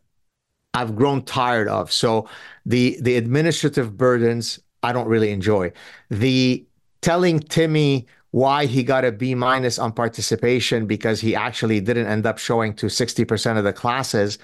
I've 0.74 0.96
grown 0.96 1.22
tired 1.22 1.68
of. 1.68 1.92
So 1.92 2.28
the 2.66 2.98
the 3.00 3.16
administrative 3.16 3.96
burdens 3.96 4.58
I 4.82 4.92
don't 4.92 5.08
really 5.08 5.30
enjoy. 5.30 5.72
The 6.10 6.66
telling 7.00 7.40
Timmy 7.40 8.06
why 8.32 8.66
he 8.66 8.82
got 8.82 9.04
a 9.04 9.12
B 9.12 9.34
minus 9.34 9.78
on 9.78 9.92
participation 9.92 10.86
because 10.86 11.20
he 11.20 11.36
actually 11.36 11.80
didn't 11.80 12.08
end 12.08 12.26
up 12.26 12.36
showing 12.36 12.74
to 12.74 12.86
60% 12.86 13.58
of 13.58 13.62
the 13.62 13.72
classes 13.72 14.38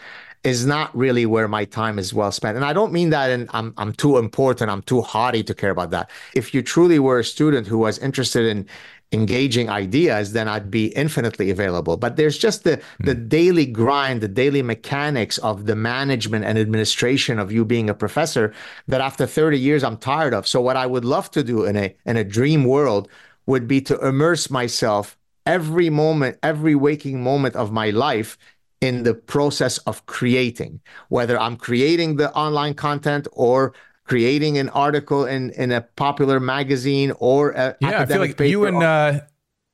is 0.45 0.65
not 0.65 0.97
really 0.97 1.27
where 1.27 1.49
my 1.49 1.65
time 1.65 1.99
is 1.99 2.15
well 2.15 2.31
spent. 2.31 2.57
And 2.57 2.65
I 2.65 2.73
don't 2.73 2.93
mean 2.93 3.11
that 3.11 3.31
and 3.31 3.51
I'm 3.53 3.75
I'm 3.77 3.93
too 3.93 4.17
important, 4.17 4.71
I'm 4.71 4.83
too 4.83 5.03
haughty 5.03 5.43
to 5.43 5.55
care 5.55 5.71
about 5.71 5.91
that. 5.91 6.11
If 6.35 6.55
you 6.55 6.63
truly 6.63 6.99
were 6.99 7.19
a 7.19 7.25
student 7.25 7.67
who 7.67 7.79
was 7.79 7.99
interested 7.99 8.47
in 8.47 8.67
engaging 9.13 9.69
ideas, 9.69 10.33
then 10.33 10.47
I'd 10.49 10.71
be 10.71 10.87
infinitely 10.89 11.51
available. 11.51 11.97
But 11.97 12.17
there's 12.17 12.39
just 12.39 12.65
the 12.65 12.77
mm. 12.77 13.07
the 13.07 13.15
daily 13.15 13.67
grind, 13.67 14.21
the 14.21 14.29
daily 14.29 14.63
mechanics 14.63 15.39
of 15.39 15.67
the 15.67 15.77
management 15.77 16.45
and 16.45 16.59
administration 16.59 17.39
of 17.39 17.51
you 17.51 17.65
being 17.65 17.91
a 17.91 17.95
professor 17.95 18.53
that 18.87 19.01
after 19.01 19.27
30 19.27 19.59
years 19.59 19.83
I'm 19.83 19.97
tired 19.97 20.35
of. 20.35 20.47
So 20.47 20.61
what 20.61 20.77
I 20.77 20.87
would 20.87 21.05
love 21.05 21.31
to 21.33 21.43
do 21.43 21.65
in 21.65 21.77
a 21.77 21.95
in 22.07 22.17
a 22.17 22.25
dream 22.25 22.65
world 22.65 23.09
would 23.47 23.67
be 23.67 23.81
to 23.83 23.99
immerse 24.07 24.51
myself 24.51 25.17
every 25.47 25.91
moment, 25.91 26.39
every 26.43 26.75
waking 26.75 27.23
moment 27.23 27.57
of 27.57 27.73
my 27.73 27.91
life 27.91 28.39
in 28.81 29.03
the 29.03 29.15
process 29.15 29.79
of 29.79 30.07
creating, 30.07 30.81
whether 31.09 31.39
I'm 31.39 31.57
creating 31.57 32.17
the 32.17 32.33
online 32.33 32.75
content 32.75 33.29
or 33.33 33.75
creating 34.11 34.59
an 34.59 34.69
article 34.71 35.25
in 35.25 35.51
in 35.51 35.71
a 35.71 35.81
popular 35.81 36.41
magazine 36.41 37.13
or 37.21 37.53
a 37.53 37.77
yeah, 37.81 38.01
I 38.01 38.07
feel 38.07 38.19
like 38.19 38.41
you 38.41 38.65
and 38.65 38.83
uh, 38.83 39.21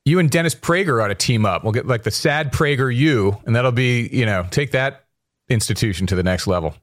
you 0.05 0.19
and 0.19 0.29
Dennis 0.29 0.53
Prager 0.53 1.03
ought 1.03 1.07
to 1.07 1.15
team 1.15 1.43
up. 1.43 1.63
We'll 1.63 1.73
get 1.73 1.87
like 1.87 2.03
the 2.03 2.11
Saad 2.11 2.53
Prager 2.53 2.95
you, 2.95 3.35
and 3.47 3.55
that'll 3.55 3.71
be 3.71 4.07
you 4.11 4.27
know 4.27 4.45
take 4.51 4.71
that 4.71 5.05
institution 5.49 6.05
to 6.05 6.15
the 6.15 6.21
next 6.21 6.45
level. 6.45 6.75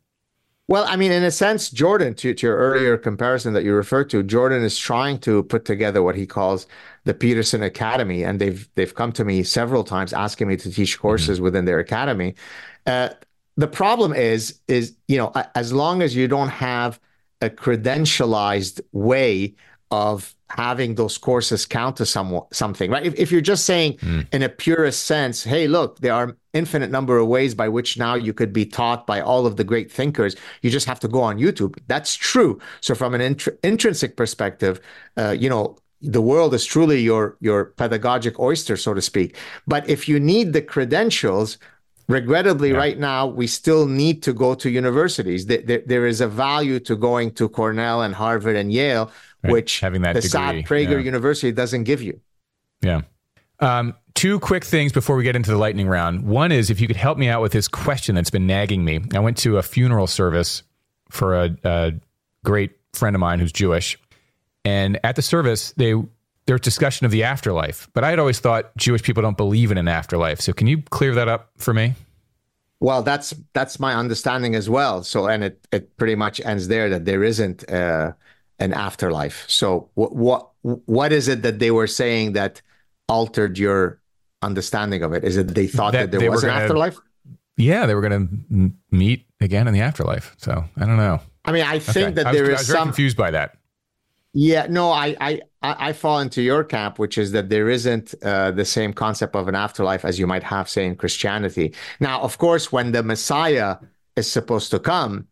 Well, 0.66 0.84
I 0.88 0.96
mean, 0.96 1.12
in 1.12 1.22
a 1.22 1.30
sense, 1.30 1.70
Jordan, 1.70 2.14
to, 2.14 2.34
to 2.34 2.46
your 2.46 2.56
earlier 2.56 2.96
comparison 2.96 3.52
that 3.52 3.64
you 3.64 3.74
referred 3.74 4.10
to, 4.10 4.22
Jordan 4.22 4.64
is 4.64 4.76
trying 4.76 5.18
to 5.18 5.42
put 5.44 5.66
together 5.66 6.02
what 6.02 6.16
he 6.16 6.26
calls 6.26 6.66
the 7.04 7.14
Peterson 7.14 7.62
Academy, 7.62 8.24
and 8.24 8.40
they've 8.40 8.68
they've 8.74 8.96
come 8.96 9.12
to 9.12 9.24
me 9.24 9.44
several 9.44 9.84
times 9.84 10.12
asking 10.12 10.48
me 10.48 10.56
to 10.56 10.72
teach 10.72 10.98
courses 10.98 11.36
mm-hmm. 11.36 11.44
within 11.44 11.66
their 11.66 11.78
academy. 11.78 12.34
Uh, 12.84 13.10
the 13.56 13.68
problem 13.68 14.12
is, 14.12 14.58
is 14.66 14.96
you 15.06 15.18
know, 15.18 15.32
as 15.54 15.72
long 15.72 16.02
as 16.02 16.16
you 16.16 16.26
don't 16.26 16.48
have 16.48 16.98
a 17.40 17.50
credentialized 17.50 18.80
way 18.92 19.54
of 19.90 20.34
having 20.50 20.94
those 20.94 21.18
courses 21.18 21.66
count 21.66 21.96
to 21.96 22.06
some, 22.06 22.40
something, 22.52 22.90
right? 22.90 23.06
If, 23.06 23.14
if 23.14 23.32
you're 23.32 23.40
just 23.40 23.64
saying 23.64 23.94
mm. 23.98 24.26
in 24.32 24.42
a 24.42 24.48
purest 24.48 25.04
sense, 25.04 25.44
hey, 25.44 25.66
look, 25.66 26.00
there 26.00 26.12
are 26.12 26.36
infinite 26.52 26.90
number 26.90 27.18
of 27.18 27.26
ways 27.28 27.54
by 27.54 27.68
which 27.68 27.98
now 27.98 28.14
you 28.14 28.32
could 28.32 28.52
be 28.52 28.64
taught 28.64 29.06
by 29.06 29.20
all 29.20 29.46
of 29.46 29.56
the 29.56 29.64
great 29.64 29.90
thinkers. 29.90 30.36
You 30.62 30.70
just 30.70 30.86
have 30.86 31.00
to 31.00 31.08
go 31.08 31.20
on 31.22 31.38
YouTube. 31.38 31.78
That's 31.86 32.14
true. 32.14 32.60
So 32.80 32.94
from 32.94 33.14
an 33.14 33.20
int- 33.20 33.48
intrinsic 33.62 34.16
perspective, 34.16 34.80
uh, 35.16 35.36
you 35.38 35.48
know, 35.48 35.76
the 36.00 36.22
world 36.22 36.52
is 36.54 36.66
truly 36.66 37.00
your 37.00 37.36
your 37.40 37.66
pedagogic 37.76 38.38
oyster, 38.38 38.76
so 38.76 38.92
to 38.92 39.00
speak. 39.00 39.36
But 39.66 39.88
if 39.88 40.06
you 40.06 40.20
need 40.20 40.52
the 40.52 40.60
credentials, 40.60 41.56
regrettably 42.08 42.70
yeah. 42.70 42.76
right 42.76 42.98
now 42.98 43.26
we 43.26 43.46
still 43.46 43.86
need 43.86 44.22
to 44.22 44.32
go 44.32 44.54
to 44.54 44.70
universities 44.70 45.46
there, 45.46 45.82
there, 45.86 46.06
is 46.06 46.20
a 46.20 46.28
value 46.28 46.78
to 46.78 46.96
going 46.96 47.30
to 47.30 47.48
cornell 47.48 48.02
and 48.02 48.14
harvard 48.14 48.56
and 48.56 48.72
yale 48.72 49.10
right. 49.42 49.52
which 49.52 49.80
having 49.80 50.02
that 50.02 50.14
the 50.14 50.20
degree. 50.20 50.30
Saad 50.30 50.54
prager 50.66 50.90
yeah. 50.90 50.98
university 50.98 51.52
doesn't 51.52 51.84
give 51.84 52.02
you 52.02 52.20
yeah 52.82 53.02
um, 53.60 53.94
two 54.14 54.40
quick 54.40 54.64
things 54.64 54.92
before 54.92 55.16
we 55.16 55.22
get 55.22 55.36
into 55.36 55.50
the 55.50 55.56
lightning 55.56 55.88
round 55.88 56.24
one 56.24 56.52
is 56.52 56.70
if 56.70 56.80
you 56.80 56.86
could 56.86 56.96
help 56.96 57.16
me 57.16 57.28
out 57.28 57.40
with 57.40 57.52
this 57.52 57.68
question 57.68 58.14
that's 58.14 58.30
been 58.30 58.46
nagging 58.46 58.84
me 58.84 59.00
i 59.14 59.18
went 59.18 59.36
to 59.38 59.56
a 59.58 59.62
funeral 59.62 60.06
service 60.06 60.62
for 61.08 61.34
a, 61.34 61.56
a 61.64 61.92
great 62.44 62.72
friend 62.92 63.16
of 63.16 63.20
mine 63.20 63.38
who's 63.38 63.52
jewish 63.52 63.98
and 64.64 64.98
at 65.04 65.16
the 65.16 65.22
service 65.22 65.72
they 65.76 65.94
there's 66.46 66.60
discussion 66.60 67.06
of 67.06 67.12
the 67.12 67.24
afterlife, 67.24 67.88
but 67.94 68.04
I 68.04 68.10
had 68.10 68.18
always 68.18 68.38
thought 68.38 68.76
Jewish 68.76 69.02
people 69.02 69.22
don't 69.22 69.36
believe 69.36 69.70
in 69.70 69.78
an 69.78 69.88
afterlife. 69.88 70.40
So 70.40 70.52
can 70.52 70.66
you 70.66 70.82
clear 70.82 71.14
that 71.14 71.28
up 71.28 71.50
for 71.56 71.72
me? 71.72 71.94
Well, 72.80 73.02
that's 73.02 73.32
that's 73.54 73.80
my 73.80 73.94
understanding 73.94 74.54
as 74.54 74.68
well. 74.68 75.02
So, 75.04 75.26
and 75.26 75.42
it 75.44 75.66
it 75.72 75.96
pretty 75.96 76.16
much 76.16 76.40
ends 76.40 76.68
there 76.68 76.90
that 76.90 77.06
there 77.06 77.24
isn't 77.24 77.68
uh, 77.70 78.12
an 78.58 78.74
afterlife. 78.74 79.44
So, 79.48 79.88
what 79.94 80.14
what 80.14 80.50
what 80.62 81.12
is 81.12 81.28
it 81.28 81.42
that 81.42 81.60
they 81.60 81.70
were 81.70 81.86
saying 81.86 82.34
that 82.34 82.60
altered 83.08 83.58
your 83.58 84.00
understanding 84.42 85.02
of 85.02 85.14
it? 85.14 85.24
Is 85.24 85.36
it 85.36 85.48
they 85.48 85.66
thought 85.66 85.92
that, 85.92 86.10
that 86.10 86.18
there 86.18 86.30
was 86.30 86.42
an 86.44 86.50
gonna, 86.50 86.60
afterlife? 86.60 86.98
Yeah, 87.56 87.86
they 87.86 87.94
were 87.94 88.02
going 88.02 88.28
to 88.50 88.72
meet 88.94 89.26
again 89.40 89.68
in 89.68 89.74
the 89.74 89.80
afterlife. 89.80 90.34
So 90.38 90.64
I 90.76 90.86
don't 90.86 90.96
know. 90.96 91.20
I 91.44 91.52
mean, 91.52 91.62
I 91.62 91.78
think 91.78 92.18
okay. 92.18 92.22
that 92.22 92.32
there 92.32 92.46
I 92.46 92.50
was, 92.50 92.60
is 92.62 92.70
I 92.70 92.72
was 92.72 92.78
some 92.78 92.88
confused 92.88 93.16
by 93.16 93.30
that. 93.30 93.56
Yeah, 94.32 94.66
no, 94.68 94.90
I, 94.90 95.16
I 95.20 95.40
I, 95.64 95.88
I, 95.88 95.92
fall 95.92 96.18
into 96.20 96.42
your 96.42 96.62
camp, 96.62 96.98
which 96.98 97.16
is 97.16 97.32
that 97.32 97.48
there 97.48 97.70
isn't 97.70 98.14
uh, 98.22 98.50
the 98.50 98.64
same 98.64 98.92
concept 98.92 99.34
of 99.34 99.48
an 99.48 99.54
afterlife 99.54 100.04
as 100.04 100.18
you 100.18 100.26
might 100.26 100.42
have, 100.42 100.68
say, 100.68 100.84
in 100.84 100.94
Christianity. 100.94 101.74
Now, 102.00 102.20
of 102.20 102.36
course, 102.38 102.70
when 102.70 102.92
the 102.92 103.02
Messiah 103.02 103.76
is 104.14 104.30
supposed 104.30 104.70
to 104.72 104.78
come, 104.78 105.26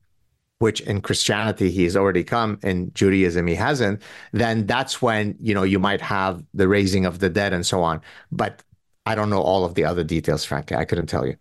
which 0.58 0.80
in 0.80 1.00
Christianity 1.00 1.70
he's 1.70 1.96
already 1.96 2.24
come, 2.24 2.58
in 2.62 2.92
Judaism 2.94 3.46
he 3.46 3.54
hasn't, 3.54 4.00
then 4.32 4.66
that's 4.66 5.02
when 5.02 5.36
you 5.40 5.52
know 5.54 5.64
you 5.64 5.78
might 5.78 6.00
have 6.00 6.42
the 6.54 6.68
raising 6.68 7.04
of 7.04 7.18
the 7.18 7.28
dead 7.28 7.52
and 7.52 7.66
so 7.66 7.82
on. 7.82 8.00
But 8.30 8.62
I 9.04 9.14
don't 9.14 9.28
know 9.28 9.42
all 9.42 9.64
of 9.64 9.74
the 9.74 9.84
other 9.84 10.04
details, 10.04 10.44
frankly. 10.44 10.76
I 10.76 10.84
couldn't 10.84 11.08
tell 11.08 11.26
you. 11.26 11.36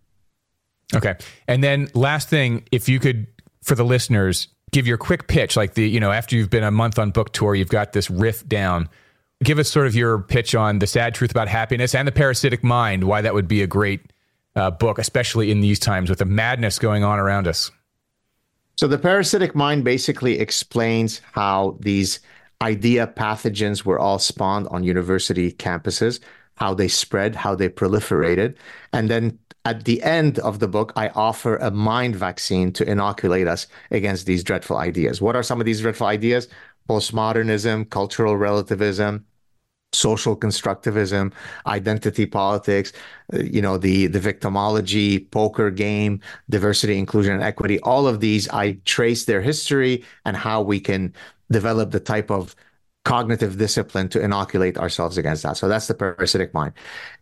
Okay. 0.93 1.15
And 1.47 1.63
then 1.63 1.87
last 1.93 2.27
thing, 2.27 2.67
if 2.71 2.89
you 2.89 2.99
could, 2.99 3.27
for 3.63 3.75
the 3.75 3.85
listeners, 3.85 4.49
give 4.71 4.87
your 4.87 4.97
quick 4.97 5.27
pitch, 5.27 5.55
like 5.55 5.73
the, 5.73 5.87
you 5.87 5.99
know, 5.99 6.11
after 6.11 6.35
you've 6.35 6.49
been 6.49 6.63
a 6.63 6.71
month 6.71 6.97
on 6.97 7.11
book 7.11 7.33
tour, 7.33 7.55
you've 7.55 7.69
got 7.69 7.93
this 7.93 8.09
riff 8.09 8.47
down. 8.47 8.89
Give 9.43 9.59
us 9.59 9.69
sort 9.69 9.87
of 9.87 9.95
your 9.95 10.19
pitch 10.19 10.55
on 10.55 10.79
the 10.79 10.87
Saad 10.87 11.15
truth 11.15 11.31
about 11.31 11.47
happiness 11.47 11.95
and 11.95 12.07
the 12.07 12.11
parasitic 12.11 12.63
mind, 12.63 13.03
why 13.03 13.21
that 13.21 13.33
would 13.33 13.47
be 13.47 13.61
a 13.61 13.67
great 13.67 14.01
uh, 14.55 14.71
book, 14.71 14.99
especially 14.99 15.51
in 15.51 15.61
these 15.61 15.79
times 15.79 16.09
with 16.09 16.19
the 16.19 16.25
madness 16.25 16.79
going 16.79 17.03
on 17.03 17.19
around 17.19 17.47
us. 17.47 17.71
So, 18.77 18.87
the 18.87 18.97
parasitic 18.97 19.55
mind 19.55 19.83
basically 19.83 20.39
explains 20.39 21.21
how 21.33 21.77
these 21.79 22.19
idea 22.61 23.07
pathogens 23.07 23.83
were 23.83 23.99
all 23.99 24.19
spawned 24.19 24.67
on 24.69 24.83
university 24.83 25.51
campuses, 25.51 26.19
how 26.61 26.71
they 26.75 26.87
spread, 26.87 27.31
how 27.35 27.53
they 27.55 27.69
proliferated, 27.69 28.55
and 28.93 29.09
then 29.09 29.23
at 29.65 29.85
the 29.85 30.01
end 30.19 30.39
of 30.39 30.59
the 30.59 30.67
book, 30.67 30.91
I 30.95 31.09
offer 31.09 31.57
a 31.57 31.71
mind 31.71 32.15
vaccine 32.15 32.71
to 32.73 32.83
inoculate 32.93 33.47
us 33.47 33.67
against 33.91 34.25
these 34.25 34.43
dreadful 34.43 34.77
ideas. 34.77 35.21
What 35.21 35.35
are 35.35 35.43
some 35.43 35.59
of 35.61 35.65
these 35.65 35.81
dreadful 35.81 36.07
ideas? 36.07 36.47
Postmodernism, 36.89 37.89
cultural 37.89 38.35
relativism, 38.37 39.25
social 39.93 40.35
constructivism, 40.35 41.33
identity 41.67 42.25
politics, 42.25 42.91
uh, 43.33 43.39
you 43.55 43.61
know, 43.61 43.77
the 43.77 44.07
the 44.07 44.19
victimology, 44.19 45.29
poker 45.31 45.69
game, 45.69 46.19
diversity, 46.49 46.97
inclusion, 46.97 47.33
and 47.33 47.43
equity. 47.43 47.77
All 47.81 48.07
of 48.07 48.19
these, 48.19 48.49
I 48.49 48.65
trace 48.85 49.25
their 49.25 49.41
history 49.41 50.03
and 50.25 50.35
how 50.37 50.61
we 50.61 50.79
can 50.79 51.13
develop 51.51 51.91
the 51.91 51.99
type 52.13 52.31
of 52.31 52.55
cognitive 53.03 53.57
discipline 53.57 54.07
to 54.07 54.21
inoculate 54.21 54.77
ourselves 54.77 55.17
against 55.17 55.41
that. 55.41 55.57
So 55.57 55.67
that's 55.67 55.87
the 55.87 55.95
parasitic 55.95 56.53
mind. 56.53 56.73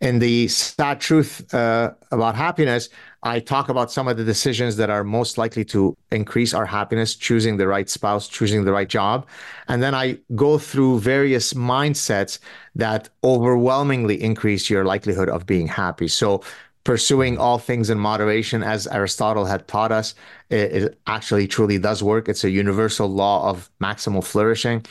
In 0.02 0.20
the 0.20 0.50
Saad 0.50 1.00
truth 1.00 1.54
uh, 1.54 1.94
about 2.12 2.36
happiness, 2.36 2.90
I 3.24 3.40
talk 3.40 3.70
about 3.70 3.90
some 3.90 4.08
of 4.08 4.18
the 4.18 4.26
decisions 4.26 4.76
that 4.76 4.90
are 4.90 5.06
most 5.06 5.38
likely 5.38 5.64
to 5.66 5.96
increase 6.12 6.54
our 6.54 6.66
happiness, 6.66 7.16
choosing 7.16 7.58
the 7.58 7.68
right 7.68 7.90
spouse, 7.90 8.28
choosing 8.28 8.66
the 8.66 8.74
right 8.74 8.90
job. 8.90 9.26
And 9.70 9.82
then 9.82 9.96
I 9.96 10.18
go 10.36 10.58
through 10.58 11.00
various 11.00 11.54
mindsets 11.54 12.40
that 12.76 13.10
overwhelmingly 13.24 14.22
increase 14.22 14.70
your 14.70 14.84
likelihood 14.84 15.30
of 15.30 15.46
being 15.46 15.68
happy. 15.68 16.10
So 16.10 16.44
pursuing 16.84 17.38
all 17.38 17.58
things 17.58 17.90
in 17.90 18.00
moderation, 18.00 18.64
as 18.64 18.88
Aristotle 18.88 19.46
had 19.46 19.68
taught 19.68 19.94
us, 19.94 20.14
it, 20.50 20.72
it 20.72 21.00
actually 21.08 21.48
truly 21.48 21.78
does 21.78 22.04
work. 22.04 22.28
It's 22.28 22.44
a 22.44 22.50
universal 22.50 23.08
law 23.08 23.50
of 23.50 23.70
maximal 23.82 24.26
flourishing 24.26 24.86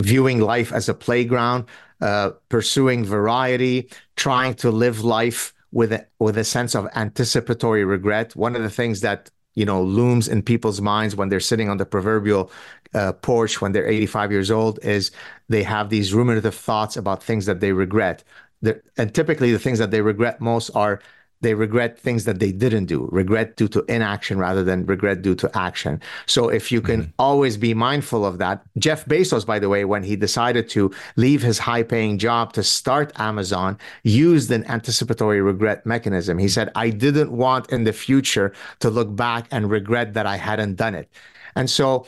viewing 0.00 0.40
life 0.40 0.72
as 0.72 0.88
a 0.88 0.94
playground, 0.94 1.66
uh, 2.00 2.30
pursuing 2.48 3.04
variety, 3.04 3.88
trying 4.16 4.54
to 4.54 4.70
live 4.70 5.04
life 5.04 5.52
with 5.72 5.92
a, 5.92 6.06
with 6.18 6.38
a 6.38 6.44
sense 6.44 6.74
of 6.74 6.88
anticipatory 6.94 7.84
regret. 7.84 8.34
One 8.36 8.56
of 8.56 8.62
the 8.62 8.70
things 8.70 9.00
that 9.00 9.30
you 9.54 9.64
know 9.64 9.82
looms 9.82 10.28
in 10.28 10.42
people's 10.42 10.80
minds 10.80 11.14
when 11.14 11.28
they're 11.28 11.40
sitting 11.40 11.68
on 11.68 11.76
the 11.76 11.86
proverbial 11.86 12.50
uh, 12.94 13.12
porch 13.12 13.60
when 13.60 13.72
they're 13.72 13.86
85 13.86 14.32
years 14.32 14.50
old 14.50 14.78
is 14.82 15.10
they 15.48 15.62
have 15.62 15.90
these 15.90 16.14
ruminative 16.14 16.54
thoughts 16.54 16.96
about 16.96 17.22
things 17.22 17.46
that 17.46 17.60
they 17.60 17.72
regret. 17.72 18.24
The, 18.62 18.80
and 18.96 19.14
typically, 19.14 19.52
the 19.52 19.58
things 19.58 19.78
that 19.78 19.90
they 19.90 20.00
regret 20.00 20.40
most 20.40 20.70
are 20.70 21.00
they 21.44 21.54
regret 21.54 21.98
things 21.98 22.24
that 22.24 22.40
they 22.40 22.50
didn't 22.50 22.86
do, 22.86 23.08
regret 23.12 23.56
due 23.56 23.68
to 23.68 23.84
inaction 23.84 24.38
rather 24.38 24.64
than 24.64 24.86
regret 24.86 25.22
due 25.22 25.34
to 25.36 25.50
action. 25.56 26.00
So 26.26 26.48
if 26.48 26.72
you 26.72 26.80
can 26.80 27.02
mm-hmm. 27.02 27.10
always 27.18 27.56
be 27.56 27.74
mindful 27.74 28.24
of 28.26 28.38
that, 28.38 28.62
Jeff 28.78 29.04
Bezos, 29.04 29.46
by 29.46 29.58
the 29.58 29.68
way, 29.68 29.84
when 29.84 30.02
he 30.02 30.16
decided 30.16 30.68
to 30.70 30.90
leave 31.16 31.42
his 31.42 31.58
high 31.58 31.82
paying 31.82 32.18
job 32.18 32.52
to 32.54 32.62
start 32.62 33.12
Amazon, 33.20 33.78
used 34.02 34.50
an 34.50 34.64
anticipatory 34.70 35.40
regret 35.40 35.84
mechanism. 35.86 36.38
He 36.38 36.48
said, 36.48 36.70
I 36.74 36.90
didn't 36.90 37.30
want 37.30 37.70
in 37.70 37.84
the 37.84 37.92
future 37.92 38.52
to 38.80 38.90
look 38.90 39.14
back 39.14 39.46
and 39.50 39.70
regret 39.70 40.14
that 40.14 40.26
I 40.26 40.36
hadn't 40.36 40.76
done 40.76 40.94
it. 40.94 41.08
And 41.56 41.70
so 41.70 42.06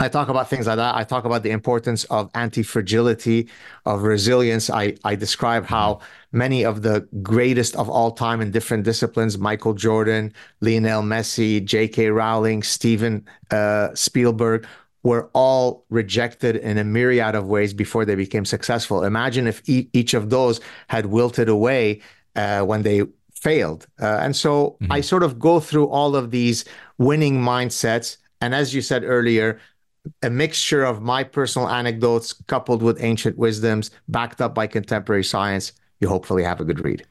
I 0.00 0.08
talk 0.08 0.28
about 0.28 0.50
things 0.50 0.66
like 0.66 0.76
that. 0.76 0.96
I 0.96 1.04
talk 1.04 1.24
about 1.24 1.44
the 1.44 1.50
importance 1.50 2.02
of 2.04 2.28
anti-fragility, 2.34 3.48
of 3.86 4.02
resilience. 4.02 4.68
I, 4.68 4.96
I 5.04 5.14
describe 5.14 5.66
how 5.66 6.00
many 6.32 6.64
of 6.64 6.82
the 6.82 7.08
greatest 7.22 7.76
of 7.76 7.88
all 7.88 8.10
time 8.10 8.40
in 8.40 8.50
different 8.50 8.82
disciplines, 8.82 9.38
Michael 9.38 9.72
Jordan, 9.72 10.32
Lionel 10.60 11.02
Messi, 11.02 11.64
J.K. 11.64 12.10
Rowling, 12.10 12.64
Steven 12.64 13.24
uh, 13.52 13.94
Spielberg, 13.94 14.66
were 15.04 15.30
all 15.32 15.84
rejected 15.90 16.56
in 16.56 16.76
a 16.76 16.84
myriad 16.84 17.36
of 17.36 17.46
ways 17.46 17.72
before 17.72 18.04
they 18.04 18.16
became 18.16 18.44
successful. 18.44 19.04
Imagine 19.04 19.46
if 19.46 19.62
e- 19.68 19.88
each 19.92 20.12
of 20.12 20.28
those 20.28 20.60
had 20.88 21.06
wilted 21.06 21.48
away 21.48 22.00
uh, 22.34 22.62
when 22.62 22.82
they 22.82 23.02
failed. 23.32 23.86
Uh, 24.02 24.18
and 24.22 24.34
so 24.34 24.76
mm-hmm. 24.82 24.90
I 24.90 25.02
sort 25.02 25.22
of 25.22 25.38
go 25.38 25.60
through 25.60 25.86
all 25.88 26.16
of 26.16 26.32
these 26.32 26.64
winning 26.98 27.40
mindsets. 27.40 28.16
And 28.40 28.54
as 28.54 28.74
you 28.74 28.82
said 28.82 29.04
earlier, 29.04 29.60
a 30.22 30.30
mixture 30.30 30.84
of 30.84 31.02
my 31.02 31.24
personal 31.24 31.68
anecdotes 31.68 32.32
coupled 32.46 32.82
with 32.82 33.02
ancient 33.02 33.38
wisdoms 33.38 33.90
backed 34.08 34.40
up 34.40 34.54
by 34.54 34.66
contemporary 34.66 35.24
science, 35.24 35.72
you 36.00 36.08
hopefully 36.08 36.42
have 36.42 36.60
a 36.60 36.64
good 36.64 36.84
read. 36.84 37.06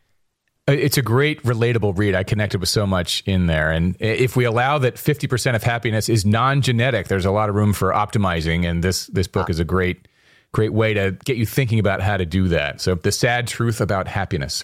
Uh, 0.68 0.74
it's 0.74 0.98
a 0.98 1.02
great 1.02 1.42
relatable 1.44 1.98
read. 1.98 2.16
I 2.16 2.24
connected 2.24 2.60
with 2.60 2.70
so 2.70 2.88
much 2.88 3.22
in 3.26 3.48
there. 3.48 3.72
And 3.72 3.98
if 4.00 4.38
we 4.38 4.46
allow 4.46 4.78
that 4.78 4.96
50% 4.96 5.56
of 5.56 5.64
happiness 5.64 6.08
is 6.08 6.26
non-genetic, 6.26 7.08
there's 7.08 7.26
a 7.26 7.32
lot 7.32 7.50
of 7.50 7.56
room 7.56 7.74
for 7.74 7.92
optimizing. 7.92 8.66
And 8.66 8.84
this, 8.84 9.08
this 9.08 9.28
book 9.28 9.50
is 9.50 9.60
a 9.60 9.66
great, 9.66 10.08
great 10.54 10.72
way 10.72 10.94
to 10.94 11.18
get 11.26 11.36
you 11.36 11.46
thinking 11.46 11.80
about 11.80 12.02
how 12.02 12.16
to 12.16 12.26
do 12.26 12.48
that. 12.50 12.80
So 12.80 12.96
the 12.96 13.12
Saad 13.12 13.48
truth 13.48 13.82
about 13.82 14.08
happiness. 14.08 14.64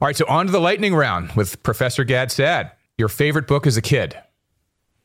All 0.00 0.06
right. 0.06 0.16
So 0.16 0.24
on 0.28 0.46
to 0.46 0.52
the 0.52 0.60
lightning 0.60 0.94
round 0.94 1.32
with 1.32 1.60
Professor 1.62 2.04
Gad 2.04 2.30
Saad 2.30 2.70
Your 2.96 3.08
favorite 3.08 3.48
book 3.48 3.66
as 3.66 3.76
a 3.76 3.82
kid? 3.82 4.16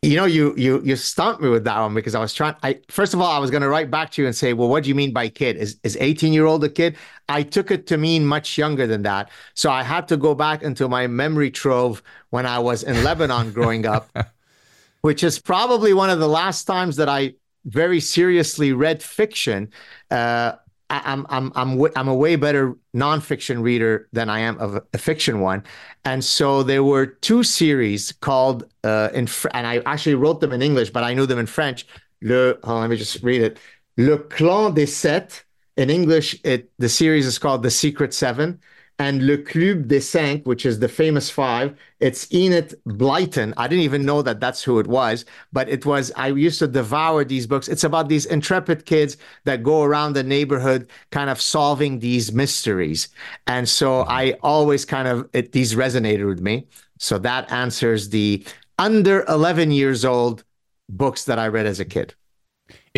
You 0.01 0.15
know, 0.15 0.23
you 0.23 0.53
you 0.55 0.81
you 0.81 0.95
stumped 0.95 1.41
me 1.41 1.49
with 1.49 1.65
that 1.65 1.77
one 1.77 1.93
because 1.93 2.15
I 2.15 2.21
was 2.21 2.33
trying. 2.33 2.55
I 2.63 2.79
first 2.87 3.13
of 3.13 3.19
all, 3.19 3.29
I 3.29 3.37
was 3.37 3.51
going 3.51 3.63
to 3.63 3.67
write 3.67 3.91
back 3.91 4.11
to 4.11 4.21
you 4.21 4.27
and 4.27 4.35
say, 4.35 4.53
"Well, 4.53 4.69
what 4.69 4.83
do 4.83 4.89
you 4.89 4.95
mean 4.95 5.11
by 5.11 5.27
kid? 5.27 5.57
Is 5.57 5.77
is 5.83 5.97
eighteen 5.99 6.31
year 6.31 6.45
old 6.45 6.63
a 6.63 6.69
kid?" 6.69 6.95
I 7.27 7.43
took 7.43 7.69
it 7.69 7.85
to 7.87 7.97
mean 7.97 8.25
much 8.25 8.57
younger 8.57 8.87
than 8.87 9.01
that, 9.01 9.29
so 9.55 9.69
I 9.69 9.83
had 9.83 10.07
to 10.07 10.15
go 10.15 10.33
back 10.35 10.63
into 10.63 10.87
my 10.87 11.07
memory 11.07 11.51
trove 11.51 12.01
when 12.29 12.45
I 12.45 12.59
was 12.59 12.81
in 12.83 13.03
Lebanon 13.03 13.51
growing 13.51 13.85
up, 13.85 14.09
which 15.01 15.21
is 15.21 15.37
probably 15.37 15.93
one 15.93 16.09
of 16.09 16.19
the 16.19 16.29
last 16.29 16.63
times 16.63 16.95
that 16.95 17.09
I 17.09 17.33
very 17.65 17.99
seriously 17.99 18.71
read 18.71 19.03
fiction. 19.03 19.69
Uh, 20.09 20.53
I'm 20.89 21.25
I'm 21.29 21.51
I'm 21.55 21.79
I'm 21.95 22.07
a 22.07 22.15
way 22.15 22.35
better 22.35 22.75
nonfiction 22.95 23.61
reader 23.61 24.07
than 24.11 24.29
I 24.29 24.39
am 24.39 24.57
of 24.59 24.81
a 24.93 24.97
fiction 24.97 25.39
one, 25.39 25.63
and 26.03 26.23
so 26.23 26.63
there 26.63 26.83
were 26.83 27.05
two 27.05 27.43
series 27.43 28.11
called 28.11 28.65
uh, 28.83 29.09
in 29.13 29.27
and 29.53 29.67
I 29.67 29.81
actually 29.85 30.15
wrote 30.15 30.41
them 30.41 30.51
in 30.51 30.61
English, 30.61 30.89
but 30.89 31.03
I 31.03 31.13
knew 31.13 31.25
them 31.25 31.39
in 31.39 31.45
French. 31.45 31.85
Le 32.21 32.55
oh, 32.63 32.79
let 32.79 32.89
me 32.89 32.97
just 32.97 33.21
read 33.23 33.41
it. 33.41 33.59
Le 33.97 34.17
Clan 34.17 34.73
des 34.73 34.87
Sept. 34.87 35.43
In 35.77 35.89
English, 35.89 36.37
it 36.43 36.71
the 36.77 36.89
series 36.89 37.25
is 37.25 37.39
called 37.39 37.63
The 37.63 37.71
Secret 37.71 38.13
Seven, 38.13 38.59
and 38.99 39.25
Le 39.25 39.37
Club 39.37 39.87
des 39.87 40.01
Cinq, 40.01 40.45
which 40.45 40.65
is 40.65 40.79
the 40.79 40.89
famous 40.89 41.29
five. 41.29 41.73
It's 42.01 42.31
Enid 42.33 42.75
Blyton. 42.85 43.53
I 43.55 43.67
didn't 43.69 43.85
even 43.85 44.05
know 44.05 44.21
that 44.21 44.41
that's 44.41 44.61
who 44.61 44.77
it 44.79 44.87
was, 44.87 45.23
but 45.53 45.69
it 45.69 45.85
was. 45.85 46.11
I 46.17 46.27
used 46.27 46.59
to 46.59 46.67
devour 46.67 47.23
these 47.23 47.47
books. 47.47 47.69
It's 47.69 47.85
about 47.85 48.09
these 48.09 48.25
intrepid 48.25 48.85
kids 48.85 49.15
that 49.45 49.63
go 49.63 49.83
around 49.83 50.13
the 50.13 50.23
neighborhood, 50.23 50.89
kind 51.11 51.29
of 51.29 51.39
solving 51.39 51.99
these 51.99 52.33
mysteries. 52.33 53.07
And 53.47 53.67
so 53.67 54.03
mm-hmm. 54.03 54.11
I 54.11 54.37
always 54.43 54.83
kind 54.83 55.07
of 55.07 55.29
it, 55.31 55.53
these 55.53 55.75
resonated 55.75 56.27
with 56.27 56.41
me. 56.41 56.67
So 56.99 57.17
that 57.19 57.49
answers 57.51 58.09
the 58.09 58.45
under 58.77 59.23
11 59.29 59.71
years 59.71 60.03
old 60.03 60.43
books 60.89 61.23
that 61.23 61.39
I 61.39 61.47
read 61.47 61.65
as 61.65 61.79
a 61.79 61.85
kid. 61.85 62.15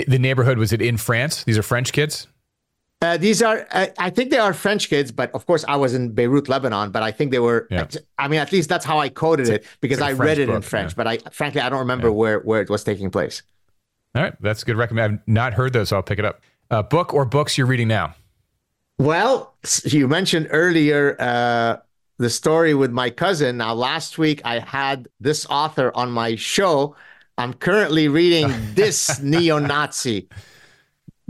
The 0.08 0.20
neighborhood 0.20 0.58
was 0.58 0.74
it 0.74 0.82
in 0.82 0.98
France? 0.98 1.44
These 1.44 1.58
are 1.58 1.64
French 1.64 1.94
kids. 1.94 2.28
Uh, 3.02 3.18
these 3.18 3.42
are, 3.42 3.66
uh, 3.72 3.88
I 3.98 4.12
think 4.12 4.30
they 4.30 4.38
are 4.38 4.54
French 4.54 4.88
kids, 4.88 5.12
but 5.12 5.32
of 5.34 5.48
course 5.48 5.66
I 5.68 5.76
was 5.76 5.96
in 5.96 6.12
Beirut, 6.12 6.48
Lebanon. 6.48 6.92
But 6.92 7.02
I 7.02 7.12
think 7.12 7.32
they 7.32 7.40
were. 7.40 7.68
Yeah. 7.72 7.88
I 8.20 8.28
mean, 8.28 8.40
at 8.40 8.52
least 8.52 8.70
that's 8.70 8.86
how 8.86 9.00
I 9.00 9.10
coded 9.10 9.50
it 9.50 9.66
because 9.82 10.00
like 10.00 10.12
I 10.12 10.14
read 10.14 10.38
it 10.38 10.48
book, 10.48 10.58
in 10.58 10.62
French. 10.62 10.92
Yeah. 10.92 10.96
But 10.98 11.08
I, 11.08 11.18
frankly, 11.32 11.62
I 11.62 11.70
don't 11.70 11.80
remember 11.80 12.08
yeah. 12.08 12.14
where 12.14 12.40
where 12.40 12.62
it 12.62 12.70
was 12.70 12.84
taking 12.84 13.10
place. 13.10 13.42
All 14.14 14.22
right, 14.22 14.34
that's 14.42 14.62
a 14.62 14.66
good 14.66 14.76
recommend. 14.76 15.20
I've 15.20 15.28
not 15.28 15.54
heard 15.54 15.74
those, 15.74 15.90
so 15.90 15.96
I'll 15.96 16.04
pick 16.04 16.20
it 16.20 16.26
up. 16.26 16.42
Uh, 16.70 16.84
book 16.84 17.14
or 17.14 17.26
books 17.26 17.58
you're 17.58 17.68
reading 17.68 17.88
now? 17.88 18.14
Well, 19.00 19.56
you 19.84 20.08
mentioned 20.08 20.50
earlier 20.52 21.16
uh, 21.20 21.78
the 22.18 22.30
story 22.30 22.74
with 22.74 22.92
my 22.92 23.10
cousin. 23.10 23.58
Now, 23.58 23.74
last 23.74 24.18
week 24.18 24.42
I 24.46 24.60
had 24.60 25.08
this 25.20 25.46
author 25.50 25.92
on 25.96 26.12
my 26.12 26.36
show. 26.36 26.96
I'm 27.38 27.54
currently 27.54 28.10
reading 28.10 28.54
this 28.76 29.20
neo-Nazi 29.22 30.30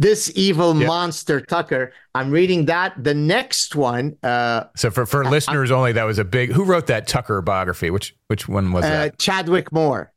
this 0.01 0.31
evil 0.35 0.75
yep. 0.75 0.87
monster 0.87 1.39
Tucker. 1.39 1.93
I'm 2.15 2.31
reading 2.31 2.65
that. 2.65 3.01
The 3.01 3.13
next 3.13 3.75
one. 3.75 4.17
Uh, 4.23 4.63
so 4.75 4.89
for 4.89 5.05
for 5.05 5.23
listeners 5.23 5.69
only, 5.69 5.91
that 5.91 6.05
was 6.05 6.17
a 6.17 6.25
big. 6.25 6.51
Who 6.51 6.63
wrote 6.63 6.87
that 6.87 7.07
Tucker 7.07 7.41
biography? 7.41 7.91
Which 7.91 8.15
which 8.27 8.49
one 8.49 8.71
was 8.71 8.83
uh, 8.83 8.89
that? 8.89 9.19
Chadwick 9.19 9.71
Moore. 9.71 10.11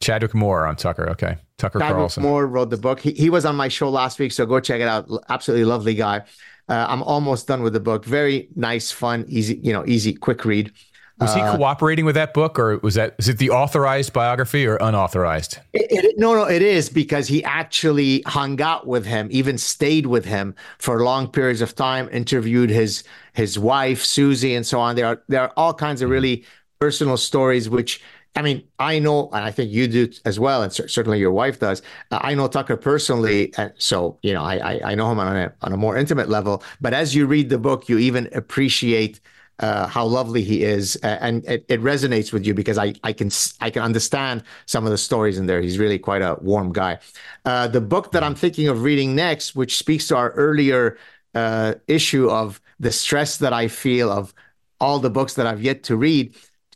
Chadwick 0.00 0.32
Moore 0.32 0.64
on 0.64 0.76
Tucker. 0.76 1.10
Okay, 1.10 1.38
Tucker 1.58 1.80
Chadwick 1.80 1.96
Carlson. 1.96 2.22
Moore 2.22 2.46
wrote 2.46 2.70
the 2.70 2.76
book. 2.76 3.00
He 3.00 3.12
he 3.12 3.28
was 3.28 3.44
on 3.44 3.56
my 3.56 3.66
show 3.66 3.90
last 3.90 4.20
week, 4.20 4.30
so 4.30 4.46
go 4.46 4.60
check 4.60 4.80
it 4.80 4.88
out. 4.88 5.10
Absolutely 5.28 5.64
lovely 5.64 5.94
guy. 5.94 6.22
Uh, 6.68 6.86
I'm 6.88 7.02
almost 7.02 7.48
done 7.48 7.62
with 7.62 7.72
the 7.72 7.80
book. 7.80 8.04
Very 8.04 8.48
nice, 8.54 8.92
fun, 8.92 9.24
easy. 9.28 9.58
You 9.60 9.72
know, 9.72 9.84
easy, 9.86 10.14
quick 10.14 10.44
read. 10.44 10.72
Was 11.18 11.34
he 11.34 11.40
uh, 11.40 11.56
cooperating 11.56 12.04
with 12.04 12.14
that 12.16 12.34
book, 12.34 12.58
or 12.58 12.76
was 12.78 12.94
that 12.94 13.14
is 13.18 13.28
it 13.28 13.38
the 13.38 13.48
authorized 13.48 14.12
biography 14.12 14.66
or 14.66 14.76
unauthorized? 14.76 15.58
It, 15.72 15.86
it, 15.90 16.18
no, 16.18 16.34
no, 16.34 16.44
it 16.44 16.60
is 16.60 16.90
because 16.90 17.26
he 17.26 17.42
actually 17.44 18.22
hung 18.26 18.60
out 18.60 18.86
with 18.86 19.06
him, 19.06 19.28
even 19.30 19.56
stayed 19.56 20.06
with 20.06 20.26
him 20.26 20.54
for 20.78 21.02
long 21.02 21.28
periods 21.28 21.62
of 21.62 21.74
time. 21.74 22.10
Interviewed 22.12 22.68
his 22.68 23.02
his 23.32 23.58
wife 23.58 24.04
Susie 24.04 24.54
and 24.54 24.66
so 24.66 24.78
on. 24.78 24.94
There 24.94 25.06
are 25.06 25.22
there 25.28 25.40
are 25.40 25.52
all 25.56 25.72
kinds 25.72 26.02
of 26.02 26.10
really 26.10 26.44
personal 26.80 27.16
stories, 27.16 27.70
which 27.70 28.02
I 28.36 28.42
mean, 28.42 28.64
I 28.78 28.98
know, 28.98 29.30
and 29.32 29.42
I 29.42 29.50
think 29.50 29.72
you 29.72 29.88
do 29.88 30.10
as 30.26 30.38
well, 30.38 30.62
and 30.62 30.70
certainly 30.70 31.18
your 31.18 31.32
wife 31.32 31.58
does. 31.58 31.80
Uh, 32.10 32.18
I 32.20 32.34
know 32.34 32.46
Tucker 32.46 32.76
personally, 32.76 33.54
and 33.56 33.72
so 33.78 34.18
you 34.20 34.34
know, 34.34 34.42
I 34.42 34.56
I, 34.56 34.80
I 34.90 34.94
know 34.94 35.10
him 35.10 35.18
on 35.18 35.34
a 35.34 35.52
on 35.62 35.72
a 35.72 35.78
more 35.78 35.96
intimate 35.96 36.28
level. 36.28 36.62
But 36.78 36.92
as 36.92 37.14
you 37.14 37.26
read 37.26 37.48
the 37.48 37.58
book, 37.58 37.88
you 37.88 37.96
even 37.96 38.28
appreciate 38.34 39.20
uh, 39.58 39.86
how 39.86 40.04
lovely 40.04 40.42
he 40.42 40.62
is, 40.62 40.98
uh, 41.02 41.18
and 41.20 41.44
it, 41.46 41.64
it, 41.68 41.80
resonates 41.80 42.32
with 42.32 42.46
you 42.46 42.52
because 42.52 42.76
I, 42.76 42.94
I 43.02 43.12
can 43.12 43.30
I 43.60 43.70
can 43.70 43.82
understand 43.82 44.42
some 44.66 44.84
of 44.84 44.90
the 44.90 44.98
stories 44.98 45.38
in 45.38 45.46
there. 45.46 45.62
He's 45.62 45.78
really 45.78 45.98
quite 45.98 46.22
a 46.22 46.36
warm 46.40 46.72
guy. 46.72 46.98
Uh, 47.44 47.66
the 47.66 47.80
book 47.80 48.12
that 48.12 48.22
I'm 48.22 48.34
thinking 48.34 48.68
of 48.68 48.82
reading 48.82 49.14
next, 49.14 49.56
which 49.56 49.78
speaks 49.78 50.08
to 50.08 50.16
our 50.16 50.32
earlier 50.32 50.98
uh, 51.34 51.74
issue 51.88 52.28
of 52.28 52.60
the 52.80 52.92
stress 52.92 53.38
that 53.38 53.52
I 53.52 53.68
feel 53.68 54.10
of 54.10 54.34
all 54.78 54.98
the 54.98 55.10
books 55.10 55.34
that 55.34 55.46
I've 55.46 55.62
yet 55.62 55.82
to 55.84 55.96
read. 55.96 56.34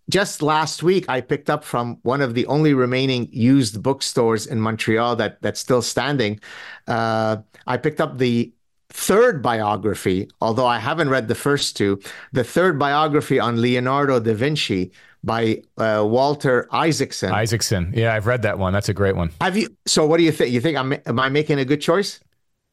Just 0.09 0.43
last 0.43 0.83
week, 0.83 1.05
I 1.09 1.21
picked 1.21 1.51
up 1.51 1.63
from 1.63 1.99
one 2.03 2.21
of 2.21 2.35
the 2.35 2.47
only 2.47 2.75
remaining 2.75 3.29
used 3.31 3.81
bookstores 3.83 4.47
in 4.47 4.61
Montreal 4.61 5.17
that 5.17 5.41
that's 5.43 5.61
still 5.61 5.83
standing. 5.83 6.41
Uh, 6.89 7.39
I 7.67 7.77
picked 7.77 8.01
up 8.01 8.19
the 8.19 8.53
third 8.91 9.43
biography, 9.43 10.29
although 10.41 10.67
I 10.67 10.79
haven't 10.79 11.09
read 11.09 11.29
the 11.29 11.35
first 11.35 11.77
two, 11.77 12.01
the 12.33 12.45
third 12.45 12.79
biography 12.79 13.39
on 13.41 13.61
Leonardo 13.61 14.21
da 14.21 14.35
Vinci 14.35 14.93
by 15.23 15.63
uh, 15.79 16.05
Walter 16.07 16.69
Isaacson. 16.73 17.33
Isaacson. 17.33 17.93
Yeah, 17.97 18.15
I've 18.15 18.27
read 18.27 18.43
that 18.43 18.59
one. 18.59 18.73
That's 18.73 18.89
a 18.89 18.95
great 18.95 19.17
one. 19.17 19.31
Have 19.41 19.57
you? 19.57 19.69
So, 19.87 20.07
what 20.07 20.19
do 20.19 20.25
you 20.25 20.33
think? 20.33 20.53
You 20.53 20.61
think 20.61 20.77
I'm, 20.77 20.95
am 21.07 21.19
I 21.19 21.29
making 21.29 21.59
a 21.59 21.65
good 21.65 21.81
choice? 21.81 22.21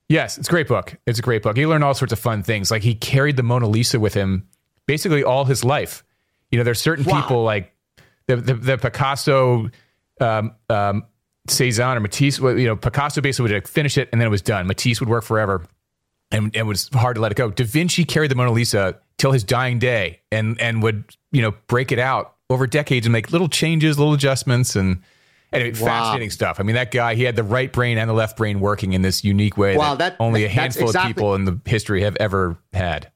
Yes, 0.09 0.37
it's 0.37 0.47
a 0.47 0.51
great 0.51 0.67
book. 0.67 0.95
It's 1.05 1.19
a 1.19 1.21
great 1.21 1.43
book. 1.43 1.57
You 1.57 1.67
learn 1.67 1.83
all 1.83 1.93
sorts 1.93 2.13
of 2.13 2.19
fun 2.19 2.41
things. 2.41 2.71
Like 2.71 2.81
he 2.81 2.95
carried 2.95 3.35
the 3.35 3.43
Mona 3.43 3.67
Lisa 3.67 3.99
with 3.99 4.13
him 4.13 4.47
basically 4.85 5.23
all 5.23 5.45
his 5.45 5.63
life. 5.63 6.03
You 6.49 6.57
know, 6.57 6.63
there's 6.63 6.79
certain 6.79 7.05
wow. 7.05 7.21
people 7.21 7.43
like 7.43 7.73
the 8.27 8.37
the, 8.37 8.53
the 8.53 8.77
Picasso, 8.77 9.69
um, 10.21 10.55
um, 10.69 11.05
Cezanne 11.49 11.97
or 11.97 11.99
Matisse. 11.99 12.39
You 12.39 12.67
know, 12.67 12.75
Picasso 12.77 13.19
basically 13.19 13.53
would 13.53 13.67
finish 13.67 13.97
it 13.97 14.07
and 14.11 14.21
then 14.21 14.27
it 14.27 14.31
was 14.31 14.41
done. 14.41 14.65
Matisse 14.65 15.01
would 15.01 15.09
work 15.09 15.25
forever 15.25 15.65
and 16.31 16.55
it 16.55 16.63
was 16.63 16.89
hard 16.93 17.15
to 17.15 17.21
let 17.21 17.31
it 17.31 17.35
go. 17.35 17.49
Da 17.49 17.63
Vinci 17.63 18.05
carried 18.05 18.31
the 18.31 18.35
Mona 18.35 18.51
Lisa 18.51 18.99
till 19.17 19.31
his 19.31 19.43
dying 19.43 19.79
day, 19.79 20.21
and 20.31 20.59
and 20.59 20.83
would 20.83 21.15
you 21.31 21.41
know 21.41 21.53
break 21.67 21.91
it 21.91 21.99
out 21.99 22.35
over 22.49 22.67
decades 22.67 23.05
and 23.05 23.13
make 23.13 23.31
little 23.31 23.49
changes, 23.49 23.97
little 23.97 24.13
adjustments, 24.13 24.75
and 24.75 25.01
anyway, 25.51 25.71
wow. 25.79 25.87
fascinating 25.87 26.29
stuff. 26.29 26.59
I 26.59 26.63
mean, 26.63 26.75
that 26.75 26.91
guy 26.91 27.15
he 27.15 27.23
had 27.23 27.35
the 27.35 27.43
right 27.43 27.71
brain 27.71 27.97
and 27.97 28.09
the 28.09 28.13
left 28.13 28.37
brain 28.37 28.59
working 28.59 28.93
in 28.93 29.01
this 29.01 29.23
unique 29.23 29.57
way 29.57 29.77
wow, 29.77 29.95
that, 29.95 30.17
that 30.17 30.23
only 30.23 30.43
a 30.43 30.49
handful 30.49 30.87
exactly, 30.87 31.11
of 31.11 31.15
people 31.15 31.35
in 31.35 31.45
the 31.45 31.59
history 31.65 32.01
have 32.01 32.17
ever 32.19 32.57
had. 32.73 33.11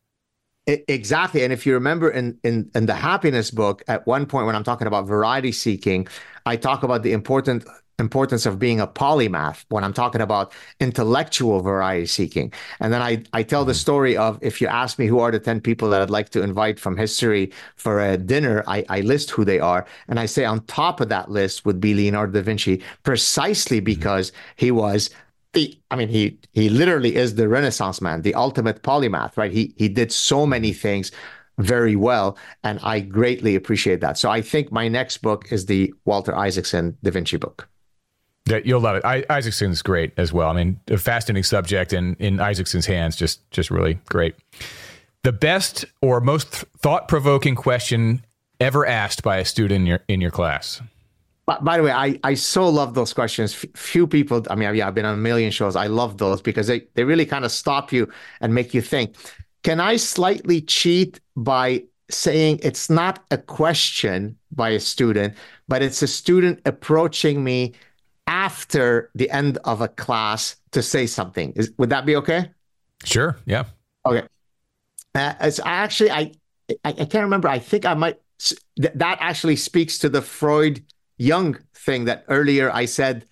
Exactly, 0.68 1.44
and 1.44 1.52
if 1.52 1.66
you 1.66 1.74
remember 1.74 2.10
in 2.10 2.38
in 2.44 2.70
in 2.76 2.86
the 2.86 2.94
happiness 2.94 3.52
book, 3.52 3.84
at 3.88 4.06
one 4.06 4.26
point 4.26 4.46
when 4.46 4.56
I'm 4.56 4.64
talking 4.64 4.88
about 4.88 5.08
variety 5.08 5.52
seeking, 5.52 6.08
I 6.46 6.56
talk 6.56 6.84
about 6.84 7.04
the 7.04 7.14
important 7.14 7.66
importance 8.00 8.46
of 8.46 8.60
being 8.60 8.80
a 8.80 8.88
polymath 8.88 9.66
when 9.70 9.84
I'm 9.84 9.94
talking 9.94 10.22
about 10.22 10.54
intellectual 10.80 11.62
variety 11.62 12.06
seeking. 12.06 12.52
And 12.80 12.92
then 12.92 13.02
I, 13.02 13.24
I 13.34 13.44
tell 13.44 13.64
the 13.64 13.72
mm-hmm. 13.72 13.78
story 13.78 14.18
of 14.18 14.40
if 14.42 14.60
you 14.60 14.68
ask 14.68 15.00
me 15.00 15.08
who 15.08 15.20
are 15.20 15.32
the 15.32 15.40
10 15.40 15.62
people 15.62 15.90
that 15.90 16.02
I'd 16.02 16.10
like 16.10 16.30
to 16.30 16.42
invite 16.42 16.80
from 16.80 16.98
history 16.98 17.52
for 17.76 18.00
a 18.00 18.18
dinner, 18.18 18.64
I, 18.68 18.84
I 18.90 19.02
list 19.02 19.30
who 19.32 19.46
they 19.46 19.60
are. 19.60 19.86
And 20.08 20.20
I 20.20 20.26
say 20.26 20.46
on 20.46 20.66
top 20.66 21.00
of 21.00 21.10
that 21.10 21.30
list 21.30 21.66
would 21.66 21.80
be 21.80 21.94
Leonardo 21.94 22.34
da 22.34 22.42
Vinci, 22.42 22.82
precisely 23.04 23.78
mm-hmm. 23.78 23.86
because 23.86 24.32
he 24.56 24.72
was 24.72 25.10
the, 25.54 25.78
I 25.92 25.98
mean, 25.98 26.08
he 26.08 26.40
he 26.54 26.70
literally 26.70 27.16
is 27.16 27.36
the 27.36 27.50
Renaissance 27.50 28.02
man, 28.02 28.22
the 28.22 28.36
ultimate 28.36 28.84
polymath, 28.84 29.36
right? 29.36 29.52
He 29.52 29.74
he 29.78 29.90
did 29.90 30.12
so 30.12 30.46
many 30.46 30.72
mm-hmm. 30.72 30.80
things 30.80 31.12
very 31.58 31.96
well, 31.96 32.38
and 32.64 32.80
I 32.84 33.02
greatly 33.02 33.56
appreciate 33.56 34.00
that. 34.02 34.18
So 34.18 34.30
I 34.30 34.42
think 34.42 34.72
my 34.72 34.88
next 34.88 35.18
book 35.18 35.52
is 35.52 35.66
the 35.66 35.94
Walter 36.06 36.36
Isaacson 36.36 36.98
Da 37.04 37.12
Vinci 37.12 37.38
book. 37.38 37.68
Yeah, 38.46 38.60
you'll 38.64 38.82
love 38.82 38.96
it. 38.96 39.06
I, 39.06 39.24
Isaacson's 39.30 39.82
great 39.82 40.14
as 40.18 40.34
well. 40.34 40.50
I 40.50 40.54
mean, 40.54 40.80
a 40.90 40.98
fascinating 40.98 41.44
subject, 41.44 41.94
and 41.94 42.16
in 42.20 42.40
Isaacson's 42.40 42.86
hands, 42.86 43.16
just 43.16 43.50
just 43.52 43.70
really 43.70 44.00
great. 44.10 44.36
The 45.24 45.32
best 45.32 45.86
or 46.02 46.20
most 46.20 46.48
thought 46.80 47.08
provoking 47.08 47.56
question 47.56 48.26
ever 48.60 48.86
asked 48.86 49.24
by 49.24 49.38
a 49.38 49.46
student 49.46 49.82
in 49.82 49.86
your 49.86 50.00
in 50.08 50.22
your 50.22 50.32
class. 50.32 50.82
By 51.62 51.78
the 51.78 51.84
way, 51.84 51.92
I, 51.92 52.18
I 52.24 52.36
so 52.36 52.70
love 52.70 52.94
those 52.94 53.14
questions. 53.14 53.54
F- 53.54 53.70
few 53.76 54.08
people, 54.08 54.46
I 54.50 54.56
mean, 54.56 54.74
yeah, 54.74 54.88
I've 54.88 54.96
been 54.96 55.06
on 55.06 55.16
a 55.16 55.18
million 55.18 55.52
shows. 55.52 55.76
I 55.76 55.88
love 55.88 56.18
those 56.18 56.42
because 56.42 56.68
they, 56.68 56.84
they 56.94 57.04
really 57.04 57.26
kind 57.26 57.44
of 57.44 57.52
stop 57.52 57.92
you 57.92 58.10
and 58.40 58.54
make 58.54 58.74
you 58.74 58.82
think. 58.82 59.16
Can 59.64 59.80
I 59.80 59.98
slightly 59.98 60.62
cheat 60.62 61.20
by 61.36 61.84
saying 62.10 62.60
it's 62.64 62.90
not 62.90 63.24
a 63.32 63.38
question 63.38 64.38
by 64.52 64.70
a 64.70 64.80
student, 64.80 65.34
but 65.68 65.82
it's 65.82 66.02
a 66.02 66.08
student 66.08 66.62
approaching 66.66 67.44
me 67.44 67.74
after 68.28 69.10
the 69.16 69.30
end 69.30 69.58
of 69.64 69.82
a 69.82 69.88
class 69.88 70.56
to 70.72 70.82
say 70.82 71.06
something. 71.08 71.54
Is, 71.56 71.72
would 71.78 71.90
that 71.90 72.06
be 72.06 72.16
okay? 72.18 72.52
Sure. 73.04 73.38
Yeah. 73.46 73.66
Okay. 74.06 74.28
Uh, 75.14 75.34
as 75.40 75.60
I 75.60 75.72
actually, 75.72 76.12
I, 76.12 76.32
I, 76.84 76.90
I 76.90 77.06
can't 77.06 77.24
remember. 77.24 77.48
I 77.48 77.60
think 77.60 77.86
I 77.86 77.94
might. 77.94 78.20
Th- 78.40 78.94
that 78.96 79.18
actually 79.20 79.56
speaks 79.56 79.98
to 80.00 80.10
the 80.10 80.22
Freud 80.22 80.84
Jung 81.18 81.60
thing 81.74 82.06
that 82.06 82.26
earlier 82.28 82.72
I 82.72 82.86
said. 82.86 83.26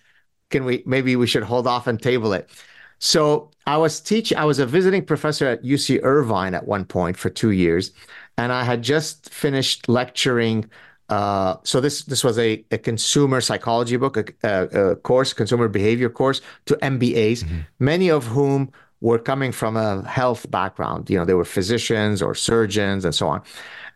Can 0.50 0.64
we 0.64 0.82
maybe 0.84 1.14
we 1.14 1.28
should 1.28 1.44
hold 1.44 1.68
off 1.68 1.86
and 1.86 2.00
table 2.00 2.32
it? 2.32 2.50
So 2.98 3.50
I 3.66 3.76
was 3.76 4.00
teaching. 4.00 4.36
I 4.36 4.44
was 4.44 4.58
a 4.58 4.66
visiting 4.66 5.04
professor 5.04 5.46
at 5.46 5.62
UC 5.62 6.00
Irvine 6.02 6.54
at 6.54 6.66
one 6.66 6.84
point 6.84 7.16
for 7.16 7.30
two 7.30 7.52
years, 7.52 7.92
and 8.36 8.52
I 8.52 8.64
had 8.64 8.82
just 8.82 9.30
finished 9.30 9.88
lecturing 9.88 10.68
uh, 11.10 11.56
so 11.64 11.80
this 11.80 12.04
this 12.04 12.22
was 12.22 12.38
a, 12.38 12.64
a 12.70 12.78
consumer 12.78 13.40
psychology 13.40 13.96
book, 13.96 14.16
a, 14.16 14.32
a, 14.44 14.96
course, 14.96 15.32
consumer 15.32 15.68
behavior 15.68 16.08
course 16.08 16.40
to 16.66 16.76
MBAs, 16.76 17.42
mm-hmm. 17.42 17.58
many 17.80 18.10
of 18.10 18.26
whom 18.26 18.70
were 19.00 19.18
coming 19.18 19.50
from 19.50 19.76
a 19.76 20.06
health 20.08 20.48
background. 20.50 21.10
You 21.10 21.18
know, 21.18 21.24
they 21.24 21.34
were 21.34 21.44
physicians 21.44 22.22
or 22.22 22.34
surgeons 22.34 23.04
and 23.04 23.14
so 23.14 23.28
on. 23.28 23.42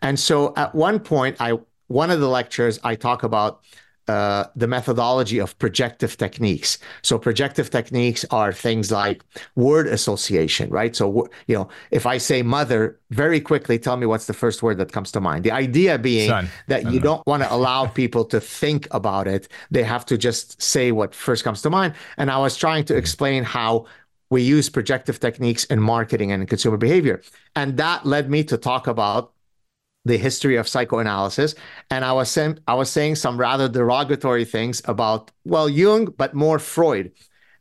And 0.03 0.19
so 0.19 0.53
at 0.57 0.75
one 0.75 0.99
point, 0.99 1.37
I 1.41 1.59
one 1.87 2.11
of 2.11 2.19
the 2.19 2.29
lectures 2.29 2.81
I 2.83 2.97
talk 2.97 3.23
about 3.23 3.63
uh, 4.09 4.45
the 4.55 4.67
methodology 4.67 5.39
of 5.39 5.59
projective 5.59 6.17
techniques. 6.17 6.79
So 7.03 7.19
projective 7.19 7.71
techniques 7.71 8.25
are 8.31 8.53
things 8.53 8.93
like 8.93 9.25
word 9.57 9.87
association, 9.87 10.71
right? 10.71 10.95
So 10.95 11.29
you 11.47 11.55
know, 11.57 11.69
if 11.91 12.07
I 12.07 12.19
say 12.19 12.43
mother, 12.43 12.99
very 13.11 13.41
quickly 13.41 13.79
tell 13.79 13.97
me 13.97 14.07
what's 14.07 14.27
the 14.27 14.35
first 14.35 14.63
word 14.63 14.79
that 14.79 14.93
comes 14.93 15.11
to 15.13 15.21
mind. 15.21 15.45
The 15.45 15.53
idea 15.53 15.99
being 15.99 16.29
Son. 16.29 16.49
that 16.69 16.91
you 16.91 17.01
don't 17.01 17.27
want 17.27 17.43
to 17.43 17.53
allow 17.53 17.87
people 17.87 18.25
to 18.27 18.41
think 18.41 18.89
about 18.91 19.27
it; 19.27 19.49
they 19.71 19.83
have 19.83 20.05
to 20.07 20.19
just 20.19 20.61
say 20.61 20.93
what 20.93 21.15
first 21.15 21.45
comes 21.45 21.63
to 21.63 21.71
mind. 21.71 21.95
And 22.17 22.31
I 22.31 22.39
was 22.39 22.57
trying 22.57 22.85
to 22.87 22.93
mm-hmm. 22.93 22.99
explain 22.99 23.45
how 23.45 23.87
we 24.31 24.43
use 24.43 24.69
projective 24.69 25.21
techniques 25.21 25.65
in 25.65 25.81
marketing 25.81 26.33
and 26.33 26.43
in 26.43 26.47
consumer 26.47 26.77
behavior, 26.77 27.23
and 27.57 27.77
that 27.77 28.05
led 28.05 28.31
me 28.31 28.45
to 28.45 28.57
talk 28.57 28.87
about 28.87 29.34
the 30.05 30.19
history 30.19 30.57
of 30.57 30.69
psychoanalysis, 30.69 31.55
and 31.91 32.05
I 32.05 32.13
was 32.13 32.31
saying 32.31 32.59
I 32.67 32.75
was 32.75 32.91
saying 32.91 33.17
some 33.17 33.39
rather 33.39 33.69
derogatory 33.69 34.45
things 34.45 34.83
about 34.85 35.31
well 35.45 35.69
Jung, 35.69 36.07
but 36.17 36.35
more 36.35 36.59
Freud. 36.59 37.13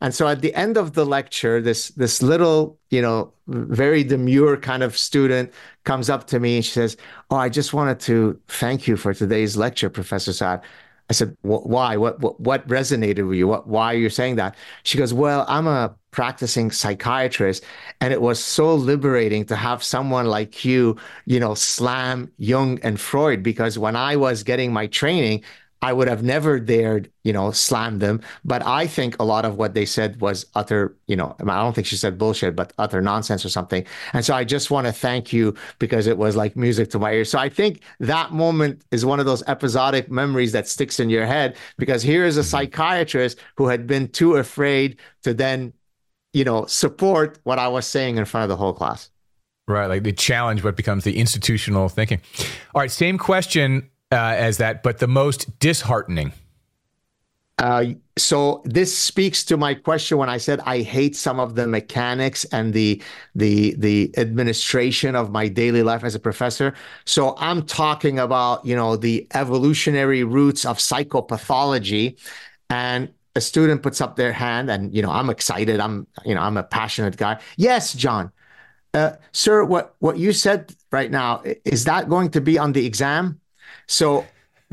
And 0.02 0.14
so 0.14 0.28
at 0.28 0.42
the 0.42 0.54
end 0.54 0.76
of 0.76 0.94
the 0.94 1.06
lecture, 1.06 1.62
this 1.62 1.90
this 1.90 2.22
little, 2.22 2.78
you 2.90 3.02
know, 3.02 3.34
very 3.48 4.04
demure 4.04 4.58
kind 4.58 4.84
of 4.84 4.98
student 4.98 5.54
comes 5.86 6.10
up 6.10 6.28
to 6.28 6.40
me 6.42 6.58
and 6.58 6.66
she 6.66 6.72
says, 6.72 6.98
"Oh, 7.30 7.38
I 7.38 7.48
just 7.50 7.74
wanted 7.74 8.02
to 8.02 8.40
thank 8.50 8.88
you 8.88 8.98
for 8.98 9.14
today's 9.14 9.56
lecture, 9.56 9.90
Professor 9.90 10.34
Saad." 10.34 10.62
I 11.10 11.14
said, 11.14 11.38
"Why? 11.42 11.96
What, 11.98 12.20
what 12.20 12.40
what 12.40 12.68
resonated 12.68 13.28
with 13.28 13.38
you? 13.38 13.48
What 13.48 13.68
why 13.68 13.94
are 13.94 13.98
you 13.98 14.10
saying 14.10 14.36
that?" 14.38 14.56
She 14.84 14.98
goes, 14.98 15.14
"Well, 15.14 15.46
I'm 15.48 15.68
a 15.68 15.96
practicing 16.14 16.72
psychiatrist 16.72 17.66
and 18.00 18.14
it 18.14 18.22
was 18.22 18.42
so 18.42 18.74
liberating 18.74 19.46
to 19.48 19.56
have 19.58 19.84
someone 19.84 20.28
like 20.28 20.64
you, 20.64 20.96
you 21.26 21.40
know, 21.40 21.56
slam 21.56 22.32
Jung 22.38 22.80
and 22.84 23.00
Freud 23.00 23.44
because 23.44 23.78
when 23.78 23.98
I 23.98 24.16
was 24.16 24.44
getting 24.44 24.72
my 24.72 24.88
training, 24.88 25.44
I 25.84 25.92
would 25.92 26.08
have 26.08 26.24
never 26.24 26.62
dared, 26.62 27.12
you 27.26 27.34
know, 27.34 27.52
slam 27.52 28.00
them. 28.00 28.22
But 28.46 28.66
I 28.66 28.88
think 28.88 29.18
a 29.20 29.26
lot 29.26 29.44
of 29.44 29.58
what 29.58 29.74
they 29.74 29.86
said 29.86 30.22
was 30.22 30.46
utter, 30.56 30.96
you 31.08 31.18
know, 31.18 31.36
I 31.42 31.62
don't 31.62 31.76
think 31.76 31.88
she 31.88 31.98
said 31.98 32.18
bullshit, 32.18 32.56
but 32.56 32.72
utter 32.78 33.02
nonsense 33.02 33.44
or 33.44 33.50
something. 33.50 33.86
And 34.14 34.24
so 34.24 34.34
I 34.34 34.46
just 34.46 34.72
want 34.72 34.88
to 34.88 34.94
thank 34.94 35.34
you 35.34 35.56
because 35.80 36.08
it 36.08 36.18
was 36.18 36.38
like 36.38 36.56
music 36.56 36.90
to 36.92 37.00
my 37.00 37.12
ears. 37.12 37.30
So 37.30 37.38
I 37.38 37.50
think 37.50 37.82
that 38.00 38.32
moment 38.32 38.86
is 38.92 39.06
one 39.06 39.20
of 39.20 39.26
those 39.26 39.44
episodic 39.48 40.10
memories 40.10 40.54
that 40.54 40.70
sticks 40.70 41.02
in 41.02 41.10
your 41.10 41.26
head 41.26 41.58
because 41.78 42.02
here 42.02 42.24
is 42.24 42.38
a 42.38 42.46
psychiatrist 42.46 43.40
who 43.58 43.68
had 43.68 43.86
been 43.86 44.08
too 44.08 44.38
afraid 44.38 45.00
to 45.24 45.34
then, 45.34 45.74
you 46.34 46.44
know, 46.44 46.66
support 46.66 47.40
what 47.44 47.60
I 47.60 47.68
was 47.68 47.86
saying 47.86 48.18
in 48.18 48.26
front 48.26 48.44
of 48.44 48.50
the 48.50 48.58
whole 48.58 48.74
class. 48.74 49.10
Right, 49.68 49.86
like 49.86 50.04
the 50.04 50.12
challenge 50.12 50.64
what 50.64 50.76
becomes 50.76 51.06
the 51.06 51.18
institutional 51.18 51.88
thinking. 51.88 52.22
All 52.76 52.82
right, 52.82 52.92
same 52.92 53.18
question 53.18 53.90
uh, 54.12 54.16
as 54.16 54.58
that, 54.58 54.84
but 54.84 54.98
the 54.98 55.08
most 55.08 55.58
disheartening. 55.60 56.34
Uh, 57.60 57.86
so 58.18 58.62
this 58.66 58.96
speaks 58.96 59.46
to 59.46 59.56
my 59.56 59.74
question 59.74 60.18
when 60.18 60.28
I 60.28 60.38
said 60.38 60.60
I 60.66 60.82
hate 60.82 61.16
some 61.16 61.40
of 61.40 61.56
the 61.56 61.68
mechanics 61.68 62.46
and 62.46 62.74
the 62.74 63.02
the 63.36 63.76
the 63.78 64.12
administration 64.18 65.16
of 65.16 65.32
my 65.32 65.48
daily 65.48 65.84
life 65.84 66.04
as 66.04 66.16
a 66.16 66.20
professor. 66.20 66.74
So 67.06 67.36
I'm 67.38 67.66
talking 67.66 68.20
about 68.20 68.66
you 68.66 68.76
know 68.76 68.98
the 68.98 69.28
evolutionary 69.34 70.24
roots 70.24 70.66
of 70.66 70.78
psychopathology, 70.78 72.20
and 72.70 73.14
a 73.36 73.42
student 73.42 73.82
puts 73.82 74.02
up 74.02 74.16
their 74.16 74.34
hand, 74.34 74.70
and 74.70 74.94
you 74.94 75.02
know 75.02 75.12
I'm 75.12 75.30
excited. 75.30 75.80
I'm 75.80 76.08
you 76.26 76.36
know 76.36 76.42
I'm 76.42 76.58
a 76.58 76.64
passionate 76.64 77.18
guy. 77.18 77.40
Yes, 77.58 77.94
John, 77.94 78.32
uh, 78.94 79.14
sir, 79.32 79.64
what 79.64 79.96
what 80.00 80.18
you 80.18 80.34
said 80.34 80.74
right 80.92 81.12
now 81.12 81.42
is 81.66 81.86
that 81.86 82.10
going 82.10 82.30
to 82.32 82.42
be 82.42 82.58
on 82.58 82.74
the 82.74 82.86
exam? 82.86 83.40
So 83.88 84.26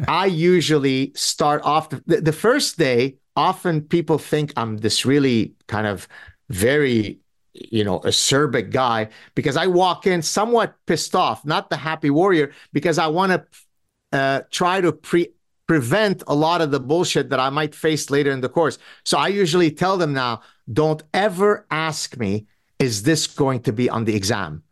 I 0.09 0.27
usually 0.27 1.13
start 1.15 1.63
off 1.63 1.91
the, 1.91 2.21
the 2.21 2.33
first 2.33 2.79
day. 2.79 3.17
Often 3.37 3.83
people 3.83 4.19
think 4.19 4.53
I'm 4.57 4.79
this 4.79 5.07
really 5.07 5.55
kind 5.67 5.87
of 5.87 6.09
very 6.49 7.21
you 7.53 7.85
know, 7.85 8.01
acerbic 8.01 8.71
guy 8.71 9.09
because 9.35 9.57
I 9.57 9.67
walk 9.67 10.07
in 10.07 10.23
somewhat 10.23 10.75
pissed 10.87 11.15
off, 11.15 11.45
not 11.45 11.71
the 11.71 11.77
happy 11.77 12.11
warrior, 12.11 12.53
because 12.73 12.99
I 12.99 13.09
want 13.09 13.33
to 13.33 14.19
uh, 14.19 14.43
try 14.51 14.81
to 14.81 14.93
pre- 14.93 15.33
prevent 15.71 16.21
a 16.27 16.35
lot 16.35 16.61
of 16.61 16.73
the 16.73 16.81
bullshit 16.81 17.31
that 17.31 17.39
I 17.39 17.49
might 17.49 17.77
face 17.77 18.11
later 18.11 18.33
in 18.33 18.41
the 18.41 18.49
course. 18.49 18.77
So 19.05 19.17
I 19.17 19.29
usually 19.29 19.71
tell 19.71 19.97
them 19.97 20.13
now, 20.13 20.41
don't 20.73 21.01
ever 21.15 21.65
ask 21.71 22.19
me, 22.19 22.49
is 22.81 23.05
this 23.05 23.29
going 23.29 23.61
to 23.61 23.73
be 23.73 23.89
on 23.89 24.05
the 24.05 24.17
exam? 24.17 24.65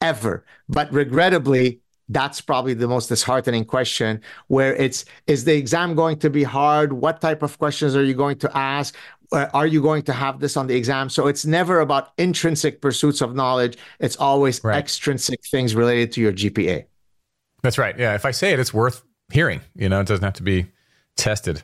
Ever. 0.00 0.46
But 0.70 0.90
regrettably, 0.90 1.80
that's 2.08 2.40
probably 2.40 2.72
the 2.72 2.88
most 2.88 3.08
disheartening 3.08 3.66
question 3.66 4.22
where 4.48 4.74
it's 4.76 5.04
is 5.26 5.44
the 5.44 5.54
exam 5.54 5.94
going 5.94 6.18
to 6.20 6.30
be 6.30 6.44
hard 6.44 6.94
what 6.94 7.20
type 7.20 7.42
of 7.42 7.58
questions 7.58 7.94
are 7.94 8.04
you 8.04 8.14
going 8.14 8.38
to 8.38 8.50
ask 8.56 8.96
uh, 9.32 9.46
are 9.54 9.68
you 9.68 9.80
going 9.80 10.02
to 10.02 10.12
have 10.12 10.40
this 10.40 10.56
on 10.56 10.66
the 10.66 10.74
exam 10.74 11.08
so 11.08 11.28
it's 11.28 11.46
never 11.46 11.78
about 11.80 12.10
intrinsic 12.18 12.80
pursuits 12.80 13.20
of 13.20 13.36
knowledge 13.36 13.78
it's 14.00 14.16
always 14.16 14.62
right. 14.64 14.76
extrinsic 14.76 15.40
things 15.46 15.74
related 15.76 16.10
to 16.10 16.20
your 16.20 16.32
gpa 16.32 16.84
that's 17.62 17.78
right 17.78 17.96
yeah 17.98 18.14
if 18.14 18.24
i 18.26 18.32
say 18.32 18.52
it 18.52 18.58
it's 18.58 18.74
worth 18.74 19.04
hearing 19.32 19.60
you 19.74 19.88
know 19.88 20.00
it 20.00 20.06
doesn't 20.06 20.24
have 20.24 20.34
to 20.34 20.42
be 20.42 20.66
tested 21.16 21.62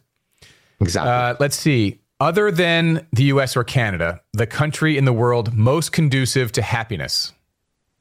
exactly 0.80 1.10
uh, 1.10 1.34
let's 1.38 1.56
see 1.56 2.00
other 2.20 2.50
than 2.50 3.06
the 3.12 3.24
us 3.24 3.56
or 3.56 3.64
canada 3.64 4.20
the 4.32 4.46
country 4.46 4.96
in 4.96 5.04
the 5.04 5.12
world 5.12 5.54
most 5.54 5.92
conducive 5.92 6.50
to 6.52 6.62
happiness 6.62 7.32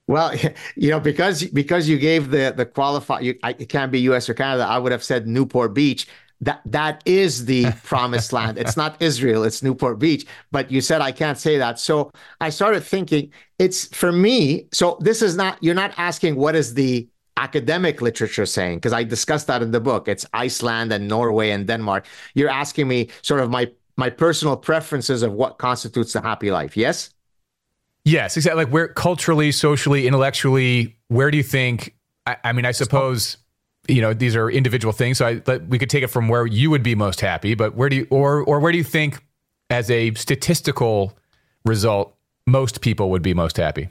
well, 0.08 0.34
you 0.76 0.90
know, 0.90 1.00
because 1.00 1.44
because 1.44 1.88
you 1.88 1.98
gave 1.98 2.32
the 2.32 2.54
the 2.56 2.66
qualify, 2.66 3.20
you, 3.20 3.38
I, 3.44 3.52
it 3.52 3.70
can't 3.70 3.92
be 3.92 4.00
U.S. 4.02 4.30
or 4.30 4.34
Canada. 4.34 4.64
I 4.64 4.78
would 4.80 4.92
have 4.92 5.04
said 5.04 5.28
Newport 5.28 5.74
Beach. 5.74 6.08
That 6.42 6.62
that 6.66 7.02
is 7.06 7.46
the 7.46 7.72
promised 7.84 8.32
land. 8.34 8.58
It's 8.58 8.78
not 8.78 9.02
Israel. 9.02 9.44
It's 9.44 9.62
Newport 9.62 10.00
Beach. 10.00 10.26
But 10.52 10.72
you 10.72 10.82
said 10.82 11.02
I 11.02 11.12
can't 11.12 11.38
say 11.38 11.58
that. 11.58 11.80
So 11.80 12.12
I 12.40 12.50
started 12.50 12.82
thinking. 12.82 13.32
It's 13.60 13.88
for 13.88 14.12
me. 14.12 14.68
So 14.72 14.98
this 15.02 15.22
is 15.22 15.36
not. 15.36 15.58
You're 15.62 15.76
not 15.76 15.94
asking 15.98 16.36
what 16.36 16.56
is 16.56 16.74
the 16.74 17.08
academic 17.38 18.02
literature 18.02 18.46
saying 18.46 18.78
because 18.78 18.94
I 18.94 19.04
discussed 19.04 19.48
that 19.48 19.62
in 19.62 19.72
the 19.72 19.80
book. 19.80 20.08
It's 20.08 20.26
Iceland 20.34 20.92
and 20.92 21.08
Norway 21.08 21.52
and 21.52 21.66
Denmark. 21.66 22.06
You're 22.34 22.50
asking 22.50 22.88
me 22.88 23.10
sort 23.22 23.40
of 23.40 23.50
my 23.50 23.72
my 23.96 24.10
personal 24.10 24.58
preferences 24.58 25.24
of 25.24 25.34
what 25.34 25.58
constitutes 25.58 26.16
a 26.16 26.22
happy 26.22 26.52
life. 26.52 26.78
Yes. 26.78 27.10
Yes, 28.06 28.38
exactly. 28.38 28.64
Like 28.64 28.74
where 28.74 28.88
culturally, 28.88 29.52
socially, 29.52 30.08
intellectually, 30.08 30.98
where 31.08 31.32
do 31.32 31.38
you 31.38 31.44
think? 31.44 31.96
I, 32.26 32.38
I 32.44 32.54
mean, 32.54 32.66
I 32.66 32.72
suppose 32.72 33.38
you 33.88 34.02
know 34.02 34.14
these 34.14 34.36
are 34.36 34.50
individual 34.50 34.94
things. 34.94 35.18
So 35.18 35.28
I, 35.28 35.58
we 35.58 35.80
could 35.80 35.90
take 35.90 36.04
it 36.04 36.08
from 36.08 36.28
where 36.28 36.46
you 36.46 36.70
would 36.70 36.84
be 36.84 36.96
most 36.96 37.22
happy, 37.22 37.56
but 37.56 37.76
where 37.76 37.90
do 37.90 37.98
you, 37.98 38.08
or 38.10 38.44
or 38.44 38.60
where 38.60 38.72
do 38.72 38.78
you 38.78 38.84
think, 38.84 39.24
as 39.70 39.90
a 39.92 40.14
statistical 40.14 41.18
result, 41.66 42.16
most 42.46 42.82
people 42.82 43.10
would 43.10 43.22
be 43.22 43.34
most 43.34 43.58
happy? 43.58 43.90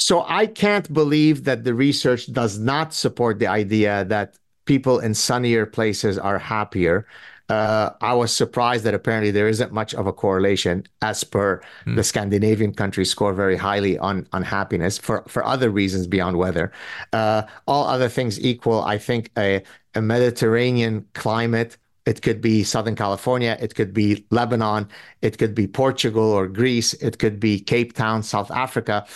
So 0.00 0.24
I 0.26 0.46
can't 0.46 0.92
believe 0.92 1.44
that 1.44 1.64
the 1.64 1.74
research 1.74 2.32
does 2.32 2.58
not 2.58 2.92
support 2.94 3.38
the 3.38 3.46
idea 3.46 4.04
that 4.06 4.36
people 4.64 4.98
in 4.98 5.14
sunnier 5.14 5.66
places 5.66 6.18
are 6.18 6.38
happier 6.38 7.06
uh, 7.50 7.94
I 8.00 8.14
was 8.14 8.34
surprised 8.34 8.84
that 8.84 8.94
apparently 8.94 9.32
there 9.32 9.48
isn't 9.48 9.72
much 9.72 9.92
of 9.94 10.06
a 10.06 10.12
correlation, 10.12 10.86
as 11.02 11.24
per 11.24 11.60
mm. 11.84 11.96
the 11.96 12.04
Scandinavian 12.04 12.72
countries 12.72 13.10
score 13.10 13.34
very 13.34 13.56
highly 13.56 13.98
on 13.98 14.26
on 14.32 14.42
happiness 14.42 14.98
for 14.98 15.24
for 15.26 15.44
other 15.44 15.68
reasons 15.70 16.06
beyond 16.06 16.36
weather. 16.36 16.70
Uh, 17.12 17.42
all 17.66 17.86
other 17.86 18.08
things 18.08 18.38
equal, 18.38 18.82
I 18.82 18.98
think 18.98 19.30
a, 19.36 19.62
a 19.94 20.00
Mediterranean 20.00 21.06
climate. 21.14 21.76
It 22.06 22.22
could 22.22 22.40
be 22.40 22.64
Southern 22.64 22.96
California. 22.96 23.58
It 23.60 23.74
could 23.74 23.92
be 23.92 24.24
Lebanon. 24.30 24.88
It 25.20 25.36
could 25.36 25.54
be 25.54 25.66
Portugal 25.66 26.24
or 26.24 26.46
Greece. 26.46 26.94
It 26.94 27.18
could 27.18 27.38
be 27.38 27.60
Cape 27.60 27.92
Town, 27.92 28.22
South 28.22 28.50
Africa. 28.50 29.06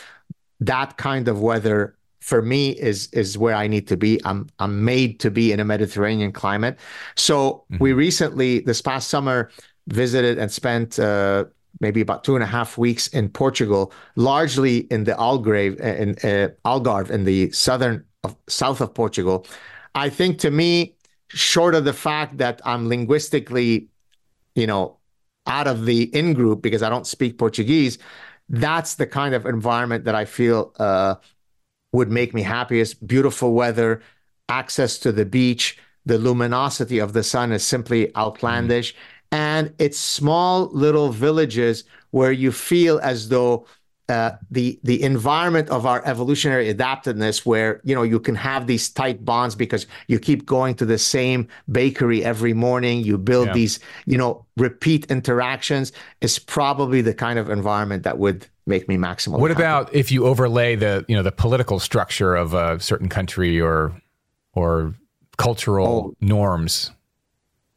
That 0.60 0.96
kind 0.96 1.28
of 1.28 1.40
weather 1.40 1.96
for 2.20 2.40
me 2.40 2.70
is 2.70 3.08
is 3.12 3.36
where 3.36 3.54
I 3.54 3.66
need 3.66 3.86
to 3.88 3.96
be. 3.96 4.20
I'm 4.24 4.48
I'm 4.58 4.84
made 4.84 5.20
to 5.20 5.30
be 5.30 5.52
in 5.52 5.60
a 5.60 5.64
Mediterranean 5.64 6.32
climate. 6.32 6.78
So 7.16 7.64
mm-hmm. 7.70 7.82
we 7.82 7.92
recently 7.92 8.60
this 8.60 8.80
past 8.80 9.08
summer 9.08 9.50
visited 9.88 10.38
and 10.38 10.50
spent 10.50 10.98
uh, 10.98 11.44
maybe 11.80 12.00
about 12.00 12.24
two 12.24 12.34
and 12.34 12.42
a 12.42 12.46
half 12.46 12.78
weeks 12.78 13.08
in 13.08 13.28
Portugal, 13.28 13.92
largely 14.16 14.78
in 14.90 15.04
the 15.04 15.12
Algarve 15.12 15.78
in 15.80 16.10
uh, 16.22 16.48
Algarve 16.64 17.10
in 17.10 17.24
the 17.24 17.50
southern 17.50 18.04
of, 18.22 18.34
south 18.48 18.80
of 18.80 18.94
Portugal. 18.94 19.46
I 19.94 20.08
think 20.08 20.38
to 20.40 20.50
me, 20.50 20.96
short 21.28 21.74
of 21.74 21.84
the 21.84 21.92
fact 21.92 22.38
that 22.38 22.60
I'm 22.64 22.88
linguistically, 22.88 23.88
you 24.54 24.66
know, 24.66 24.96
out 25.46 25.66
of 25.66 25.84
the 25.84 26.04
in 26.16 26.32
group 26.32 26.62
because 26.62 26.82
I 26.82 26.88
don't 26.88 27.06
speak 27.06 27.38
Portuguese, 27.38 27.98
that's 28.48 28.96
the 28.96 29.06
kind 29.06 29.34
of 29.34 29.46
environment 29.46 30.04
that 30.04 30.14
I 30.14 30.24
feel 30.24 30.72
uh, 30.78 31.16
would 31.92 32.10
make 32.10 32.34
me 32.34 32.42
happiest. 32.42 33.06
Beautiful 33.06 33.54
weather, 33.54 34.02
access 34.48 34.98
to 34.98 35.12
the 35.12 35.24
beach, 35.24 35.78
the 36.06 36.18
luminosity 36.18 36.98
of 36.98 37.12
the 37.12 37.22
sun 37.22 37.52
is 37.52 37.64
simply 37.64 38.14
outlandish. 38.16 38.92
Mm. 38.92 38.98
And 39.32 39.74
it's 39.78 39.98
small 39.98 40.66
little 40.66 41.10
villages 41.10 41.84
where 42.10 42.32
you 42.32 42.52
feel 42.52 43.00
as 43.00 43.28
though 43.28 43.66
uh, 44.08 44.32
the 44.50 44.78
the 44.82 45.02
environment 45.02 45.68
of 45.70 45.86
our 45.86 46.04
evolutionary 46.04 46.72
adaptedness, 46.72 47.46
where 47.46 47.80
you 47.84 47.94
know 47.94 48.02
you 48.02 48.20
can 48.20 48.34
have 48.34 48.66
these 48.66 48.88
tight 48.90 49.24
bonds 49.24 49.54
because 49.54 49.86
you 50.08 50.18
keep 50.18 50.44
going 50.44 50.74
to 50.74 50.84
the 50.84 50.98
same 50.98 51.48
bakery 51.70 52.22
every 52.22 52.52
morning, 52.52 53.00
you 53.00 53.16
build 53.16 53.48
yeah. 53.48 53.52
these 53.54 53.80
you 54.06 54.18
know 54.18 54.44
repeat 54.56 55.10
interactions, 55.10 55.92
is 56.20 56.38
probably 56.38 57.00
the 57.00 57.14
kind 57.14 57.38
of 57.38 57.48
environment 57.48 58.02
that 58.02 58.18
would 58.18 58.46
make 58.66 58.88
me 58.88 58.96
maximally. 58.96 59.38
What 59.38 59.50
happy. 59.50 59.62
about 59.62 59.94
if 59.94 60.12
you 60.12 60.26
overlay 60.26 60.76
the 60.76 61.04
you 61.08 61.16
know 61.16 61.22
the 61.22 61.32
political 61.32 61.78
structure 61.78 62.34
of 62.34 62.52
a 62.52 62.78
certain 62.80 63.08
country 63.08 63.60
or 63.60 64.00
or 64.52 64.94
cultural 65.36 66.12
oh. 66.12 66.16
norms? 66.20 66.90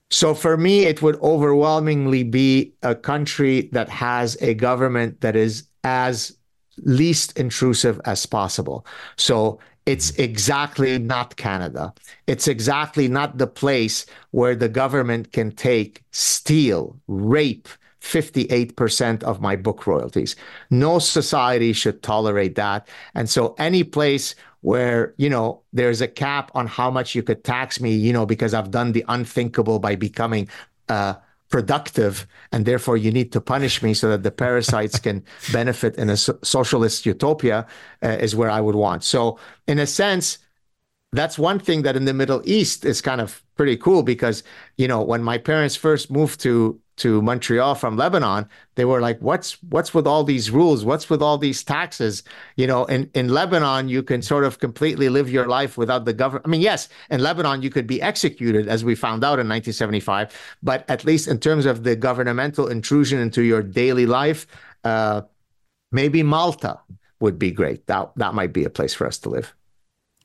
So 0.09 0.33
for 0.33 0.55
me, 0.55 0.85
it 0.85 1.01
would 1.01 1.17
overwhelmingly 1.17 2.23
be 2.23 2.73
a 2.81 2.95
country 2.95 3.69
that 3.73 3.89
has 3.89 4.37
a 4.41 4.53
government 4.53 5.19
that 5.21 5.35
is 5.35 5.66
as 5.83 6.37
least 6.83 7.37
intrusive 7.37 7.99
as 8.05 8.25
possible. 8.25 8.85
So 9.15 9.59
it's 9.85 10.11
exactly 10.11 10.99
not 10.99 11.37
Canada. 11.37 11.93
It's 12.27 12.47
exactly 12.47 13.07
not 13.07 13.37
the 13.37 13.47
place 13.47 14.05
where 14.31 14.55
the 14.55 14.69
government 14.69 15.31
can 15.31 15.51
take, 15.51 16.03
steal, 16.11 16.99
rape, 17.07 17.69
58% 18.01 19.23
of 19.23 19.41
my 19.41 19.55
book 19.55 19.87
royalties. 19.87 20.35
No 20.69 20.99
society 20.99 21.73
should 21.73 22.03
tolerate 22.03 22.55
that. 22.55 22.87
And 23.15 23.29
so 23.29 23.55
any 23.57 23.83
place 23.83 24.35
where, 24.61 25.13
you 25.17 25.29
know, 25.29 25.61
there's 25.73 26.01
a 26.01 26.07
cap 26.07 26.51
on 26.53 26.67
how 26.67 26.91
much 26.91 27.15
you 27.15 27.23
could 27.23 27.43
tax 27.43 27.79
me, 27.79 27.91
you 27.95 28.13
know, 28.13 28.25
because 28.25 28.53
I've 28.53 28.71
done 28.71 28.91
the 28.91 29.05
unthinkable 29.07 29.79
by 29.79 29.95
becoming 29.95 30.49
uh, 30.89 31.15
productive 31.49 32.27
and 32.51 32.65
therefore 32.65 32.97
you 32.97 33.11
need 33.11 33.31
to 33.31 33.41
punish 33.41 33.81
me 33.81 33.93
so 33.93 34.09
that 34.09 34.23
the 34.23 34.31
parasites 34.31 34.99
can 34.99 35.23
benefit 35.51 35.95
in 35.95 36.09
a 36.09 36.17
so- 36.17 36.37
socialist 36.43 37.05
utopia 37.05 37.65
uh, 38.03 38.09
is 38.09 38.35
where 38.35 38.49
I 38.49 38.61
would 38.61 38.75
want. 38.75 39.03
So 39.03 39.39
in 39.67 39.79
a 39.79 39.87
sense, 39.87 40.39
that's 41.13 41.39
one 41.39 41.59
thing 41.59 41.83
that 41.83 41.95
in 41.95 42.05
the 42.05 42.13
Middle 42.13 42.41
East 42.45 42.85
is 42.85 43.01
kind 43.01 43.21
of 43.21 43.43
pretty 43.55 43.77
cool 43.77 44.03
because 44.03 44.43
you 44.77 44.87
know 44.87 45.01
when 45.01 45.23
my 45.23 45.37
parents 45.37 45.75
first 45.75 46.11
moved 46.11 46.39
to 46.41 46.79
to 46.97 47.21
Montreal 47.21 47.75
from 47.75 47.95
Lebanon, 47.95 48.47
they 48.75 48.85
were 48.85 49.01
like, 49.01 49.19
"What's 49.19 49.61
what's 49.63 49.93
with 49.93 50.05
all 50.05 50.23
these 50.23 50.51
rules? 50.51 50.83
What's 50.83 51.09
with 51.09 51.21
all 51.21 51.37
these 51.37 51.63
taxes?" 51.63 52.23
You 52.55 52.67
know, 52.67 52.85
in 52.85 53.09
in 53.13 53.29
Lebanon, 53.29 53.87
you 53.89 54.03
can 54.03 54.21
sort 54.21 54.43
of 54.43 54.59
completely 54.59 55.09
live 55.09 55.29
your 55.29 55.47
life 55.47 55.77
without 55.77 56.05
the 56.05 56.13
government. 56.13 56.45
I 56.45 56.49
mean, 56.49 56.61
yes, 56.61 56.89
in 57.09 57.21
Lebanon, 57.21 57.61
you 57.61 57.69
could 57.69 57.87
be 57.87 58.01
executed, 58.01 58.67
as 58.67 58.83
we 58.83 58.95
found 58.95 59.23
out 59.23 59.39
in 59.39 59.47
1975, 59.47 60.33
but 60.61 60.89
at 60.89 61.05
least 61.05 61.27
in 61.27 61.39
terms 61.39 61.65
of 61.65 61.83
the 61.83 61.95
governmental 61.95 62.67
intrusion 62.67 63.19
into 63.19 63.43
your 63.43 63.61
daily 63.61 64.05
life, 64.05 64.47
uh, 64.83 65.21
maybe 65.91 66.23
Malta 66.23 66.79
would 67.19 67.39
be 67.39 67.51
great. 67.51 67.87
That 67.87 68.11
that 68.15 68.33
might 68.33 68.53
be 68.53 68.63
a 68.63 68.69
place 68.69 68.93
for 68.93 69.07
us 69.07 69.17
to 69.19 69.29
live. 69.29 69.53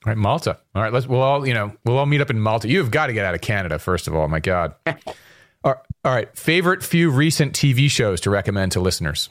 All 0.04 0.10
right, 0.10 0.18
Malta. 0.18 0.58
All 0.74 0.82
right, 0.82 0.92
let's 0.92 1.06
we'll 1.06 1.22
all 1.22 1.46
you 1.46 1.54
know 1.54 1.72
we'll 1.84 1.98
all 1.98 2.06
meet 2.06 2.20
up 2.20 2.30
in 2.30 2.40
Malta. 2.40 2.68
You've 2.68 2.90
got 2.90 3.06
to 3.06 3.12
get 3.12 3.24
out 3.24 3.34
of 3.34 3.40
Canada 3.40 3.78
first 3.78 4.08
of 4.08 4.14
all. 4.14 4.26
My 4.28 4.40
God. 4.40 4.74
all 6.04 6.12
right, 6.12 6.36
favorite 6.36 6.82
few 6.82 7.10
recent 7.10 7.54
TV 7.54 7.90
shows 7.90 8.20
to 8.22 8.30
recommend 8.30 8.72
to 8.72 8.80
listeners. 8.80 9.30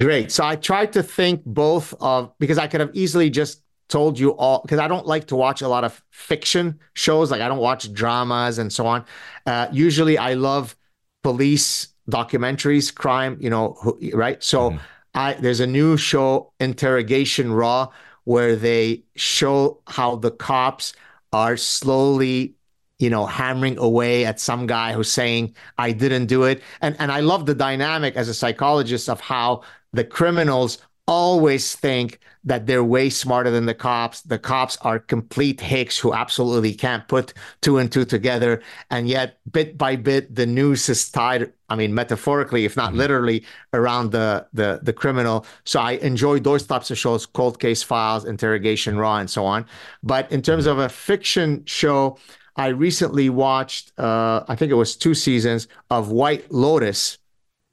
Great. 0.00 0.30
So 0.30 0.44
I 0.44 0.56
tried 0.56 0.92
to 0.94 1.02
think 1.02 1.42
both 1.44 1.94
of 2.00 2.32
because 2.38 2.58
I 2.58 2.66
could 2.66 2.80
have 2.80 2.90
easily 2.92 3.30
just 3.30 3.62
told 3.88 4.18
you 4.18 4.30
all 4.30 4.60
because 4.62 4.78
I 4.78 4.88
don't 4.88 5.06
like 5.06 5.26
to 5.28 5.36
watch 5.36 5.62
a 5.62 5.68
lot 5.68 5.84
of 5.84 6.02
fiction 6.10 6.78
shows. 6.94 7.30
Like 7.30 7.40
I 7.40 7.48
don't 7.48 7.58
watch 7.58 7.92
dramas 7.92 8.58
and 8.58 8.72
so 8.72 8.86
on. 8.86 9.04
Uh, 9.46 9.68
usually, 9.72 10.18
I 10.18 10.34
love 10.34 10.76
police 11.22 11.88
documentaries, 12.10 12.94
crime. 12.94 13.38
You 13.40 13.50
know, 13.50 13.96
right? 14.12 14.42
So. 14.42 14.72
Mm. 14.72 14.80
I, 15.12 15.32
there's 15.34 15.58
a 15.58 15.66
new 15.66 15.96
show, 15.96 16.52
Interrogation 16.60 17.52
Raw, 17.52 17.88
where 18.24 18.54
they 18.54 19.02
show 19.16 19.80
how 19.88 20.14
the 20.14 20.30
cops 20.30 20.92
are 21.32 21.56
slowly 21.56 22.54
you 23.00 23.10
know 23.10 23.26
hammering 23.26 23.76
away 23.78 24.24
at 24.24 24.38
some 24.38 24.66
guy 24.66 24.92
who's 24.92 25.10
saying 25.10 25.54
i 25.78 25.90
didn't 25.90 26.26
do 26.26 26.44
it 26.44 26.62
and 26.80 26.94
and 27.00 27.10
i 27.10 27.20
love 27.20 27.46
the 27.46 27.54
dynamic 27.54 28.14
as 28.14 28.28
a 28.28 28.34
psychologist 28.34 29.08
of 29.08 29.20
how 29.20 29.62
the 29.92 30.04
criminals 30.04 30.78
always 31.10 31.74
think 31.74 32.20
that 32.44 32.66
they're 32.66 32.84
way 32.84 33.10
smarter 33.10 33.50
than 33.50 33.66
the 33.66 33.74
cops. 33.74 34.22
The 34.22 34.38
cops 34.38 34.78
are 34.78 34.98
complete 34.98 35.60
hicks 35.60 35.98
who 35.98 36.14
absolutely 36.14 36.72
can't 36.72 37.06
put 37.08 37.34
two 37.60 37.78
and 37.78 37.90
two 37.90 38.04
together. 38.04 38.62
And 38.90 39.08
yet, 39.08 39.38
bit 39.50 39.76
by 39.76 39.96
bit, 39.96 40.34
the 40.34 40.46
noose 40.46 40.88
is 40.88 41.10
tied. 41.10 41.52
I 41.68 41.76
mean, 41.76 41.92
metaphorically, 41.92 42.64
if 42.64 42.76
not 42.76 42.90
mm-hmm. 42.90 42.98
literally, 42.98 43.44
around 43.74 44.12
the 44.12 44.46
the 44.52 44.80
the 44.82 44.92
criminal. 44.92 45.46
So 45.64 45.80
I 45.80 45.92
enjoy 45.92 46.38
those 46.38 46.64
types 46.66 46.90
of 46.90 46.96
shows, 46.96 47.26
cold 47.26 47.60
case 47.60 47.82
files, 47.82 48.24
interrogation 48.24 48.96
raw, 48.96 49.16
and 49.16 49.28
so 49.28 49.44
on. 49.44 49.66
But 50.02 50.30
in 50.32 50.42
terms 50.42 50.66
of 50.66 50.78
a 50.78 50.88
fiction 50.88 51.64
show, 51.66 52.18
I 52.60 52.68
recently 52.68 53.30
watched. 53.30 53.92
Uh, 53.98 54.44
I 54.46 54.54
think 54.54 54.70
it 54.70 54.74
was 54.74 54.94
two 54.96 55.14
seasons 55.14 55.66
of 55.88 56.10
White 56.10 56.52
Lotus. 56.52 57.18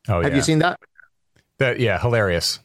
Oh, 0.07 0.19
yeah. 0.19 0.23
Have 0.23 0.31
yeah. 0.31 0.37
you 0.37 0.41
seen 0.41 0.59
that? 0.59 0.79
That 1.57 1.79
yeah, 1.79 1.99
hilarious. 1.99 2.59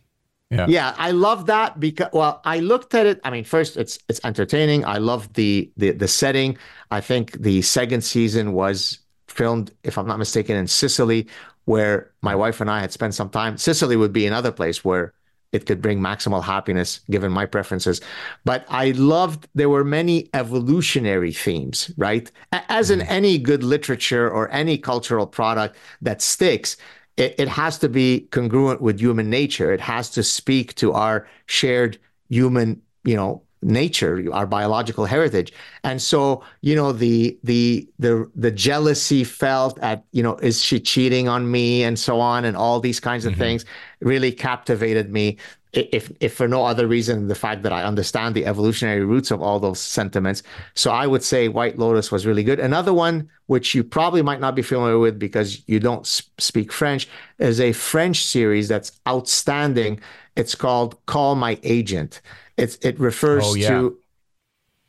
Yeah. 0.50 0.66
yeah, 0.68 0.94
I 0.98 1.12
love 1.12 1.46
that 1.46 1.80
because 1.80 2.10
well, 2.12 2.42
I 2.44 2.58
looked 2.60 2.94
at 2.94 3.06
it. 3.06 3.20
I 3.24 3.30
mean, 3.30 3.42
first 3.42 3.78
it's 3.78 3.98
it's 4.08 4.20
entertaining. 4.22 4.84
I 4.84 4.98
love 4.98 5.32
the 5.32 5.72
the 5.78 5.92
the 5.92 6.06
setting. 6.06 6.58
I 6.90 7.00
think 7.00 7.32
the 7.40 7.62
second 7.62 8.02
season 8.02 8.52
was 8.52 8.98
filmed, 9.28 9.72
if 9.82 9.96
I'm 9.96 10.06
not 10.06 10.18
mistaken, 10.18 10.56
in 10.56 10.66
Sicily, 10.66 11.26
where 11.64 12.12
my 12.20 12.34
wife 12.34 12.60
and 12.60 12.70
I 12.70 12.80
had 12.80 12.92
spent 12.92 13.14
some 13.14 13.30
time. 13.30 13.56
Sicily 13.56 13.96
would 13.96 14.12
be 14.12 14.26
another 14.26 14.52
place 14.52 14.84
where 14.84 15.14
it 15.52 15.66
could 15.66 15.82
bring 15.82 16.00
maximal 16.00 16.42
happiness 16.42 17.00
given 17.10 17.30
my 17.30 17.46
preferences. 17.46 18.00
But 18.44 18.64
I 18.68 18.92
loved 18.92 19.48
there 19.54 19.68
were 19.68 19.84
many 19.84 20.28
evolutionary 20.34 21.32
themes, 21.32 21.90
right? 21.96 22.30
As 22.52 22.90
in 22.90 23.00
mm-hmm. 23.00 23.12
any 23.12 23.38
good 23.38 23.62
literature 23.62 24.30
or 24.30 24.50
any 24.50 24.78
cultural 24.78 25.26
product 25.26 25.76
that 26.00 26.22
sticks, 26.22 26.76
it, 27.16 27.34
it 27.38 27.48
has 27.48 27.78
to 27.78 27.88
be 27.88 28.28
congruent 28.30 28.80
with 28.80 29.00
human 29.00 29.28
nature. 29.28 29.72
It 29.72 29.80
has 29.80 30.10
to 30.10 30.22
speak 30.22 30.74
to 30.76 30.92
our 30.92 31.28
shared 31.46 31.98
human, 32.28 32.80
you 33.04 33.16
know, 33.16 33.42
nature, 33.62 34.24
our 34.32 34.46
biological 34.46 35.06
heritage. 35.06 35.52
And 35.84 36.02
so, 36.02 36.44
you 36.60 36.74
know, 36.74 36.92
the 36.92 37.38
the 37.44 37.88
the 37.98 38.30
the 38.34 38.50
jealousy 38.50 39.24
felt 39.24 39.78
at, 39.80 40.04
you 40.12 40.22
know, 40.22 40.36
is 40.36 40.62
she 40.62 40.80
cheating 40.80 41.28
on 41.28 41.50
me 41.50 41.84
and 41.84 41.98
so 41.98 42.20
on 42.20 42.44
and 42.44 42.56
all 42.56 42.80
these 42.80 43.00
kinds 43.00 43.24
of 43.24 43.32
mm-hmm. 43.32 43.42
things 43.42 43.64
really 44.00 44.32
captivated 44.32 45.10
me 45.10 45.38
if 45.72 46.12
if 46.20 46.34
for 46.34 46.46
no 46.46 46.64
other 46.64 46.86
reason 46.86 47.28
the 47.28 47.34
fact 47.34 47.62
that 47.62 47.72
I 47.72 47.82
understand 47.82 48.34
the 48.34 48.44
evolutionary 48.44 49.04
roots 49.04 49.30
of 49.30 49.40
all 49.40 49.58
those 49.58 49.80
sentiments. 49.80 50.42
So 50.74 50.90
I 50.90 51.06
would 51.06 51.22
say 51.22 51.48
White 51.48 51.78
Lotus 51.78 52.12
was 52.12 52.26
really 52.26 52.44
good. 52.44 52.60
Another 52.60 52.92
one 52.92 53.30
which 53.46 53.74
you 53.74 53.82
probably 53.82 54.22
might 54.22 54.40
not 54.40 54.54
be 54.54 54.62
familiar 54.62 54.98
with 54.98 55.18
because 55.18 55.62
you 55.66 55.80
don't 55.80 56.06
speak 56.06 56.72
French 56.72 57.08
is 57.38 57.60
a 57.60 57.72
French 57.72 58.24
series 58.24 58.68
that's 58.68 59.00
outstanding. 59.08 60.00
It's 60.36 60.54
called 60.54 61.04
Call 61.06 61.34
My 61.34 61.58
Agent. 61.62 62.20
It's 62.56 62.76
it 62.76 62.98
refers 62.98 63.44
oh, 63.46 63.54
yeah. 63.54 63.68
to. 63.68 63.98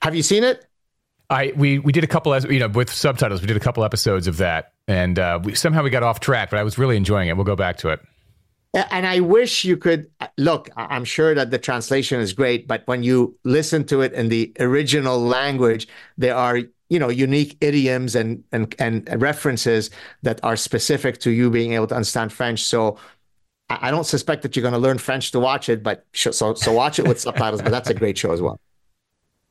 Have 0.01 0.16
you 0.16 0.24
seen 0.24 0.43
it? 0.43 0.66
I 1.30 1.53
we 1.55 1.80
we 1.80 1.91
did 1.91 2.03
a 2.03 2.07
couple 2.07 2.34
as 2.34 2.43
you 2.45 2.59
know 2.59 2.68
with 2.68 2.91
subtitles. 2.91 3.41
We 3.41 3.47
did 3.47 3.57
a 3.57 3.61
couple 3.61 3.84
episodes 3.84 4.28
of 4.28 4.38
that, 4.38 4.74
and 4.88 5.18
uh, 5.18 5.39
we, 5.43 5.55
somehow 5.55 5.84
we 5.84 5.89
got 5.89 6.03
off 6.03 6.20
track. 6.20 6.49
But 6.49 6.59
I 6.59 6.64
was 6.64 6.78
really 6.78 6.97
enjoying 6.97 7.30
it. 7.30 7.36
We'll 7.36 7.45
go 7.45 7.55
back 7.55 7.78
to 7.78 7.89
it. 7.89 8.01
And 8.74 9.05
I 9.05 9.20
wish 9.20 9.64
you 9.66 9.78
could 9.78 10.09
look. 10.38 10.68
I'm 10.76 11.05
sure 11.05 11.36
that 11.36 11.51
the 11.51 11.59
translation 11.59 12.20
is 12.20 12.34
great, 12.34 12.68
but 12.68 12.82
when 12.88 13.03
you 13.03 13.38
listen 13.43 13.86
to 13.86 14.01
it 14.01 14.14
in 14.14 14.30
the 14.30 14.51
original 14.59 15.20
language, 15.20 15.88
there 16.18 16.36
are 16.36 16.59
you 16.89 16.99
know 16.99 17.09
unique 17.09 17.55
idioms 17.61 18.16
and 18.16 18.43
and 18.51 18.76
and 18.80 19.22
references 19.22 19.89
that 20.24 20.39
are 20.43 20.55
specific 20.55 21.20
to 21.20 21.32
you 21.32 21.49
being 21.49 21.74
able 21.74 21.88
to 21.88 21.95
understand 21.95 22.34
French. 22.34 22.64
So 22.64 22.97
I 23.82 23.91
don't 23.91 24.05
suspect 24.05 24.41
that 24.43 24.55
you're 24.55 24.61
going 24.61 24.74
to 24.74 24.80
learn 24.80 24.97
French 24.97 25.32
to 25.32 25.39
watch 25.39 25.69
it, 25.69 25.84
but 25.84 26.05
so 26.13 26.32
so 26.32 26.71
watch 26.71 26.99
it 26.99 27.07
with 27.07 27.19
subtitles. 27.19 27.61
But 27.61 27.71
that's 27.71 27.89
a 27.89 27.93
great 27.93 28.17
show 28.17 28.32
as 28.32 28.41
well. 28.41 28.59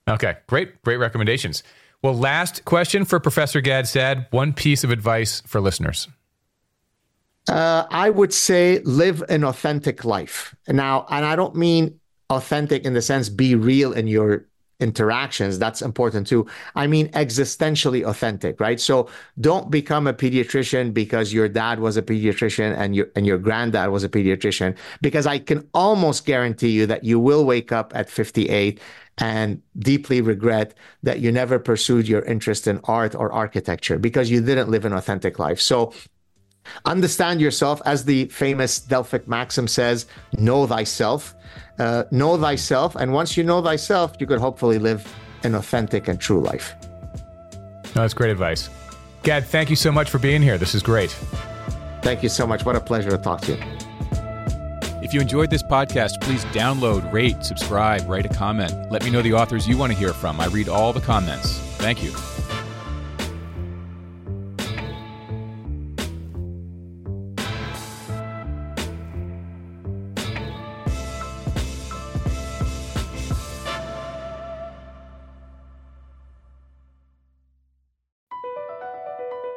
Okay, 0.08 0.36
great, 0.48 0.82
great 0.82 0.96
recommendations. 0.96 1.62
Well, 2.02 2.14
last 2.14 2.64
question 2.64 3.04
for 3.04 3.20
Professor 3.20 3.60
Gad 3.60 3.86
Saad. 3.86 4.26
One 4.30 4.52
piece 4.52 4.82
of 4.82 4.90
advice 4.90 5.40
for 5.46 5.60
listeners. 5.60 6.08
Uh, 7.48 7.86
I 7.90 8.10
would 8.10 8.32
say 8.32 8.80
live 8.80 9.22
an 9.28 9.44
authentic 9.44 10.04
life. 10.04 10.54
Now, 10.68 11.06
and 11.10 11.24
I 11.24 11.36
don't 11.36 11.54
mean 11.54 11.98
authentic 12.30 12.84
in 12.84 12.94
the 12.94 13.02
sense 13.02 13.28
be 13.28 13.54
real 13.54 13.92
in 13.92 14.06
your 14.06 14.46
interactions. 14.82 15.58
That's 15.58 15.80
important 15.80 16.26
too. 16.26 16.46
I 16.74 16.86
mean 16.86 17.08
existentially 17.12 18.02
authentic, 18.04 18.60
right? 18.60 18.80
So 18.80 19.08
don't 19.40 19.70
become 19.70 20.06
a 20.06 20.12
pediatrician 20.12 20.92
because 20.92 21.32
your 21.32 21.48
dad 21.48 21.78
was 21.80 21.96
a 21.96 22.02
pediatrician 22.02 22.76
and 22.76 22.94
your 22.96 23.06
and 23.16 23.26
your 23.26 23.38
granddad 23.38 23.90
was 23.90 24.04
a 24.04 24.08
pediatrician, 24.08 24.76
because 25.00 25.26
I 25.26 25.38
can 25.38 25.66
almost 25.72 26.26
guarantee 26.26 26.70
you 26.70 26.86
that 26.86 27.04
you 27.04 27.18
will 27.18 27.44
wake 27.44 27.72
up 27.72 27.92
at 27.94 28.10
58 28.10 28.80
and 29.18 29.60
deeply 29.78 30.20
regret 30.20 30.74
that 31.02 31.20
you 31.20 31.30
never 31.30 31.58
pursued 31.58 32.08
your 32.08 32.22
interest 32.22 32.66
in 32.66 32.80
art 32.84 33.14
or 33.14 33.30
architecture 33.30 33.98
because 33.98 34.30
you 34.30 34.40
didn't 34.40 34.70
live 34.70 34.84
an 34.84 34.92
authentic 34.92 35.38
life. 35.38 35.60
So 35.60 35.92
Understand 36.84 37.40
yourself, 37.40 37.80
as 37.84 38.04
the 38.04 38.26
famous 38.26 38.78
Delphic 38.80 39.28
maxim 39.28 39.68
says, 39.68 40.06
know 40.38 40.66
thyself. 40.66 41.34
Uh, 41.78 42.04
know 42.10 42.36
thyself. 42.36 42.96
And 42.96 43.12
once 43.12 43.36
you 43.36 43.44
know 43.44 43.62
thyself, 43.62 44.14
you 44.18 44.26
could 44.26 44.38
hopefully 44.40 44.78
live 44.78 45.12
an 45.42 45.54
authentic 45.54 46.08
and 46.08 46.20
true 46.20 46.40
life. 46.40 46.74
No, 47.94 48.02
that's 48.02 48.14
great 48.14 48.30
advice. 48.30 48.70
Gad, 49.22 49.44
thank 49.46 49.70
you 49.70 49.76
so 49.76 49.92
much 49.92 50.10
for 50.10 50.18
being 50.18 50.42
here. 50.42 50.58
This 50.58 50.74
is 50.74 50.82
great. 50.82 51.10
Thank 52.02 52.22
you 52.22 52.28
so 52.28 52.46
much. 52.46 52.64
What 52.64 52.76
a 52.76 52.80
pleasure 52.80 53.10
to 53.10 53.18
talk 53.18 53.40
to 53.42 53.52
you. 53.52 53.62
If 55.02 55.12
you 55.12 55.20
enjoyed 55.20 55.50
this 55.50 55.62
podcast, 55.62 56.20
please 56.20 56.44
download, 56.46 57.12
rate, 57.12 57.44
subscribe, 57.44 58.08
write 58.08 58.24
a 58.24 58.28
comment. 58.28 58.90
Let 58.90 59.04
me 59.04 59.10
know 59.10 59.20
the 59.20 59.34
authors 59.34 59.66
you 59.66 59.76
want 59.76 59.92
to 59.92 59.98
hear 59.98 60.12
from. 60.12 60.40
I 60.40 60.46
read 60.46 60.68
all 60.68 60.92
the 60.92 61.00
comments. 61.00 61.58
Thank 61.78 62.02
you. 62.02 62.12